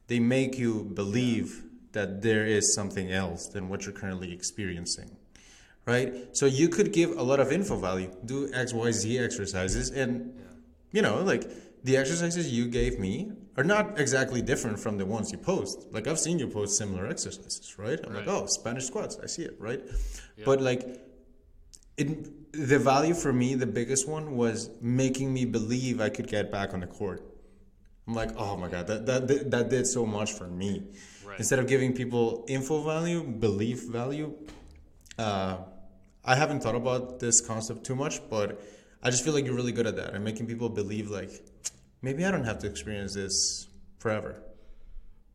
They 0.09 0.21
make 0.21 0.59
you 0.59 0.85
believe 0.95 1.64
that 1.92 2.23
there 2.23 2.47
is 2.47 2.75
something 2.75 3.11
else 3.11 3.49
than 3.49 3.69
what 3.69 3.85
you're 3.85 3.95
currently 3.95 4.33
experiencing. 4.33 5.16
Right? 5.87 6.37
So 6.37 6.47
you 6.47 6.69
could 6.69 6.92
give 6.92 7.16
a 7.16 7.23
lot 7.23 7.40
of 7.40 7.53
info 7.53 7.77
value, 7.77 8.11
do 8.25 8.49
XYZ 8.49 9.25
exercises, 9.25 9.90
and 9.90 10.35
you 10.90 11.01
know, 11.03 11.23
like 11.23 11.49
the 11.85 11.97
exercises 11.97 12.53
you 12.53 12.66
gave 12.69 12.99
me 12.99 13.31
are 13.57 13.64
not 13.64 13.99
exactly 13.99 14.42
different 14.42 14.79
from 14.79 14.99
the 14.99 15.07
ones 15.07 15.33
you 15.33 15.38
post. 15.38 15.87
Like 15.92 16.07
I've 16.07 16.19
seen 16.19 16.38
you 16.38 16.49
post 16.49 16.77
similar 16.77 17.07
exercises, 17.07 17.79
right? 17.79 17.99
I'm 18.05 18.14
like, 18.14 18.27
oh, 18.27 18.47
Spanish 18.47 18.87
squats, 18.87 19.19
I 19.23 19.27
see 19.27 19.42
it, 19.42 19.57
right? 19.59 19.81
But 20.45 20.61
like, 20.61 21.01
it, 21.97 22.53
the 22.53 22.79
value 22.79 23.14
for 23.14 23.33
me, 23.33 23.55
the 23.55 23.66
biggest 23.66 24.09
one 24.09 24.37
was 24.37 24.71
making 24.81 25.33
me 25.33 25.45
believe 25.45 26.01
I 26.01 26.11
could 26.11 26.29
get 26.29 26.51
back 26.51 26.75
on 26.75 26.81
the 26.81 26.87
court. 26.87 27.23
I'm 28.07 28.14
like, 28.14 28.31
oh 28.37 28.57
my 28.57 28.69
god, 28.69 28.87
that 28.87 29.07
that 29.07 29.27
did- 29.27 29.51
that 29.51 29.69
did 29.69 29.87
so 29.87 30.07
much 30.07 30.33
for 30.33 30.47
me. 30.47 30.83
Right. 31.25 31.38
Instead 31.38 31.59
of 31.59 31.66
giving 31.66 31.92
people 31.92 32.45
info 32.49 32.83
value, 32.83 33.23
belief 33.23 33.85
value. 33.88 34.35
Uh, 35.19 35.59
I 36.25 36.35
haven't 36.37 36.61
thought 36.62 36.75
about 36.75 37.19
this 37.21 37.40
concept 37.40 37.85
too 37.85 37.95
much, 37.97 38.21
but 38.29 38.61
I 39.03 39.11
just 39.11 39.25
feel 39.25 39.33
like 39.35 39.45
you're 39.45 39.55
really 39.55 39.73
good 39.73 39.87
at 39.87 39.97
that 39.97 40.14
and 40.14 40.25
making 40.25 40.47
people 40.47 40.69
believe 40.69 41.11
like 41.11 41.31
maybe 42.03 42.25
I 42.25 42.31
don't 42.31 42.45
have 42.45 42.59
to 42.61 42.66
experience 42.66 43.14
this 43.14 43.69
forever. 43.99 44.42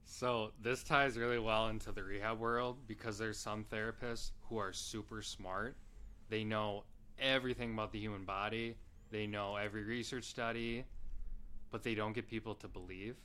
So 0.06 0.52
this 0.62 0.84
ties 0.84 1.18
really 1.18 1.40
well 1.40 1.70
into 1.70 1.92
the 1.92 2.04
rehab 2.04 2.40
world 2.40 2.78
because 2.88 3.18
there's 3.18 3.40
some 3.40 3.66
therapists 3.66 4.32
who 4.44 4.58
are 4.58 4.72
super 4.72 5.22
smart. 5.22 5.76
They 6.30 6.44
know 6.44 6.84
everything 7.20 7.74
about 7.74 7.92
the 7.92 8.00
human 8.00 8.24
body. 8.24 8.76
They 9.10 9.28
know 9.28 9.56
every 9.56 9.84
research 9.84 10.26
study, 10.26 10.86
but 11.72 11.84
they 11.84 11.96
don't 11.96 12.14
get 12.14 12.28
people 12.28 12.54
to 12.56 12.68
believe 12.68 13.16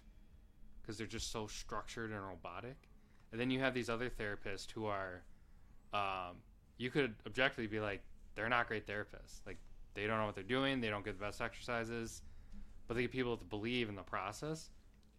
because 0.80 0.96
they're 0.96 1.06
just 1.06 1.32
so 1.32 1.46
structured 1.46 2.12
and 2.12 2.24
robotic. 2.24 2.76
And 3.32 3.40
then 3.40 3.50
you 3.50 3.58
have 3.60 3.74
these 3.74 3.90
other 3.90 4.08
therapists 4.08 4.70
who 4.70 4.86
are, 4.86 5.22
um, 5.92 6.36
you 6.78 6.90
could 6.90 7.14
objectively 7.26 7.66
be 7.66 7.80
like, 7.80 8.02
they're 8.34 8.48
not 8.48 8.68
great 8.68 8.86
therapists. 8.86 9.40
Like 9.44 9.58
they 9.94 10.06
don't 10.06 10.18
know 10.18 10.26
what 10.26 10.34
they're 10.34 10.44
doing. 10.44 10.80
They 10.80 10.88
don't 10.88 11.04
get 11.04 11.18
the 11.18 11.24
best 11.24 11.40
exercises, 11.40 12.22
but 12.86 12.94
they 12.94 13.02
get 13.02 13.12
people 13.12 13.36
to 13.36 13.44
believe 13.44 13.88
in 13.88 13.96
the 13.96 14.02
process 14.02 14.70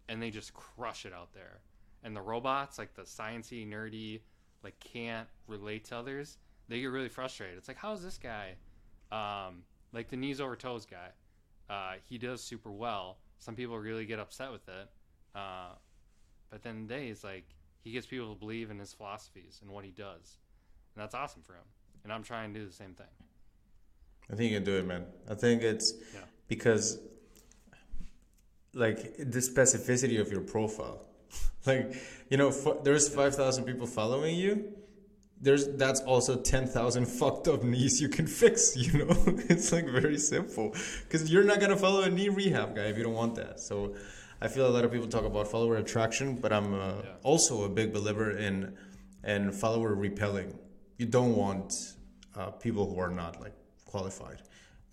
and 0.08 0.22
they 0.22 0.30
just 0.30 0.54
crush 0.54 1.04
it 1.04 1.12
out 1.12 1.34
there. 1.34 1.60
And 2.02 2.16
the 2.16 2.22
robots, 2.22 2.78
like 2.78 2.94
the 2.94 3.02
sciencey, 3.02 3.68
nerdy, 3.68 4.20
like 4.64 4.78
can't 4.80 5.28
relate 5.46 5.84
to 5.86 5.96
others. 5.96 6.38
They 6.68 6.80
get 6.80 6.86
really 6.86 7.08
frustrated. 7.08 7.58
It's 7.58 7.68
like, 7.68 7.76
how 7.76 7.92
is 7.92 8.02
this 8.02 8.18
guy, 8.18 8.54
um, 9.12 9.62
like 9.92 10.08
the 10.08 10.16
knees 10.16 10.40
over 10.40 10.56
toes 10.56 10.86
guy? 10.86 11.08
Uh, 11.68 11.94
he 12.08 12.18
does 12.18 12.42
super 12.42 12.70
well. 12.70 13.18
Some 13.38 13.54
people 13.54 13.78
really 13.78 14.06
get 14.06 14.18
upset 14.18 14.50
with 14.50 14.66
it, 14.68 14.88
uh, 15.34 15.72
but 16.50 16.62
then 16.62 16.86
the 16.86 16.94
day 16.94 17.08
is 17.08 17.22
like 17.22 17.44
he 17.84 17.92
gets 17.92 18.06
people 18.06 18.32
to 18.34 18.38
believe 18.38 18.70
in 18.70 18.78
his 18.78 18.92
philosophies 18.92 19.58
and 19.62 19.70
what 19.70 19.84
he 19.84 19.90
does, 19.90 20.38
and 20.94 21.02
that's 21.02 21.14
awesome 21.14 21.42
for 21.42 21.52
him. 21.52 21.64
And 22.04 22.12
I'm 22.12 22.22
trying 22.22 22.52
to 22.54 22.60
do 22.60 22.66
the 22.66 22.72
same 22.72 22.94
thing. 22.94 23.06
I 24.32 24.34
think 24.36 24.50
you 24.50 24.56
can 24.58 24.64
do 24.64 24.76
it, 24.78 24.86
man. 24.86 25.04
I 25.30 25.34
think 25.34 25.62
it's 25.62 25.92
Yeah. 26.14 26.20
because 26.48 26.98
like 28.74 29.16
the 29.16 29.38
specificity 29.38 30.20
of 30.20 30.30
your 30.30 30.40
profile. 30.42 31.00
like, 31.66 31.94
you 32.30 32.36
know, 32.36 32.48
f- 32.48 32.82
there's 32.84 33.08
5,000 33.08 33.64
people 33.64 33.86
following 33.86 34.36
you. 34.36 34.72
There's 35.40 35.68
that's 35.76 36.00
also 36.00 36.36
10,000 36.36 37.06
fucked 37.20 37.46
up 37.48 37.62
knees 37.62 38.00
you 38.00 38.08
can 38.08 38.26
fix, 38.26 38.76
you 38.84 38.92
know? 39.04 39.14
it's 39.48 39.70
like 39.72 39.86
very 39.86 40.18
simple 40.18 40.74
cuz 41.10 41.30
you're 41.30 41.44
not 41.44 41.58
going 41.60 41.70
to 41.70 41.76
follow 41.76 42.02
a 42.02 42.10
knee 42.10 42.28
rehab 42.28 42.74
guy 42.74 42.86
if 42.92 42.96
you 42.98 43.04
don't 43.04 43.14
want 43.14 43.34
that. 43.36 43.60
So 43.60 43.94
I 44.40 44.48
feel 44.48 44.66
a 44.66 44.74
lot 44.76 44.84
of 44.84 44.90
people 44.92 45.08
talk 45.08 45.24
about 45.24 45.48
follower 45.48 45.76
attraction, 45.76 46.36
but 46.36 46.52
I'm 46.52 46.74
uh, 46.74 46.78
Yeah. 46.78 47.02
also 47.22 47.64
a 47.64 47.68
big 47.68 47.92
believer 47.92 48.30
in 48.36 48.76
and 49.24 49.54
follower 49.54 49.94
repelling. 49.94 50.58
You 50.96 51.06
don't 51.06 51.34
want 51.36 51.94
uh, 52.36 52.50
people 52.50 52.84
who 52.92 52.98
are 53.00 53.10
not 53.10 53.40
like 53.40 53.54
qualified. 53.84 54.42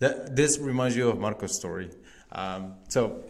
That 0.00 0.36
this 0.36 0.58
reminds 0.58 0.96
you 0.96 1.08
of 1.08 1.18
Marco's 1.18 1.54
story. 1.54 1.90
Um, 2.32 2.74
so 2.88 3.22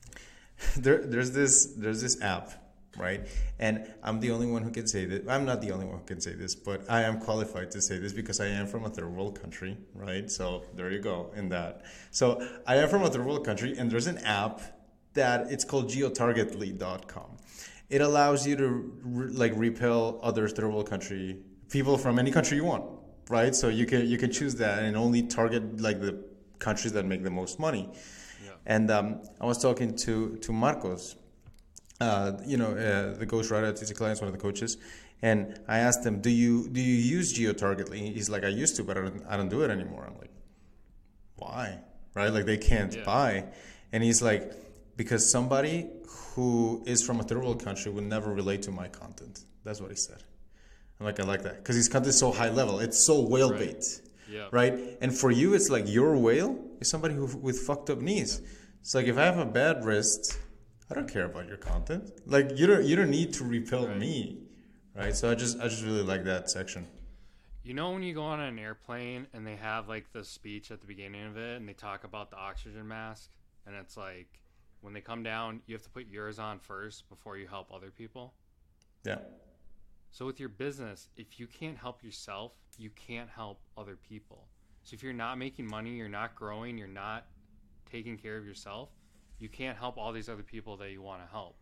there, 0.76 0.98
there's 1.04 1.30
this 1.32 1.66
there's 1.76 2.02
this 2.02 2.20
app, 2.22 2.52
right? 2.98 3.26
And 3.58 3.92
I'm 4.02 4.20
the 4.20 4.30
only 4.30 4.46
one 4.46 4.62
who 4.62 4.70
can 4.70 4.86
say 4.86 5.04
that. 5.06 5.28
I'm 5.28 5.44
not 5.44 5.60
the 5.60 5.72
only 5.72 5.86
one 5.86 5.98
who 5.98 6.04
can 6.04 6.20
say 6.20 6.34
this, 6.34 6.54
but 6.54 6.82
I 6.88 7.02
am 7.02 7.20
qualified 7.20 7.70
to 7.72 7.80
say 7.80 7.98
this 7.98 8.12
because 8.12 8.40
I 8.40 8.46
am 8.46 8.66
from 8.66 8.84
a 8.84 8.90
third 8.90 9.12
world 9.14 9.40
country, 9.40 9.76
right? 9.94 10.30
So 10.30 10.64
there 10.74 10.90
you 10.90 11.00
go 11.00 11.30
in 11.36 11.48
that. 11.50 11.84
So 12.10 12.46
I 12.66 12.76
am 12.76 12.88
from 12.88 13.02
a 13.02 13.10
third 13.10 13.24
world 13.24 13.44
country, 13.44 13.76
and 13.78 13.90
there's 13.90 14.06
an 14.06 14.18
app 14.18 14.60
that 15.14 15.50
it's 15.50 15.64
called 15.64 15.90
geotargetly.com. 15.90 17.36
It 17.88 18.00
allows 18.00 18.46
you 18.46 18.56
to 18.56 18.68
re- 19.02 19.32
like 19.32 19.52
repel 19.56 20.18
other 20.22 20.48
third 20.48 20.66
world 20.72 20.88
country 20.88 21.38
people 21.70 21.98
from 21.98 22.18
any 22.18 22.30
country 22.30 22.56
you 22.56 22.64
want, 22.64 22.84
right? 23.28 23.54
So 23.54 23.68
you 23.68 23.86
can 23.86 24.06
you 24.06 24.18
can 24.18 24.30
choose 24.30 24.54
that 24.56 24.82
and 24.82 24.96
only 24.96 25.22
target 25.22 25.80
like 25.80 26.00
the 26.00 26.22
countries 26.58 26.92
that 26.92 27.04
make 27.04 27.22
the 27.22 27.30
most 27.30 27.58
money. 27.58 27.88
Yeah. 28.44 28.50
And 28.66 28.90
um, 28.90 29.20
I 29.40 29.46
was 29.46 29.58
talking 29.58 29.94
to 29.96 30.36
to 30.36 30.52
Marcos, 30.52 31.16
uh, 32.00 32.32
you 32.46 32.56
know, 32.56 32.72
uh, 32.72 33.16
the 33.18 33.26
ghost 33.26 33.50
rider 33.50 33.66
at 33.66 33.76
TC 33.76 33.94
Clients, 33.96 34.20
one 34.20 34.28
of 34.28 34.34
the 34.34 34.40
coaches, 34.40 34.76
and 35.22 35.58
I 35.68 35.78
asked 35.78 36.04
him, 36.04 36.20
"Do 36.20 36.30
you 36.30 36.68
do 36.68 36.80
you 36.80 36.94
use 37.16 37.32
GeoTargetly?" 37.38 38.12
He's 38.14 38.28
like, 38.28 38.44
"I 38.44 38.48
used 38.48 38.76
to, 38.76 38.84
but 38.84 38.98
I 38.98 39.02
don't 39.02 39.22
I 39.28 39.36
don't 39.36 39.48
do 39.48 39.62
it 39.62 39.70
anymore." 39.70 40.04
I'm 40.06 40.18
like, 40.18 40.30
"Why?" 41.36 41.78
Right? 42.14 42.32
Like 42.32 42.46
they 42.46 42.58
can't 42.58 42.94
Yeah. 42.94 43.04
buy, 43.04 43.44
and 43.92 44.02
he's 44.02 44.22
like, 44.22 44.52
"Because 44.96 45.28
somebody 45.30 45.88
who 46.34 46.82
is 46.86 47.02
from 47.02 47.20
a 47.20 47.22
third 47.22 47.38
world 47.38 47.62
country 47.64 47.90
would 47.92 48.04
never 48.04 48.32
relate 48.32 48.62
to 48.62 48.70
my 48.70 48.88
content." 48.88 49.40
That's 49.64 49.80
what 49.80 49.90
he 49.90 49.96
said. 49.96 50.22
I'm 51.00 51.04
like, 51.06 51.20
I 51.20 51.24
like 51.24 51.42
that 51.42 51.56
because 51.58 51.76
his 51.76 51.88
content 51.88 52.08
is 52.14 52.18
so 52.18 52.32
high 52.32 52.48
level. 52.50 52.78
It's 52.80 52.98
so 52.98 53.20
whale 53.20 53.50
Right. 53.50 53.58
bait 53.74 54.00
Yeah. 54.30 54.48
right? 54.50 54.96
And 55.02 55.14
for 55.16 55.30
you, 55.30 55.52
it's 55.54 55.68
like 55.68 55.84
your 55.88 56.16
whale 56.16 56.58
is 56.80 56.88
somebody 56.88 57.14
who 57.14 57.26
with 57.26 57.58
fucked 57.60 57.90
up 57.90 58.00
knees. 58.00 58.40
It's 58.80 58.94
like 58.94 59.06
if 59.06 59.18
I 59.18 59.24
have 59.24 59.38
a 59.38 59.44
bad 59.44 59.84
wrist, 59.84 60.38
I 60.90 60.94
don't 60.94 61.08
care 61.08 61.24
about 61.24 61.48
your 61.48 61.56
content. 61.56 62.10
Like 62.26 62.58
you 62.58 62.66
don't 62.66 62.84
you 62.84 62.96
don't 62.96 63.10
need 63.10 63.32
to 63.34 63.44
repel 63.44 63.86
Right. 63.86 63.98
me, 63.98 64.38
right? 64.94 65.14
So 65.14 65.30
I 65.30 65.34
just 65.34 65.58
I 65.60 65.68
just 65.68 65.82
really 65.84 66.02
like 66.02 66.24
that 66.24 66.50
section. 66.50 66.86
You 67.62 67.74
know 67.74 67.90
when 67.90 68.02
you 68.02 68.14
go 68.14 68.22
on 68.22 68.40
an 68.40 68.58
airplane 68.58 69.26
and 69.32 69.46
they 69.46 69.56
have 69.56 69.88
like 69.88 70.12
the 70.12 70.24
speech 70.24 70.70
at 70.70 70.80
the 70.80 70.86
beginning 70.86 71.24
of 71.26 71.36
it 71.36 71.56
and 71.56 71.68
they 71.68 71.72
talk 71.74 72.04
about 72.04 72.30
the 72.30 72.36
oxygen 72.36 72.86
mask 72.86 73.30
and 73.66 73.74
it's 73.74 73.96
like 73.96 74.40
when 74.80 74.92
they 74.94 75.00
come 75.00 75.22
down 75.22 75.62
you 75.66 75.74
have 75.74 75.82
to 75.82 75.90
put 75.90 76.06
yours 76.06 76.38
on 76.38 76.60
first 76.60 77.08
before 77.08 77.36
you 77.36 77.46
help 77.48 77.72
other 77.72 77.90
people. 77.90 78.34
Yeah, 79.04 79.18
So 80.10 80.26
with 80.26 80.40
your 80.40 80.48
business, 80.48 81.10
if 81.16 81.38
you 81.38 81.46
can't 81.46 81.76
help 81.78 82.02
yourself, 82.02 82.52
you 82.76 82.90
can't 82.90 83.28
help 83.30 83.60
other 83.76 83.96
people. 83.96 84.48
So 84.82 84.94
if 84.94 85.02
you're 85.02 85.12
not 85.12 85.38
making 85.38 85.66
money, 85.66 85.90
you're 85.96 86.08
not 86.08 86.34
growing, 86.34 86.78
you're 86.78 86.88
not 86.88 87.26
taking 87.90 88.16
care 88.16 88.36
of 88.36 88.46
yourself, 88.46 88.90
you 89.38 89.48
can't 89.48 89.76
help 89.76 89.98
all 89.98 90.12
these 90.12 90.28
other 90.28 90.42
people 90.42 90.76
that 90.78 90.90
you 90.90 91.02
want 91.02 91.22
to 91.22 91.30
help. 91.30 91.56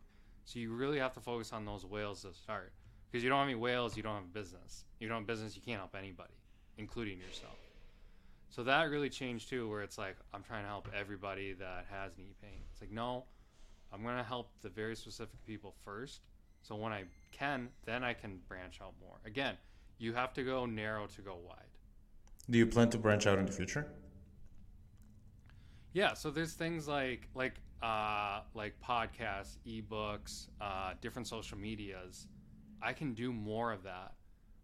So 0.45 0.59
you 0.59 0.73
really 0.73 0.99
have 0.99 1.13
to 1.15 1.21
focus 1.21 1.53
on 1.53 1.65
those 1.65 1.85
whales 1.85 2.23
to 2.23 2.33
start. 2.33 2.73
Because 3.11 3.23
you 3.23 3.31
don't 3.31 3.39
have 3.39 3.49
any 3.49 3.55
whales, 3.55 3.97
you 3.97 4.03
don't 4.03 4.15
have 4.15 4.25
a 4.25 4.39
business. 4.39 4.85
You 4.99 5.09
don't 5.09 5.19
have 5.19 5.27
business, 5.27 5.57
you 5.57 5.63
can't 5.63 5.79
help 5.79 5.95
anybody, 5.97 6.35
including 6.79 7.19
yourself. 7.19 7.57
So 8.51 8.63
that 8.65 8.91
really 8.91 9.11
changed 9.11 9.49
too, 9.49 9.69
where 9.69 9.83
it's 9.83 9.99
like 9.99 10.17
I'm 10.33 10.43
trying 10.43 10.63
to 10.63 10.69
help 10.69 10.89
everybody 10.97 11.55
that 11.55 11.87
has 11.91 12.17
knee 12.17 12.35
pain. 12.41 12.61
It's 12.71 12.81
like 12.81 12.93
no, 12.93 13.25
I'm 13.93 14.05
gonna 14.05 14.23
help 14.23 14.51
the 14.63 14.69
very 14.69 14.95
specific 14.95 15.45
people 15.45 15.75
first. 15.85 16.21
So 16.63 16.77
when 16.77 16.93
I 16.93 17.05
can, 17.33 17.69
then 17.85 18.05
I 18.05 18.15
can 18.15 18.39
branch 18.49 18.79
out 18.81 18.95
more. 19.01 19.17
Again, 19.27 19.57
you 19.99 20.13
have 20.15 20.33
to 20.35 20.45
go 20.45 20.67
narrow 20.67 21.07
to 21.07 21.21
go 21.21 21.37
wide. 21.47 21.73
do 22.49 22.59
you 22.59 22.67
plan 22.67 22.91
to 22.91 22.99
branch 22.99 23.27
out 23.27 23.39
in 23.39 23.47
the 23.47 23.53
future? 23.53 23.87
Yeah, 25.93 26.15
so 26.15 26.31
there's 26.31 26.53
things 26.53 26.87
like 26.87 27.29
like 27.35 27.55
uh, 27.83 28.41
like 28.55 28.75
podcasts, 28.81 29.59
ebooks, 29.67 30.49
uh, 30.61 30.95
different 31.01 31.29
social 31.29 31.59
medias. 31.59 32.29
I 32.83 32.93
can 32.93 33.15
do 33.15 33.33
more 33.33 33.73
of 33.73 33.83
that, 33.85 34.13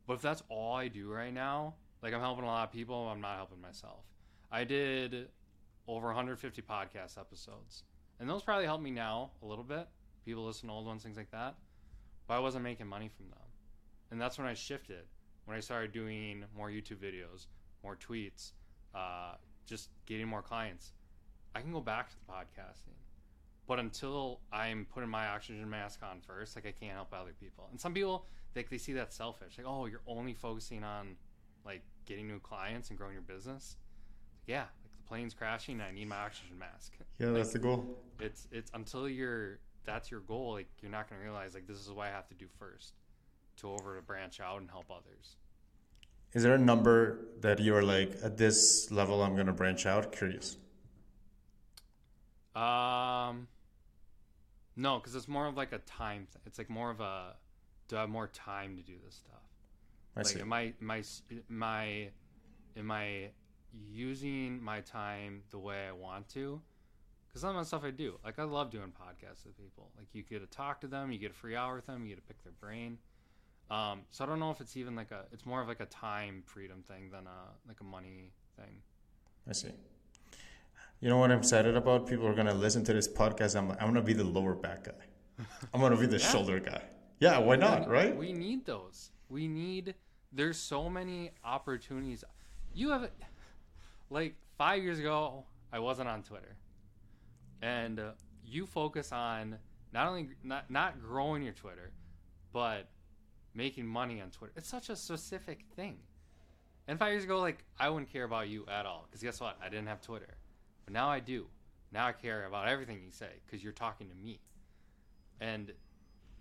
but 0.07 0.15
if 0.15 0.23
that's 0.23 0.43
all 0.49 0.75
I 0.75 0.89
do 0.89 1.11
right 1.11 1.33
now, 1.33 1.75
like 2.03 2.15
I'm 2.15 2.21
helping 2.21 2.45
a 2.45 2.47
lot 2.47 2.69
of 2.69 2.73
people, 2.73 3.09
I'm 3.09 3.21
not 3.21 3.37
helping 3.37 3.61
myself. 3.61 4.05
I 4.51 4.65
did 4.65 5.29
over 5.87 6.09
150 6.09 6.63
podcast 6.63 7.19
episodes, 7.19 7.85
and 8.19 8.29
those 8.29 8.43
probably 8.43 8.67
help 8.67 8.81
me 8.81 8.91
now 8.91 9.31
a 9.43 9.47
little 9.47 9.65
bit. 9.65 9.89
People 10.25 10.45
listen 10.45 10.69
to 10.69 10.75
old 10.75 10.87
ones, 10.87 11.03
things 11.03 11.17
like 11.17 11.31
that, 11.31 11.55
but 12.27 12.35
I 12.35 12.39
wasn't 12.41 12.65
making 12.65 12.87
money 12.87 13.11
from 13.15 13.29
them, 13.31 13.39
and 14.11 14.21
that's 14.21 14.39
when 14.39 14.47
I 14.47 14.55
shifted. 14.55 15.05
When 15.47 15.57
I 15.57 15.61
started 15.61 15.93
doing 15.93 16.45
more 16.55 16.69
YouTube 16.69 16.99
videos, 16.99 17.47
more 17.83 17.97
tweets, 17.97 18.53
uh, 18.95 19.35
just 19.67 19.89
getting 20.07 20.29
more 20.29 20.43
clients 20.43 20.93
I 21.55 21.61
can 21.61 21.73
go 21.73 21.81
back 21.81 22.11
to 22.11 22.17
the 22.17 22.33
podcasting. 22.33 22.97
But 23.67 23.79
until 23.79 24.41
I'm 24.53 24.87
putting 24.93 25.09
my 25.09 25.29
oxygen 25.29 25.69
mask 25.69 26.01
on 26.03 26.21
first, 26.21 26.57
like 26.57 26.67
I 26.67 26.73
can't 26.73 26.95
help 26.95 27.13
other 27.13 27.35
people. 27.39 27.69
And 27.71 27.81
some 27.81 27.95
people 27.95 28.27
like 28.57 28.69
they 28.69 28.79
see 28.79 28.93
that 28.95 29.13
selfish. 29.13 29.59
Like, 29.59 29.67
oh, 29.67 29.87
you're 29.87 30.03
only 30.07 30.35
focusing 30.35 30.83
on 30.83 31.17
like 31.65 31.83
getting 32.07 32.27
new 32.27 32.41
clients 32.41 32.89
and 32.89 32.99
growing 32.99 33.13
your 33.13 33.23
business. 33.23 33.77
Like, 34.43 34.49
Yeah, 34.49 34.65
like 34.83 34.93
the 34.97 35.09
plane's 35.09 35.35
crashing 35.35 35.81
I 35.81 35.93
need 35.93 36.09
my 36.09 36.17
oxygen 36.17 36.59
mask. 36.59 36.95
Yeah, 37.19 37.27
like, 37.29 37.37
that's 37.37 37.53
the 37.53 37.59
goal. 37.59 37.99
It's 38.19 38.49
it's 38.51 38.71
until 38.75 39.09
you're 39.09 39.61
that's 39.85 40.11
your 40.11 40.21
goal, 40.21 40.53
like 40.55 40.69
you're 40.81 40.91
not 40.91 41.09
gonna 41.09 41.23
realize 41.23 41.55
like 41.55 41.67
this 41.67 41.79
is 41.79 41.91
what 41.91 42.07
I 42.07 42.11
have 42.11 42.27
to 42.29 42.35
do 42.35 42.47
first 42.59 42.95
to 43.59 43.71
over 43.71 43.97
to 43.97 44.03
branch 44.03 44.41
out 44.41 44.61
and 44.61 44.71
help 44.71 44.91
others. 44.91 45.37
Is 46.33 46.43
there 46.43 46.55
a 46.55 46.59
number 46.59 47.19
that 47.41 47.59
you're 47.61 47.83
like 47.83 48.17
at 48.23 48.37
this 48.37 48.91
level 48.91 49.23
I'm 49.23 49.37
gonna 49.37 49.53
branch 49.53 49.87
out? 49.87 50.13
Curious. 50.13 50.57
Um, 52.55 53.49
no, 54.77 54.99
because 54.99 55.15
it's 55.15 55.29
more 55.29 55.47
of 55.47 55.57
like 55.57 55.73
a 55.73 55.79
time. 55.79 56.27
Th- 56.33 56.43
it's 56.47 56.59
like 56.59 56.71
more 56.71 56.91
of 56.91 57.01
a 57.01 57.35
do 57.89 57.97
I 57.97 58.01
have 58.01 58.09
more 58.09 58.29
time 58.29 58.77
to 58.77 58.83
do 58.83 58.95
this 59.05 59.17
stuff? 59.17 59.43
I 60.17 60.21
like, 60.21 60.29
see. 60.29 60.41
am 60.41 60.53
I 60.53 60.73
am 60.81 60.91
I 60.91 60.99
s- 60.99 61.23
am 61.51 61.63
I 61.63 62.11
am 62.77 62.91
I 62.91 63.31
using 63.73 64.63
my 64.63 64.81
time 64.81 65.43
the 65.51 65.59
way 65.59 65.87
I 65.89 65.93
want 65.93 66.29
to? 66.31 66.61
Because 67.27 67.43
some 67.43 67.55
of 67.55 67.63
the 67.63 67.67
stuff 67.67 67.85
I 67.85 67.91
do, 67.91 68.19
like 68.25 68.39
I 68.39 68.43
love 68.43 68.71
doing 68.71 68.89
podcasts 68.89 69.45
with 69.47 69.57
people. 69.57 69.91
Like 69.97 70.09
you 70.13 70.23
get 70.23 70.41
to 70.41 70.57
talk 70.57 70.81
to 70.81 70.89
them, 70.89 71.13
you 71.13 71.19
get 71.19 71.31
a 71.31 71.35
free 71.35 71.55
hour 71.55 71.77
with 71.77 71.87
them, 71.87 72.05
you 72.05 72.15
get 72.15 72.17
to 72.17 72.27
pick 72.27 72.43
their 72.43 72.53
brain. 72.53 72.99
Um, 73.71 74.03
so 74.11 74.25
I 74.25 74.27
don't 74.27 74.41
know 74.41 74.51
if 74.51 74.61
it's 74.61 74.77
even 74.77 74.97
like 74.97 75.13
a. 75.13 75.27
It's 75.33 75.47
more 75.47 75.61
of 75.61 75.69
like 75.69 75.81
a 75.81 75.87
time 75.87 76.43
freedom 76.45 76.83
thing 76.83 77.11
than 77.11 77.27
a 77.27 77.69
like 77.69 77.81
a 77.81 77.85
money 77.85 78.33
thing. 78.57 78.83
I 79.49 79.53
see. 79.53 79.69
You 81.01 81.09
know 81.09 81.17
what 81.17 81.31
I'm 81.31 81.39
excited 81.39 81.77
about? 81.77 82.07
People 82.07 82.27
are 82.27 82.35
gonna 82.35 82.55
listen 82.55 82.85
to 82.85 82.93
this 82.93 83.09
podcast. 83.09 83.57
I'm 83.57 83.69
like, 83.69 83.81
I'm 83.81 83.89
gonna 83.89 84.03
be 84.03 84.13
the 84.13 84.25
lower 84.25 84.55
back 84.55 84.85
guy. 84.85 85.45
I'm 85.73 85.81
gonna 85.81 85.97
be 85.97 86.07
the 86.07 86.19
Yeah. 86.21 86.27
shoulder 86.27 86.61
guy. 86.61 86.83
Yeah, 87.19 87.39
why 87.39 87.57
not? 87.57 87.89
Right? 87.89 88.15
We 88.17 88.33
need 88.33 88.67
those. 88.67 89.11
We 89.29 89.49
need. 89.49 89.95
There's 90.33 90.59
so 90.59 90.89
many 90.89 91.31
opportunities. 91.45 92.23
You 92.75 92.91
have, 92.91 93.11
like 94.11 94.35
five 94.59 94.83
years 94.83 94.99
ago, 94.99 95.45
I 95.73 95.79
wasn't 95.79 96.09
on 96.09 96.23
Twitter, 96.23 96.57
and 97.63 97.99
uh, 97.99 98.11
you 98.45 98.67
focus 98.67 99.11
on 99.13 99.57
not 99.93 100.07
only 100.07 100.29
not 100.45 100.71
not 100.71 101.01
growing 101.01 101.43
your 101.43 101.53
Twitter, 101.55 101.93
but 102.53 102.89
making 103.55 103.87
money 103.87 104.21
on 104.21 104.31
Twitter. 104.31 104.53
It's 104.57 104.69
such 104.69 104.91
a 104.91 104.97
specific 104.97 105.65
thing. 105.75 105.97
And 106.89 106.99
five 106.99 107.13
years 107.13 107.25
ago, 107.25 107.41
like 107.41 107.65
I 107.79 107.89
wouldn't 107.89 108.13
care 108.13 108.25
about 108.25 108.49
you 108.49 108.67
at 108.67 108.85
all 108.85 109.07
because 109.09 109.23
guess 109.23 109.41
what? 109.41 109.57
I 109.65 109.69
didn't 109.69 109.87
have 109.89 110.01
Twitter, 110.01 110.35
but 110.91 110.99
now 110.99 111.09
I 111.09 111.21
do. 111.21 111.47
Now 111.93 112.07
I 112.07 112.13
care 112.13 112.47
about 112.47 112.69
everything 112.69 113.01
you 113.05 113.11
say 113.11 113.29
because 113.47 113.63
you're 113.63 113.73
talking 113.73 114.09
to 114.09 114.15
me, 114.15 114.41
and 115.41 115.73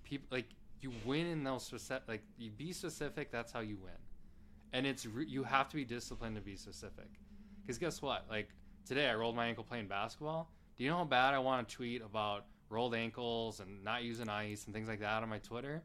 people 0.04 0.28
like 0.32 0.48
you 0.82 0.92
win 1.06 1.28
in 1.28 1.44
those 1.44 1.64
specific 1.64 2.04
like 2.08 2.24
you 2.38 2.50
be 2.52 2.72
specific 2.72 3.32
that's 3.32 3.52
how 3.52 3.60
you 3.60 3.78
win. 3.78 3.94
And 4.74 4.86
it's 4.86 5.06
re- 5.06 5.26
you 5.28 5.44
have 5.44 5.70
to 5.70 5.76
be 5.76 5.86
disciplined 5.86 6.36
to 6.36 6.42
be 6.42 6.56
specific. 6.56 7.10
Because 7.62 7.78
guess 7.78 8.02
what? 8.02 8.26
Like 8.30 8.50
today 8.86 9.08
i 9.08 9.16
rolled 9.16 9.36
my 9.36 9.48
ankle 9.48 9.64
playing 9.64 9.88
basketball. 9.88 10.52
Do 10.78 10.84
you 10.84 10.90
know 10.90 10.98
how 10.98 11.06
bad 11.06 11.34
i 11.34 11.40
want 11.40 11.68
to 11.68 11.76
tweet 11.76 12.02
about 12.02 12.46
rolled 12.70 12.96
ankles 12.96 13.60
and 13.60 13.84
not 13.84 14.04
using 14.04 14.30
ice 14.30 14.66
and 14.66 14.74
things 14.74 14.88
like 14.88 15.00
that 15.00 15.24
on 15.24 15.30
my 15.30 15.40
twitter? 15.40 15.84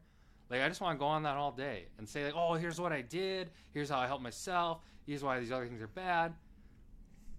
Like 0.49 0.61
i 0.61 0.67
just 0.67 0.81
want 0.81 0.97
to 0.97 0.99
go 0.99 1.07
on 1.07 1.23
that 1.23 1.35
all 1.35 1.51
day 1.51 1.87
and 1.97 2.07
say 2.07 2.25
like 2.25 2.35
oh 2.35 2.53
here's 2.53 2.79
what 2.79 2.91
i 2.91 3.01
did. 3.01 3.49
Here's 3.73 3.89
how 3.89 3.99
i 3.99 4.07
helped 4.07 4.23
myself. 4.23 4.81
Here's 5.05 5.23
why 5.23 5.39
these 5.39 5.51
other 5.51 5.65
things 5.65 5.81
are 5.81 5.87
bad. 5.87 6.33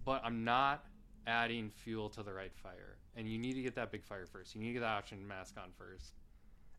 But 0.03 0.21
i'm 0.23 0.43
not 0.43 0.85
adding 1.27 1.69
fuel 1.69 2.09
to 2.09 2.23
the 2.23 2.33
right 2.33 2.53
fire 2.55 2.97
and 3.15 3.27
you 3.29 3.37
need 3.37 3.53
to 3.53 3.61
get 3.61 3.75
that 3.75 3.91
big 3.91 4.03
fire 4.03 4.25
first 4.25 4.55
you 4.55 4.61
need 4.61 4.67
to 4.67 4.73
get 4.73 4.79
that 4.79 4.97
oxygen 4.97 5.27
mask 5.27 5.55
on 5.61 5.69
first 5.77 6.13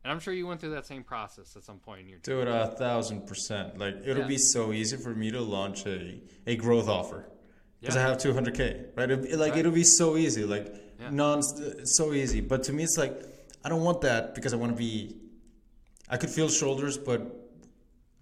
and 0.03 0.11
I'm 0.13 0.19
sure 0.21 0.33
you 0.33 0.47
went 0.47 0.59
through 0.61 0.71
that 0.71 0.85
same 0.85 1.03
process 1.03 1.55
at 1.57 1.63
some 1.65 1.77
point 1.79 1.99
in 1.99 2.07
your 2.07 2.19
time. 2.19 2.35
Dude, 2.37 2.47
a 2.47 2.67
thousand 2.67 3.27
percent. 3.27 3.77
Like 3.77 3.95
it'll 4.05 4.19
Yeah. 4.21 4.27
be 4.27 4.37
so 4.37 4.71
easy 4.71 4.95
for 4.95 5.13
me 5.13 5.29
to 5.31 5.41
launch 5.41 5.85
a, 5.85 6.21
a 6.47 6.55
growth 6.55 6.87
offer 6.87 7.25
because 7.81 7.95
Yeah. 7.97 8.05
I 8.05 8.07
have 8.09 8.17
200k, 8.17 8.95
right? 8.95 9.11
It, 9.11 9.37
like 9.37 9.51
Right. 9.51 9.59
it'll 9.59 9.73
be 9.73 9.83
so 9.83 10.15
easy, 10.15 10.45
like 10.45 10.73
Yeah. 11.01 11.09
non, 11.09 11.43
so 11.85 12.13
easy. 12.13 12.39
But 12.39 12.63
to 12.63 12.71
me, 12.71 12.83
it's 12.83 12.97
like 12.97 13.13
I 13.65 13.67
don't 13.67 13.83
want 13.83 13.99
that 14.01 14.35
because 14.35 14.53
I 14.53 14.55
want 14.55 14.71
to 14.71 14.77
be. 14.77 15.17
I 16.09 16.15
could 16.15 16.29
feel 16.29 16.47
shoulders, 16.47 16.97
but 16.97 17.19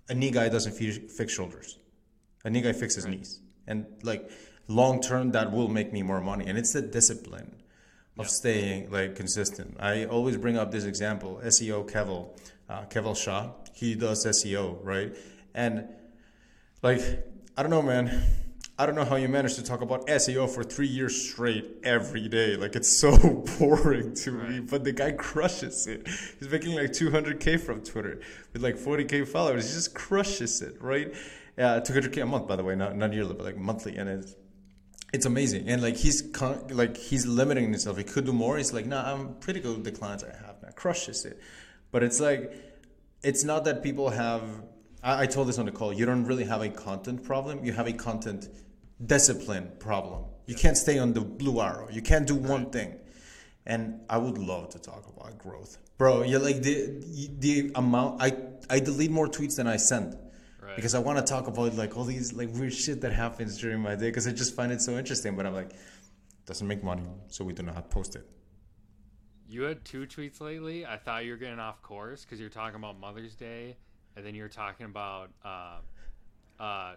a 0.10 0.16
knee 0.16 0.32
guy 0.32 0.50
doesn't 0.50 0.74
fix 0.74 1.32
shoulders. 1.32 1.78
A 2.44 2.50
knee 2.50 2.62
guy 2.62 2.74
fixes 2.74 3.06
Right. 3.06 3.18
knees, 3.18 3.40
and 3.68 3.86
like 4.02 4.32
long 4.68 5.02
term, 5.02 5.32
that 5.32 5.52
will 5.52 5.68
make 5.70 5.94
me 5.94 6.02
more 6.04 6.22
money. 6.22 6.46
And 6.48 6.58
it's 6.58 6.74
the 6.74 6.82
discipline 6.82 7.56
of 8.18 8.26
Yeah. 8.26 8.32
staying 8.32 8.92
like 8.92 9.16
consistent. 9.16 9.78
I 9.80 10.06
always 10.06 10.38
bring 10.38 10.58
up 10.58 10.72
this 10.72 10.84
example: 10.86 11.40
SEO 11.44 11.84
Keval, 11.90 12.30
uh, 12.70 12.86
Keval 12.86 13.16
Shah. 13.16 13.52
He 13.74 13.96
does 13.96 14.26
SEO, 14.26 14.80
right? 14.84 15.16
And 15.54 15.88
like, 16.84 17.02
I 17.56 17.62
don't 17.64 17.72
know, 17.72 17.82
man. 17.82 18.24
I 18.80 18.86
don't 18.86 18.94
know 18.94 19.06
how 19.06 19.16
you 19.16 19.28
managed 19.28 19.56
to 19.56 19.64
talk 19.64 19.82
about 19.82 20.06
SEO 20.08 20.48
for 20.48 20.64
three 20.64 20.86
years 20.88 21.30
straight 21.30 21.66
every 21.84 22.28
day. 22.28 22.56
Like 22.56 22.76
it's 22.76 22.88
so 22.92 23.18
boring 23.60 24.14
to 24.16 24.32
me, 24.32 24.60
but 24.60 24.84
the 24.84 24.92
guy 24.92 25.14
crushes 25.14 25.88
it. 25.88 26.08
He's 26.40 26.50
making 26.50 26.76
like 26.76 26.92
200k 26.92 27.60
from 27.60 27.82
Twitter 27.82 28.20
with 28.54 28.62
like 28.62 28.76
40k 28.78 29.28
followers. 29.28 29.68
He 29.68 29.74
just 29.74 29.96
crushes 29.96 30.62
it, 30.62 30.80
right? 30.80 31.12
Uh, 31.58 31.82
200k 31.82 32.22
a 32.22 32.26
month, 32.28 32.48
by 32.48 32.56
the 32.56 32.64
way, 32.64 32.76
not 32.76 32.96
not 32.96 33.14
yearly, 33.14 33.34
but 33.34 33.46
like 33.46 33.58
monthly, 33.58 33.96
and 33.98 34.08
it's 34.08 34.36
it's 35.14 35.26
amazing. 35.26 35.70
And 35.70 35.82
like 35.82 35.96
he's 35.96 36.22
con- 36.22 36.66
like 36.70 36.98
he's 36.98 37.26
limiting 37.26 37.64
himself. 37.66 37.98
He 37.98 38.04
could 38.04 38.26
do 38.26 38.34
more. 38.34 38.58
He's 38.58 38.74
like, 38.74 38.86
nah, 38.86 39.14
I'm 39.14 39.36
pretty 39.36 39.60
good 39.60 39.78
with 39.78 39.86
the 39.86 39.92
clients 39.92 40.24
I 40.24 40.36
have 40.46 40.62
now. 40.62 40.70
Crushes 40.76 41.26
it, 41.26 41.40
but 41.92 42.04
it's 42.04 42.20
like 42.20 42.54
it's 43.24 43.44
not 43.44 43.66
that 43.66 43.84
people 43.84 44.10
have. 44.10 44.44
I, 45.04 45.24
I 45.24 45.26
told 45.26 45.48
this 45.48 45.58
on 45.58 45.66
the 45.66 45.72
call. 45.72 45.94
You 45.94 46.06
don't 46.06 46.26
really 46.26 46.46
have 46.46 46.62
a 46.62 46.70
content 46.70 47.24
problem. 47.24 47.64
You 47.64 47.74
have 47.74 47.88
a 47.88 47.94
content 47.94 48.50
discipline 49.06 49.72
problem. 49.80 50.26
You 50.46 50.56
can't 50.56 50.78
stay 50.78 50.98
on 51.00 51.14
the 51.14 51.22
blue 51.22 51.62
arrow. 51.62 51.88
You 51.92 52.02
can't 52.02 52.28
do 52.28 52.36
one 52.36 52.70
thing. 52.70 53.00
And 53.66 54.02
I 54.10 54.18
would 54.18 54.38
love 54.38 54.70
to 54.70 54.80
talk 54.80 55.06
about 55.14 55.38
growth, 55.38 55.78
bro. 55.98 56.24
You're 56.24 56.40
like 56.40 56.62
the 56.62 57.04
the 57.40 57.72
amount. 57.76 58.22
I 58.22 58.34
I 58.70 58.80
delete 58.80 59.12
more 59.12 59.28
tweets 59.28 59.56
than 59.56 59.68
I 59.68 59.78
send 59.78 60.18
Right. 60.68 60.76
because 60.76 60.94
I 60.96 61.00
want 61.00 61.18
to 61.18 61.24
talk 61.24 61.48
about 61.48 61.76
like 61.76 61.96
all 61.98 62.04
these 62.04 62.34
like 62.34 62.50
weird 62.54 62.74
shit 62.74 63.00
that 63.02 63.14
happens 63.14 63.58
during 63.58 63.80
my 63.80 63.96
day 63.96 64.10
because 64.10 64.28
I 64.28 64.32
just 64.32 64.54
find 64.56 64.72
it 64.72 64.82
so 64.82 64.98
interesting. 64.98 65.36
But 65.36 65.46
I'm 65.46 65.54
like, 65.54 65.72
doesn't 66.46 66.68
make 66.68 66.84
money, 66.84 67.04
so 67.30 67.44
we 67.46 67.54
do 67.54 67.64
not 67.64 67.90
post 67.90 68.16
it. 68.16 68.28
You 69.50 69.62
had 69.64 69.86
two 69.86 70.06
tweets 70.06 70.42
lately. 70.42 70.86
I 70.86 70.98
thought 70.98 71.24
you 71.24 71.32
were 71.32 71.38
getting 71.38 71.60
off 71.60 71.82
course 71.82 72.24
because 72.26 72.40
you're 72.40 72.50
talking 72.50 72.76
about 72.76 73.00
Mother's 73.00 73.34
Day, 73.36 73.78
and 74.18 74.26
then 74.26 74.36
you're 74.36 74.50
talking 74.50 74.86
about 74.88 75.30
uh, 75.46 75.78
uh, 76.62 76.96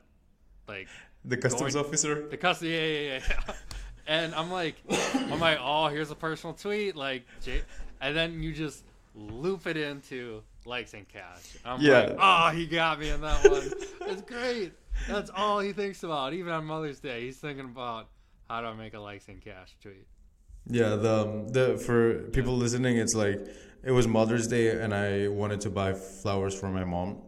like 0.67 0.89
The 1.25 1.37
customs 1.37 1.75
Going- 1.75 1.85
officer. 1.87 2.29
the 2.29 2.37
custody. 2.37 2.71
Yeah, 2.73 2.85
yeah, 2.87 3.19
yeah, 3.29 3.37
yeah. 3.49 3.55
And 4.07 4.35
I'm 4.35 4.51
like, 4.51 4.75
I'm 5.15 5.39
like, 5.39 5.59
oh, 5.63 5.87
here's 5.87 6.11
a 6.11 6.17
personal 6.17 6.55
tweet, 6.55 6.97
like, 6.97 7.25
and 8.01 8.17
then 8.17 8.43
you 8.43 8.53
just 8.53 8.83
loop 9.15 9.69
it 9.69 9.77
into 9.77 10.43
Likes 10.67 10.95
Ain't 10.95 11.09
Cash. 11.09 11.57
I'm 11.65 11.81
Yeah. 11.81 12.01
like, 12.01 12.17
oh, 12.19 12.49
he 12.51 12.67
got 12.67 12.99
me 13.01 13.11
in 13.11 13.21
that 13.23 13.51
one. 13.51 13.73
It's 14.11 14.23
great. 14.23 14.73
That's 15.09 15.31
all 15.35 15.61
he 15.61 15.73
thinks 15.73 16.03
about. 16.03 16.33
Even 16.35 16.53
on 16.53 16.65
Mother's 16.65 17.01
Day, 17.01 17.23
he's 17.23 17.39
thinking 17.39 17.65
about 17.65 18.09
how 18.49 18.61
do 18.61 18.67
I 18.67 18.75
make 18.75 18.95
a 18.95 19.01
Likes 19.01 19.29
Ain't 19.29 19.43
Cash 19.45 19.77
tweet. 19.83 20.07
Yeah, 20.67 20.97
the 20.97 21.21
um, 21.23 21.49
the 21.49 21.79
for 21.79 22.15
people 22.31 22.57
listening, 22.57 22.99
it's 22.99 23.15
like 23.15 23.41
it 23.83 23.93
was 23.93 24.07
Mother's 24.07 24.47
Day, 24.47 24.79
and 24.81 24.93
I 24.95 25.29
wanted 25.29 25.61
to 25.63 25.71
buy 25.71 25.95
flowers 25.95 26.55
for 26.59 26.69
my 26.69 26.85
mom. 26.85 27.23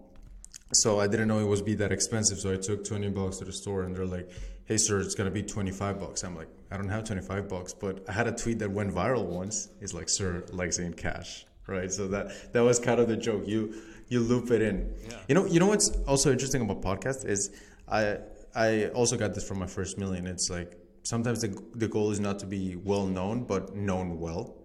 So 0.74 1.01
I 1.01 1.07
didn't 1.07 1.28
know 1.28 1.39
it 1.39 1.47
was 1.47 1.62
be 1.62 1.74
that 1.76 1.93
expensive. 1.93 2.39
So 2.39 2.53
I 2.53 2.57
took 2.57 2.85
twenty 2.85 3.09
bucks 3.09 3.39
to 3.39 3.45
the 3.47 3.53
store, 3.53 3.83
and 3.85 3.97
they're 3.97 4.05
like, 4.07 4.28
"Hey, 4.66 4.76
sir, 4.76 5.01
it's 5.01 5.14
gonna 5.14 5.30
be 5.30 5.43
twenty 5.43 5.70
five 5.70 5.99
bucks." 5.99 6.22
I'm 6.24 6.37
like, 6.37 6.49
"I 6.70 6.76
don't 6.76 6.89
have 6.91 7.05
twenty 7.05 7.22
five 7.22 7.49
bucks," 7.49 7.72
but 7.72 8.05
I 8.09 8.12
had 8.12 8.26
a 8.26 8.33
tweet 8.33 8.59
that 8.59 8.70
went 8.70 8.93
viral 8.93 9.24
once. 9.24 9.68
It's 9.80 9.95
like, 9.95 10.09
"Sir, 10.11 10.45
Likes 10.53 10.78
Ain't 10.78 10.97
Cash." 10.97 11.47
Right. 11.66 11.90
So 11.92 12.08
that 12.08 12.52
that 12.52 12.60
was 12.60 12.78
kind 12.78 13.00
of 13.00 13.08
the 13.08 13.16
joke. 13.16 13.46
You 13.46 13.74
you 14.08 14.20
loop 14.20 14.50
it 14.50 14.62
in. 14.62 14.94
Yeah. 15.08 15.18
You 15.28 15.34
know. 15.34 15.46
You 15.46 15.60
know 15.60 15.66
what's 15.68 15.90
also 16.06 16.30
interesting 16.32 16.60
about 16.62 16.82
podcast 16.82 17.24
is 17.24 17.50
I 17.88 18.18
I 18.54 18.86
also 18.88 19.16
got 19.16 19.34
this 19.34 19.46
from 19.46 19.58
my 19.58 19.66
first 19.66 19.96
million. 19.98 20.26
It's 20.26 20.50
like 20.50 20.76
sometimes 21.04 21.40
the, 21.40 21.48
the 21.74 21.88
goal 21.88 22.10
is 22.10 22.20
not 22.20 22.38
to 22.40 22.46
be 22.46 22.76
well 22.76 23.06
known, 23.06 23.44
but 23.44 23.74
known 23.76 24.18
well. 24.18 24.56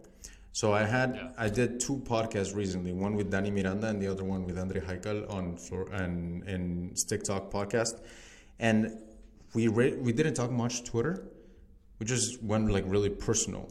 So 0.51 0.73
I 0.73 0.83
had 0.85 1.15
Yeah. 1.15 1.31
I 1.37 1.49
did 1.49 1.79
two 1.79 1.97
podcasts 1.97 2.55
recently, 2.55 2.91
one 2.93 3.15
with 3.15 3.29
Danny 3.29 3.51
Miranda 3.51 3.87
and 3.87 4.01
the 4.01 4.07
other 4.07 4.23
one 4.23 4.43
with 4.43 4.57
Andre 4.57 4.81
Haikal 4.81 5.31
on 5.31 5.55
Flor- 5.57 5.89
and 5.93 6.43
in 6.49 6.95
Stick 6.95 7.21
Talk 7.23 7.51
podcast, 7.51 8.01
and 8.59 8.97
we 9.53 9.67
re- 9.67 9.95
we 9.95 10.11
didn't 10.13 10.33
talk 10.33 10.49
much 10.51 10.83
Twitter, 10.83 11.27
we 11.99 12.05
just 12.07 12.41
went 12.43 12.71
like 12.71 12.85
really 12.87 13.09
personal, 13.11 13.69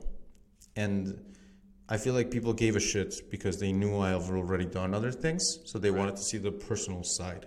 and 0.76 1.18
I 1.88 1.98
feel 1.98 2.14
like 2.14 2.30
people 2.30 2.52
gave 2.52 2.74
a 2.74 2.80
shit 2.80 3.30
because 3.30 3.58
they 3.60 3.72
knew 3.72 3.98
I've 3.98 4.28
already 4.28 4.64
done 4.64 4.92
other 4.92 5.12
things, 5.12 5.60
so 5.64 5.78
they 5.78 5.90
wanted 5.90 6.16
to 6.16 6.22
see 6.22 6.38
the 6.38 6.50
personal 6.50 7.04
side, 7.04 7.46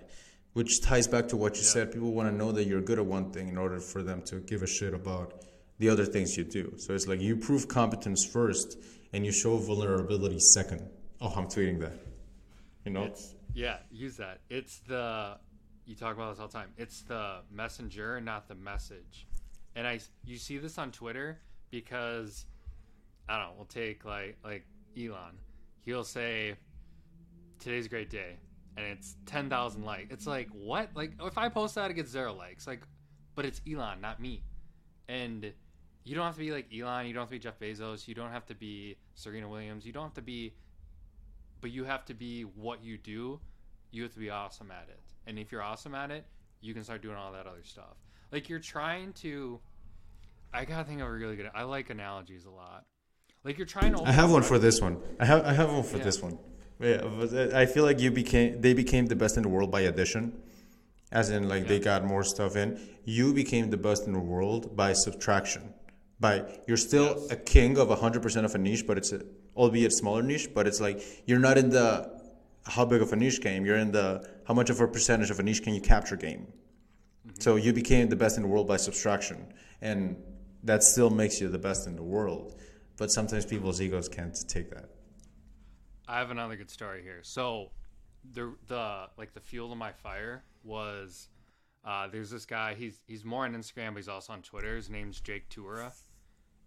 which 0.53 0.81
ties 0.81 1.07
back 1.07 1.27
to 1.29 1.37
what 1.37 1.57
you 1.57 1.63
said. 1.63 1.91
People 1.91 2.13
want 2.13 2.29
to 2.29 2.35
know 2.35 2.51
that 2.53 2.65
you're 2.65 2.81
good 2.81 2.99
at 2.99 3.05
one 3.05 3.31
thing 3.31 3.49
in 3.49 3.57
order 3.57 3.79
for 3.79 4.01
them 4.01 4.21
to 4.23 4.39
give 4.39 4.63
a 4.63 4.67
shit 4.67 4.93
about 4.93 5.43
the 5.77 5.89
other 5.89 6.05
things 6.05 6.37
you 6.37 6.45
do. 6.45 6.73
So 6.77 6.93
it's 6.93 7.07
like 7.07 7.19
you 7.19 7.35
prove 7.35 7.67
competence 7.67 8.25
first 8.25 8.77
and 9.11 9.25
you 9.25 9.31
show 9.31 9.57
vulnerability 9.57 10.39
second. 10.39 10.89
Oh, 11.19 11.33
I'm 11.35 11.47
tweeting 11.47 11.79
that. 11.79 11.93
You 12.85 12.91
know? 12.91 13.03
It's 13.03 13.35
yeah, 13.53 13.77
use 13.91 14.17
that. 14.17 14.39
It's 14.49 14.79
the 14.87 15.37
you 15.85 15.95
talk 15.95 16.15
about 16.15 16.31
this 16.31 16.39
all 16.39 16.47
the 16.47 16.53
time. 16.53 16.69
It's 16.77 17.01
the 17.01 17.39
messenger, 17.51 18.21
not 18.21 18.47
the 18.47 18.55
message. 18.55 19.27
And 19.75 19.87
I 19.87 19.99
you 20.23 20.37
see 20.37 20.57
this 20.57 20.77
on 20.77 20.91
Twitter 20.91 21.39
because 21.71 22.45
I 23.29 23.37
don't 23.37 23.47
know. 23.47 23.53
We'll 23.57 23.65
take 23.65 24.03
like 24.05 24.37
like 24.43 24.65
Elon. 24.97 25.37
He'll 25.81 26.03
say 26.03 26.55
today's 27.59 27.85
a 27.85 27.89
great 27.89 28.09
day, 28.09 28.37
and 28.75 28.85
it's 28.85 29.15
ten 29.25 29.49
thousand 29.49 29.83
likes. 29.83 30.11
It's 30.11 30.27
like 30.27 30.49
what? 30.51 30.89
Like 30.95 31.13
if 31.21 31.37
I 31.37 31.47
post 31.49 31.75
that, 31.75 31.91
it 31.91 31.93
gets 31.93 32.11
zero 32.11 32.33
likes. 32.33 32.67
Like, 32.67 32.81
but 33.35 33.45
it's 33.45 33.61
Elon, 33.71 34.01
not 34.01 34.19
me. 34.19 34.43
And 35.07 35.53
you 36.03 36.15
don't 36.15 36.25
have 36.25 36.35
to 36.35 36.41
be 36.41 36.51
like 36.51 36.67
Elon. 36.75 37.05
You 37.05 37.13
don't 37.13 37.21
have 37.21 37.29
to 37.29 37.35
be 37.35 37.39
Jeff 37.39 37.59
Bezos. 37.59 38.07
You 38.07 38.15
don't 38.15 38.31
have 38.31 38.45
to 38.47 38.55
be 38.55 38.97
Serena 39.13 39.47
Williams. 39.47 39.85
You 39.85 39.93
don't 39.93 40.03
have 40.03 40.13
to 40.15 40.21
be 40.21 40.53
but 41.61 41.71
you 41.71 41.83
have 41.83 42.05
to 42.05 42.13
be 42.13 42.43
what 42.43 42.83
you 42.83 42.97
do. 42.97 43.39
You 43.91 44.03
have 44.03 44.13
to 44.13 44.19
be 44.19 44.29
awesome 44.29 44.71
at 44.71 44.87
it. 44.89 44.99
And 45.27 45.37
if 45.37 45.51
you're 45.51 45.61
awesome 45.61 45.95
at 45.95 46.11
it, 46.11 46.25
you 46.61 46.73
can 46.73 46.83
start 46.83 47.01
doing 47.01 47.15
all 47.15 47.31
that 47.33 47.47
other 47.47 47.63
stuff. 47.63 47.97
Like 48.31 48.49
you're 48.49 48.59
trying 48.59 49.13
to. 49.13 49.59
I 50.53 50.65
gotta 50.65 50.83
think 50.83 51.01
of 51.01 51.07
a 51.07 51.11
really 51.11 51.35
good. 51.35 51.49
I 51.53 51.63
like 51.63 51.89
analogies 51.89 52.45
a 52.45 52.49
lot. 52.49 52.85
Like 53.43 53.57
you're 53.57 53.67
trying 53.67 53.93
to. 53.95 54.03
I 54.03 54.11
have 54.11 54.31
one 54.31 54.43
for 54.43 54.59
this 54.59 54.81
one. 54.81 54.97
I 55.19 55.25
have 55.25 55.45
I 55.45 55.53
have 55.53 55.71
one 55.71 55.83
for 55.83 55.97
Yeah. 55.97 56.03
this 56.03 56.21
one. 56.21 56.37
Yeah, 56.79 57.01
but 57.19 57.33
uh, 57.33 57.57
I 57.57 57.65
feel 57.65 57.83
like 57.83 57.99
you 57.99 58.11
became 58.11 58.61
they 58.61 58.73
became 58.73 59.05
the 59.07 59.15
best 59.15 59.37
in 59.37 59.43
the 59.43 59.49
world 59.49 59.71
by 59.71 59.81
addition, 59.81 60.33
as 61.11 61.29
in 61.29 61.47
like 61.47 61.67
they 61.67 61.79
got 61.79 62.03
more 62.05 62.23
stuff 62.23 62.55
in. 62.55 62.79
You 63.05 63.33
became 63.33 63.69
the 63.69 63.77
best 63.77 64.07
in 64.07 64.13
the 64.13 64.19
world 64.19 64.75
by 64.75 64.93
subtraction. 64.93 65.73
By 66.19 66.43
you're 66.67 66.77
still 66.77 67.15
Yes. 67.17 67.31
a 67.31 67.35
king 67.37 67.77
of 67.77 67.87
hundred 67.99 68.21
percent 68.21 68.45
of 68.45 68.55
a 68.55 68.57
niche, 68.57 68.85
but 68.85 68.97
it's 68.97 69.11
a 69.13 69.21
albeit 69.55 69.93
smaller 69.93 70.21
niche. 70.21 70.49
But 70.53 70.67
it's 70.67 70.81
like 70.81 71.01
you're 71.25 71.39
not 71.39 71.57
in 71.57 71.69
the 71.69 72.19
how 72.65 72.85
big 72.85 73.01
of 73.01 73.13
a 73.13 73.15
niche 73.15 73.41
game. 73.41 73.65
You're 73.65 73.77
in 73.77 73.91
the 73.91 74.27
how 74.47 74.53
much 74.53 74.69
of 74.69 74.79
a 74.81 74.87
percentage 74.87 75.31
of 75.31 75.39
a 75.39 75.43
niche 75.43 75.63
can 75.63 75.73
you 75.73 75.81
capture 75.81 76.17
game. 76.17 76.47
Mm-hmm. 76.47 77.39
So 77.39 77.55
you 77.55 77.71
became 77.73 78.09
the 78.09 78.15
best 78.17 78.35
in 78.37 78.43
the 78.43 78.49
world 78.49 78.67
by 78.67 78.77
subtraction, 78.77 79.37
and 79.81 80.17
that 80.63 80.83
still 80.83 81.09
makes 81.09 81.39
you 81.39 81.47
the 81.49 81.57
best 81.59 81.87
in 81.87 81.95
the 81.95 82.03
world. 82.03 82.55
But 82.99 83.11
sometimes 83.11 83.45
people's 83.45 83.79
egos 83.81 84.09
can't 84.09 84.37
take 84.49 84.69
that. 84.71 84.89
I 86.05 86.19
have 86.19 86.31
another 86.31 86.57
good 86.57 86.69
story 86.69 87.01
here. 87.01 87.19
So, 87.21 87.71
the 88.33 88.53
the 88.67 89.07
like 89.17 89.33
the 89.33 89.39
fuel 89.39 89.69
to 89.69 89.75
my 89.75 89.93
fire 89.93 90.43
was 90.65 91.29
uh, 91.85 92.09
there's 92.09 92.29
this 92.29 92.45
guy. 92.45 92.73
He's 92.73 92.99
he's 93.07 93.23
more 93.23 93.45
on 93.45 93.55
Instagram, 93.55 93.93
but 93.93 93.97
he's 93.97 94.09
also 94.09 94.33
on 94.33 94.41
Twitter. 94.41 94.75
His 94.75 94.89
name's 94.89 95.21
Jake 95.21 95.47
Tuura, 95.49 95.93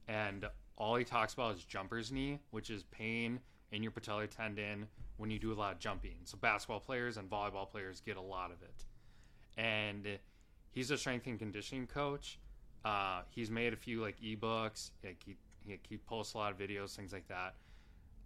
and 0.08 0.46
all 0.78 0.96
he 0.96 1.04
talks 1.04 1.34
about 1.34 1.54
is 1.54 1.64
jumper's 1.64 2.10
knee, 2.10 2.40
which 2.50 2.70
is 2.70 2.84
pain 2.84 3.38
in 3.70 3.82
your 3.82 3.92
patellar 3.92 4.28
tendon 4.28 4.86
when 5.18 5.30
you 5.30 5.38
do 5.38 5.52
a 5.52 5.54
lot 5.54 5.74
of 5.74 5.80
jumping. 5.80 6.16
So 6.24 6.38
basketball 6.40 6.80
players 6.80 7.18
and 7.18 7.28
volleyball 7.28 7.70
players 7.70 8.00
get 8.00 8.16
a 8.16 8.22
lot 8.22 8.50
of 8.50 8.62
it, 8.62 8.86
and 9.58 10.18
he's 10.70 10.90
a 10.90 10.96
strength 10.96 11.26
and 11.26 11.38
conditioning 11.38 11.86
coach. 11.86 12.38
Uh, 12.86 13.20
he's 13.28 13.50
made 13.50 13.74
a 13.74 13.76
few 13.76 14.00
like 14.00 14.18
ebooks. 14.22 14.92
Like 15.04 15.18
he, 15.26 15.36
he 15.66 15.78
he 15.88 15.98
posts 15.98 16.34
a 16.34 16.38
lot 16.38 16.52
of 16.52 16.58
videos, 16.58 16.94
things 16.94 17.12
like 17.12 17.28
that. 17.28 17.54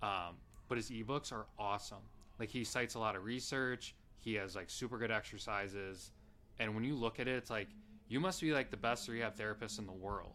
Um, 0.03 0.37
but 0.68 0.76
his 0.76 0.91
ebooks 0.91 1.32
are 1.32 1.47
awesome. 1.59 2.03
Like 2.39 2.49
he 2.51 2.64
cites 2.64 2.95
a 2.95 2.99
lot 2.99 3.16
of 3.16 3.24
research. 3.24 3.95
He 4.18 4.34
has 4.34 4.57
like 4.57 4.68
super 4.68 4.99
good 4.99 5.11
exercises, 5.11 6.11
and 6.59 6.74
when 6.74 6.84
you 6.84 6.95
look 6.95 7.20
at 7.20 7.28
it, 7.28 7.37
it's 7.37 7.51
like 7.51 7.68
you 8.09 8.20
must 8.20 8.41
be 8.41 8.53
like 8.53 8.70
the 8.70 8.76
best 8.76 9.09
rehab 9.09 9.37
therapist 9.37 9.78
in 9.78 9.87
the 9.87 9.93
world. 9.93 10.34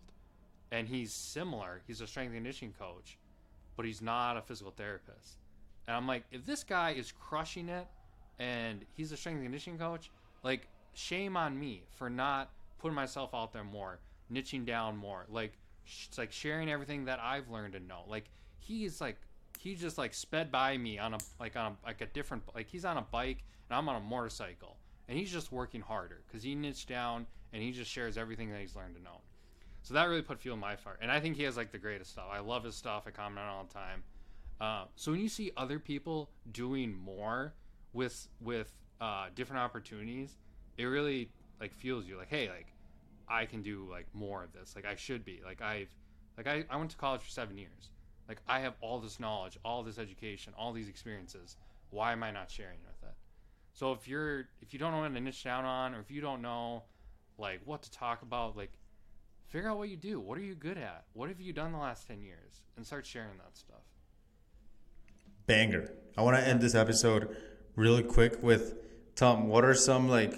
And 0.71 0.87
he's 0.87 1.11
similar. 1.11 1.81
He's 1.85 1.99
a 1.99 2.07
strength 2.07 2.29
and 2.29 2.37
conditioning 2.37 2.73
coach, 2.79 3.17
but 3.75 3.85
he's 3.85 4.01
not 4.01 4.37
a 4.37 4.41
physical 4.41 4.71
therapist. 4.71 5.37
And 5.87 5.97
I'm 5.97 6.07
like, 6.07 6.23
if 6.31 6.45
this 6.45 6.63
guy 6.63 6.91
is 6.91 7.11
crushing 7.11 7.67
it, 7.67 7.87
and 8.39 8.85
he's 8.93 9.11
a 9.11 9.17
strength 9.17 9.37
and 9.37 9.45
conditioning 9.45 9.79
coach, 9.79 10.09
like 10.43 10.67
shame 10.93 11.35
on 11.35 11.59
me 11.59 11.83
for 11.91 12.09
not 12.09 12.51
putting 12.79 12.95
myself 12.95 13.31
out 13.33 13.51
there 13.53 13.63
more, 13.63 13.99
niching 14.31 14.65
down 14.65 14.97
more, 14.97 15.25
like 15.29 15.53
it's 15.85 16.17
like 16.17 16.31
sharing 16.31 16.69
everything 16.69 17.05
that 17.05 17.19
I've 17.19 17.49
learned 17.49 17.75
and 17.75 17.87
know. 17.87 18.03
Like 18.07 18.29
he's 18.59 19.01
like 19.01 19.17
he 19.59 19.75
just 19.75 19.97
like 19.97 20.13
sped 20.13 20.51
by 20.51 20.77
me 20.77 20.97
on 20.97 21.13
a 21.13 21.17
like 21.39 21.55
on 21.55 21.73
a, 21.73 21.85
like 21.85 22.01
a 22.01 22.07
different 22.07 22.43
like 22.55 22.67
he's 22.67 22.85
on 22.85 22.97
a 22.97 23.01
bike 23.01 23.43
and 23.69 23.77
I'm 23.77 23.87
on 23.89 23.95
a 23.95 23.99
motorcycle 23.99 24.77
and 25.07 25.17
he's 25.17 25.31
just 25.31 25.51
working 25.51 25.81
harder 25.81 26.23
because 26.27 26.43
he 26.43 26.55
niched 26.55 26.87
down 26.87 27.27
and 27.53 27.61
he 27.61 27.71
just 27.71 27.91
shares 27.91 28.17
everything 28.17 28.49
that 28.51 28.61
he's 28.61 28.75
learned 28.75 28.95
to 28.95 29.03
know. 29.03 29.21
So 29.83 29.93
that 29.95 30.05
really 30.05 30.21
put 30.21 30.39
fuel 30.39 30.53
in 30.53 30.59
my 30.59 30.75
fire, 30.75 30.97
and 31.01 31.11
I 31.11 31.19
think 31.19 31.35
he 31.35 31.43
has 31.43 31.57
like 31.57 31.71
the 31.71 31.77
greatest 31.77 32.11
stuff. 32.11 32.25
I 32.31 32.39
love 32.39 32.63
his 32.63 32.75
stuff. 32.75 33.03
I 33.07 33.11
comment 33.11 33.39
on 33.39 33.47
all 33.47 33.63
the 33.63 33.73
time. 33.73 34.03
Uh, 34.59 34.85
so 34.95 35.11
when 35.11 35.19
you 35.19 35.29
see 35.29 35.51
other 35.57 35.79
people 35.79 36.29
doing 36.51 36.93
more 36.93 37.53
with 37.93 38.27
with 38.39 38.71
uh, 39.01 39.27
different 39.33 39.61
opportunities, 39.61 40.37
it 40.77 40.85
really 40.85 41.31
like 41.59 41.73
fuels 41.73 42.05
you. 42.05 42.15
Like, 42.17 42.29
hey, 42.29 42.49
like 42.49 42.67
I 43.31 43.45
can 43.45 43.61
do 43.61 43.87
like 43.89 44.07
more 44.13 44.43
of 44.43 44.51
this. 44.51 44.75
Like 44.75 44.85
I 44.85 44.95
should 44.95 45.23
be. 45.23 45.41
Like 45.43 45.61
I've 45.61 45.89
like 46.37 46.47
I, 46.47 46.65
I 46.69 46.75
went 46.75 46.91
to 46.91 46.97
college 46.97 47.21
for 47.21 47.29
seven 47.29 47.57
years. 47.57 47.91
Like 48.27 48.41
I 48.47 48.59
have 48.59 48.75
all 48.81 48.99
this 48.99 49.19
knowledge, 49.19 49.57
all 49.63 49.83
this 49.83 49.97
education, 49.97 50.53
all 50.57 50.73
these 50.73 50.89
experiences. 50.89 51.55
Why 51.89 52.11
am 52.11 52.23
I 52.23 52.31
not 52.31 52.51
sharing 52.51 52.79
with 52.85 53.09
it? 53.09 53.15
So 53.73 53.93
if 53.93 54.07
you're 54.07 54.45
if 54.61 54.73
you 54.73 54.79
don't 54.79 54.91
know 54.91 54.99
what 54.99 55.13
to 55.13 55.19
niche 55.19 55.43
down 55.43 55.65
on, 55.65 55.95
or 55.95 56.01
if 56.01 56.11
you 56.11 56.21
don't 56.21 56.41
know 56.41 56.83
like 57.37 57.61
what 57.65 57.81
to 57.83 57.91
talk 57.91 58.21
about, 58.21 58.57
like 58.57 58.71
figure 59.47 59.69
out 59.69 59.77
what 59.77 59.89
you 59.89 59.97
do. 59.97 60.19
What 60.19 60.37
are 60.37 60.41
you 60.41 60.55
good 60.55 60.77
at? 60.77 61.05
What 61.13 61.29
have 61.29 61.39
you 61.39 61.53
done 61.53 61.71
the 61.71 61.77
last 61.77 62.07
ten 62.07 62.21
years? 62.21 62.63
And 62.75 62.85
start 62.85 63.05
sharing 63.05 63.37
that 63.37 63.57
stuff. 63.57 63.83
Banger. 65.45 65.91
I 66.17 66.21
want 66.21 66.37
to 66.37 66.45
end 66.45 66.61
this 66.61 66.75
episode 66.75 67.35
really 67.75 68.03
quick 68.03 68.43
with 68.43 68.75
Tom. 69.15 69.47
What 69.47 69.63
are 69.63 69.73
some 69.73 70.09
like 70.09 70.33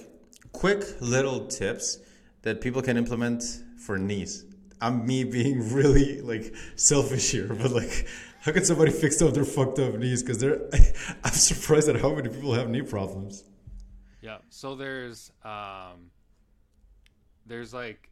quick 0.52 0.84
little 1.02 1.48
tips 1.48 2.00
that 2.44 2.62
people 2.62 2.82
can 2.82 2.96
implement 2.96 3.44
for 3.78 3.98
knees? 3.98 4.46
I'm 4.80 5.06
me 5.06 5.24
being 5.24 5.74
really 5.74 6.22
like 6.22 6.54
selfish 6.76 7.32
here, 7.32 7.48
but 7.48 7.72
like, 7.72 8.08
how 8.42 8.52
can 8.52 8.64
somebody 8.64 8.92
fix 9.04 9.22
up 9.22 9.34
their 9.34 9.46
fucked 9.46 9.80
up 9.80 9.96
knees? 9.96 10.22
Because 10.22 10.38
they're, 10.38 10.62
I'm 11.24 11.34
surprised 11.34 11.90
at 11.90 12.00
how 12.00 12.14
many 12.14 12.30
people 12.30 12.54
have 12.54 12.70
knee 12.70 12.82
problems. 12.82 13.44
Yeah. 14.22 14.38
So 14.50 14.76
there's 14.76 15.32
um 15.44 16.12
there's 17.46 17.74
like 17.74 18.10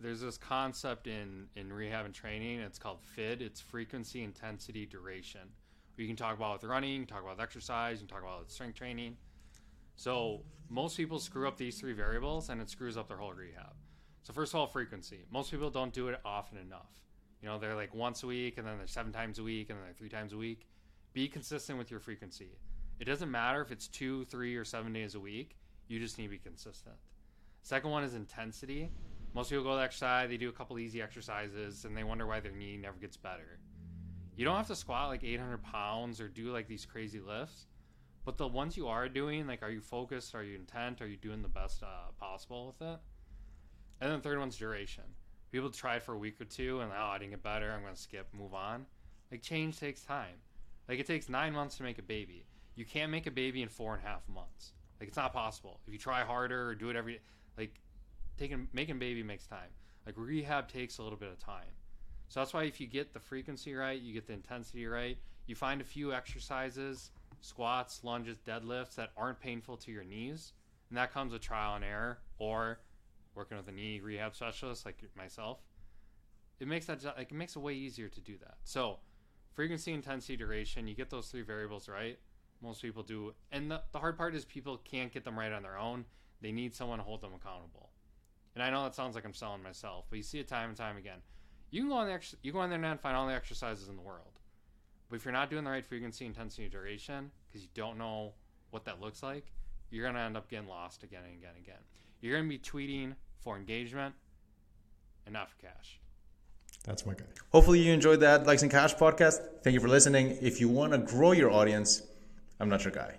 there's 0.00 0.20
this 0.20 0.38
concept 0.38 1.06
in 1.06 1.48
in 1.56 1.72
rehab 1.72 2.06
and 2.06 2.14
training. 2.14 2.60
It's 2.60 2.78
called 2.78 3.00
FID. 3.14 3.42
It's 3.42 3.60
frequency, 3.60 4.22
intensity, 4.22 4.86
duration. 4.86 5.48
You 5.96 6.06
can 6.06 6.16
talk 6.16 6.36
about 6.36 6.60
with 6.60 6.68
running, 6.68 6.92
you 6.92 6.98
can 7.00 7.06
talk 7.06 7.22
about 7.22 7.36
with 7.36 7.42
exercise, 7.42 8.00
you 8.00 8.06
can 8.06 8.16
talk 8.16 8.22
about 8.24 8.40
with 8.40 8.50
strength 8.50 8.76
training. 8.76 9.16
So 9.96 10.42
most 10.68 10.96
people 10.96 11.18
screw 11.18 11.46
up 11.46 11.56
these 11.56 11.78
three 11.78 11.92
variables, 11.92 12.48
and 12.48 12.60
it 12.60 12.70
screws 12.70 12.96
up 12.96 13.08
their 13.08 13.16
whole 13.16 13.32
rehab. 13.32 13.74
So 14.22 14.32
first 14.32 14.54
of 14.54 14.60
all, 14.60 14.66
frequency. 14.66 15.24
Most 15.30 15.50
people 15.50 15.70
don't 15.70 15.92
do 15.92 16.08
it 16.08 16.20
often 16.24 16.58
enough. 16.58 16.90
You 17.42 17.48
know, 17.48 17.58
they're 17.58 17.74
like 17.74 17.94
once 17.94 18.22
a 18.22 18.26
week, 18.26 18.58
and 18.58 18.66
then 18.66 18.78
they're 18.78 18.86
seven 18.86 19.12
times 19.12 19.38
a 19.38 19.42
week, 19.42 19.68
and 19.70 19.78
then 19.78 19.84
they're 19.84 19.94
three 19.94 20.08
times 20.08 20.32
a 20.32 20.36
week. 20.36 20.66
Be 21.12 21.28
consistent 21.28 21.78
with 21.78 21.90
your 21.90 22.00
frequency. 22.00 22.58
It 22.98 23.04
doesn't 23.04 23.30
matter 23.30 23.60
if 23.60 23.70
it's 23.70 23.86
two, 23.86 24.24
three, 24.24 24.56
or 24.56 24.64
seven 24.64 24.92
days 24.92 25.14
a 25.14 25.20
week. 25.20 25.56
You 25.88 25.98
just 25.98 26.16
need 26.16 26.24
to 26.24 26.30
be 26.30 26.38
consistent. 26.38 26.96
Second 27.62 27.90
one 27.90 28.04
is 28.04 28.14
intensity. 28.14 28.90
Most 29.34 29.50
people 29.50 29.64
go 29.64 29.76
to 29.76 29.82
exercise, 29.82 30.28
they 30.28 30.36
do 30.36 30.48
a 30.48 30.52
couple 30.52 30.78
easy 30.78 31.02
exercises, 31.02 31.84
and 31.84 31.96
they 31.96 32.04
wonder 32.04 32.26
why 32.26 32.40
their 32.40 32.52
knee 32.52 32.76
never 32.76 32.96
gets 32.96 33.16
better. 33.16 33.58
You 34.36 34.44
don't 34.44 34.56
have 34.56 34.68
to 34.68 34.76
squat 34.76 35.08
like 35.08 35.24
800 35.24 35.62
pounds 35.62 36.20
or 36.20 36.28
do 36.28 36.52
like 36.52 36.68
these 36.68 36.86
crazy 36.86 37.20
lifts, 37.20 37.66
but 38.24 38.36
the 38.38 38.48
ones 38.48 38.76
you 38.76 38.88
are 38.88 39.08
doing, 39.08 39.46
like, 39.46 39.62
are 39.62 39.70
you 39.70 39.80
focused? 39.80 40.34
Are 40.34 40.42
you 40.42 40.56
intent? 40.56 41.02
Are 41.02 41.06
you 41.06 41.16
doing 41.16 41.42
the 41.42 41.48
best 41.48 41.82
uh, 41.82 42.10
possible 42.18 42.66
with 42.66 42.88
it? 42.88 42.98
And 44.00 44.10
then 44.10 44.18
the 44.18 44.22
third 44.22 44.38
one's 44.38 44.56
duration. 44.56 45.04
People 45.52 45.70
try 45.70 45.96
it 45.96 46.02
for 46.02 46.14
a 46.14 46.18
week 46.18 46.40
or 46.40 46.44
two, 46.44 46.80
and 46.80 46.90
oh, 46.92 47.04
I 47.04 47.18
didn't 47.18 47.30
get 47.30 47.42
better. 47.42 47.72
I'm 47.72 47.82
going 47.82 47.94
to 47.94 48.00
skip, 48.00 48.26
move 48.32 48.54
on. 48.54 48.86
Like, 49.30 49.42
change 49.42 49.78
takes 49.78 50.02
time. 50.02 50.36
Like, 50.88 50.98
it 50.98 51.06
takes 51.06 51.28
nine 51.28 51.52
months 51.52 51.76
to 51.76 51.82
make 51.82 51.98
a 51.98 52.02
baby. 52.02 52.44
You 52.74 52.84
can't 52.84 53.10
make 53.10 53.26
a 53.26 53.30
baby 53.30 53.62
in 53.62 53.68
four 53.68 53.94
and 53.94 54.02
a 54.04 54.06
half 54.06 54.28
months. 54.28 54.72
Like, 54.98 55.08
it's 55.08 55.16
not 55.16 55.32
possible. 55.32 55.80
If 55.86 55.92
you 55.92 55.98
try 55.98 56.22
harder 56.22 56.68
or 56.68 56.74
do 56.74 56.90
it 56.90 56.96
every, 56.96 57.20
like, 57.56 57.80
taking 58.36 58.68
making 58.72 58.98
baby 58.98 59.22
makes 59.22 59.46
time. 59.46 59.70
Like 60.06 60.16
rehab 60.18 60.68
takes 60.68 60.98
a 60.98 61.02
little 61.02 61.18
bit 61.18 61.30
of 61.30 61.38
time. 61.38 61.72
So 62.28 62.40
that's 62.40 62.52
why 62.52 62.64
if 62.64 62.80
you 62.80 62.86
get 62.86 63.12
the 63.12 63.20
frequency 63.20 63.74
right, 63.74 64.00
you 64.00 64.12
get 64.12 64.26
the 64.26 64.32
intensity 64.32 64.86
right, 64.86 65.18
you 65.46 65.54
find 65.54 65.80
a 65.80 65.84
few 65.84 66.12
exercises, 66.12 67.10
squats, 67.44 68.02
lunges, 68.02 68.38
deadlifts 68.46 68.94
that 68.94 69.10
aren't 69.16 69.38
painful 69.38 69.76
to 69.76 69.92
your 69.92 70.04
knees, 70.04 70.52
and 70.88 70.96
that 70.96 71.12
comes 71.12 71.32
with 71.32 71.42
trial 71.42 71.74
and 71.74 71.84
error 71.84 72.18
or 72.38 72.80
working 73.34 73.56
with 73.56 73.68
a 73.68 73.72
knee 73.72 74.00
rehab 74.00 74.34
specialist 74.34 74.86
like 74.86 75.02
myself. 75.16 75.58
It 76.58 76.68
makes 76.68 76.86
that 76.86 77.04
like 77.04 77.30
it 77.30 77.34
makes 77.34 77.56
it 77.56 77.58
way 77.58 77.74
easier 77.74 78.08
to 78.08 78.20
do 78.20 78.38
that. 78.38 78.56
So, 78.64 78.98
frequency, 79.52 79.92
intensity, 79.92 80.36
duration, 80.36 80.88
you 80.88 80.94
get 80.94 81.10
those 81.10 81.28
three 81.28 81.42
variables 81.42 81.88
right. 81.88 82.18
Most 82.62 82.80
people 82.80 83.02
do. 83.02 83.34
And 83.52 83.70
the, 83.70 83.82
the 83.92 83.98
hard 83.98 84.16
part 84.16 84.34
is 84.34 84.44
people 84.44 84.78
can't 84.78 85.12
get 85.12 85.24
them 85.24 85.38
right 85.38 85.52
on 85.52 85.62
their 85.62 85.76
own. 85.76 86.06
They 86.40 86.52
need 86.52 86.74
someone 86.74 86.98
to 86.98 87.04
hold 87.04 87.20
them 87.20 87.32
accountable. 87.34 87.90
And 88.54 88.62
I 88.62 88.70
know 88.70 88.84
that 88.84 88.94
sounds 88.94 89.16
like 89.16 89.24
I'm 89.24 89.34
selling 89.34 89.62
myself, 89.62 90.06
but 90.08 90.16
you 90.16 90.22
see 90.22 90.38
it 90.38 90.48
time 90.48 90.68
and 90.68 90.78
time 90.78 90.96
again. 90.96 91.18
You 91.70 91.82
can 91.82 91.90
go 91.90 91.96
on 91.96 92.06
the 92.06 92.12
ex- 92.14 92.36
you 92.42 92.52
go 92.52 92.60
on 92.60 92.70
the 92.70 92.76
internet 92.76 92.92
and 92.92 93.00
find 93.00 93.16
all 93.16 93.26
the 93.26 93.34
exercises 93.34 93.88
in 93.88 93.96
the 93.96 94.02
world. 94.02 94.38
But 95.08 95.16
if 95.16 95.24
you're 95.24 95.32
not 95.32 95.50
doing 95.50 95.64
the 95.64 95.70
right 95.70 95.84
frequency, 95.84 96.26
intensity, 96.26 96.68
duration, 96.68 97.30
because 97.48 97.62
you 97.62 97.68
don't 97.74 97.98
know 97.98 98.32
what 98.70 98.84
that 98.86 99.00
looks 99.00 99.22
like, 99.22 99.52
you're 99.90 100.06
gonna 100.06 100.20
end 100.20 100.36
up 100.36 100.48
getting 100.48 100.68
lost 100.68 101.02
again 101.02 101.22
and 101.24 101.38
again 101.38 101.50
and 101.56 101.64
again. 101.64 101.80
You're 102.20 102.36
gonna 102.36 102.48
be 102.48 102.58
tweeting 102.58 103.14
for 103.40 103.56
engagement 103.56 104.14
and 105.26 105.32
not 105.32 105.50
for 105.50 105.56
cash. 105.58 106.00
That's 106.84 107.06
my 107.06 107.14
guy. 107.14 107.24
Hopefully, 107.50 107.80
you 107.80 107.92
enjoyed 107.92 108.20
that 108.20 108.46
Likes 108.46 108.62
Ain't 108.62 108.72
Cash 108.72 108.94
podcast. 108.96 109.40
Thank 109.62 109.74
you 109.74 109.80
for 109.80 109.88
listening. 109.88 110.36
If 110.42 110.60
you 110.60 110.68
want 110.68 110.92
to 110.92 110.98
grow 110.98 111.32
your 111.32 111.50
audience, 111.50 112.02
I'm 112.60 112.68
not 112.68 112.84
your 112.84 112.92
guy. 112.92 113.14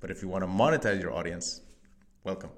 But 0.00 0.10
if 0.10 0.22
you 0.22 0.28
want 0.28 0.44
to 0.44 0.48
monetize 0.48 1.00
your 1.00 1.12
audience, 1.12 1.60
welcome. 2.22 2.50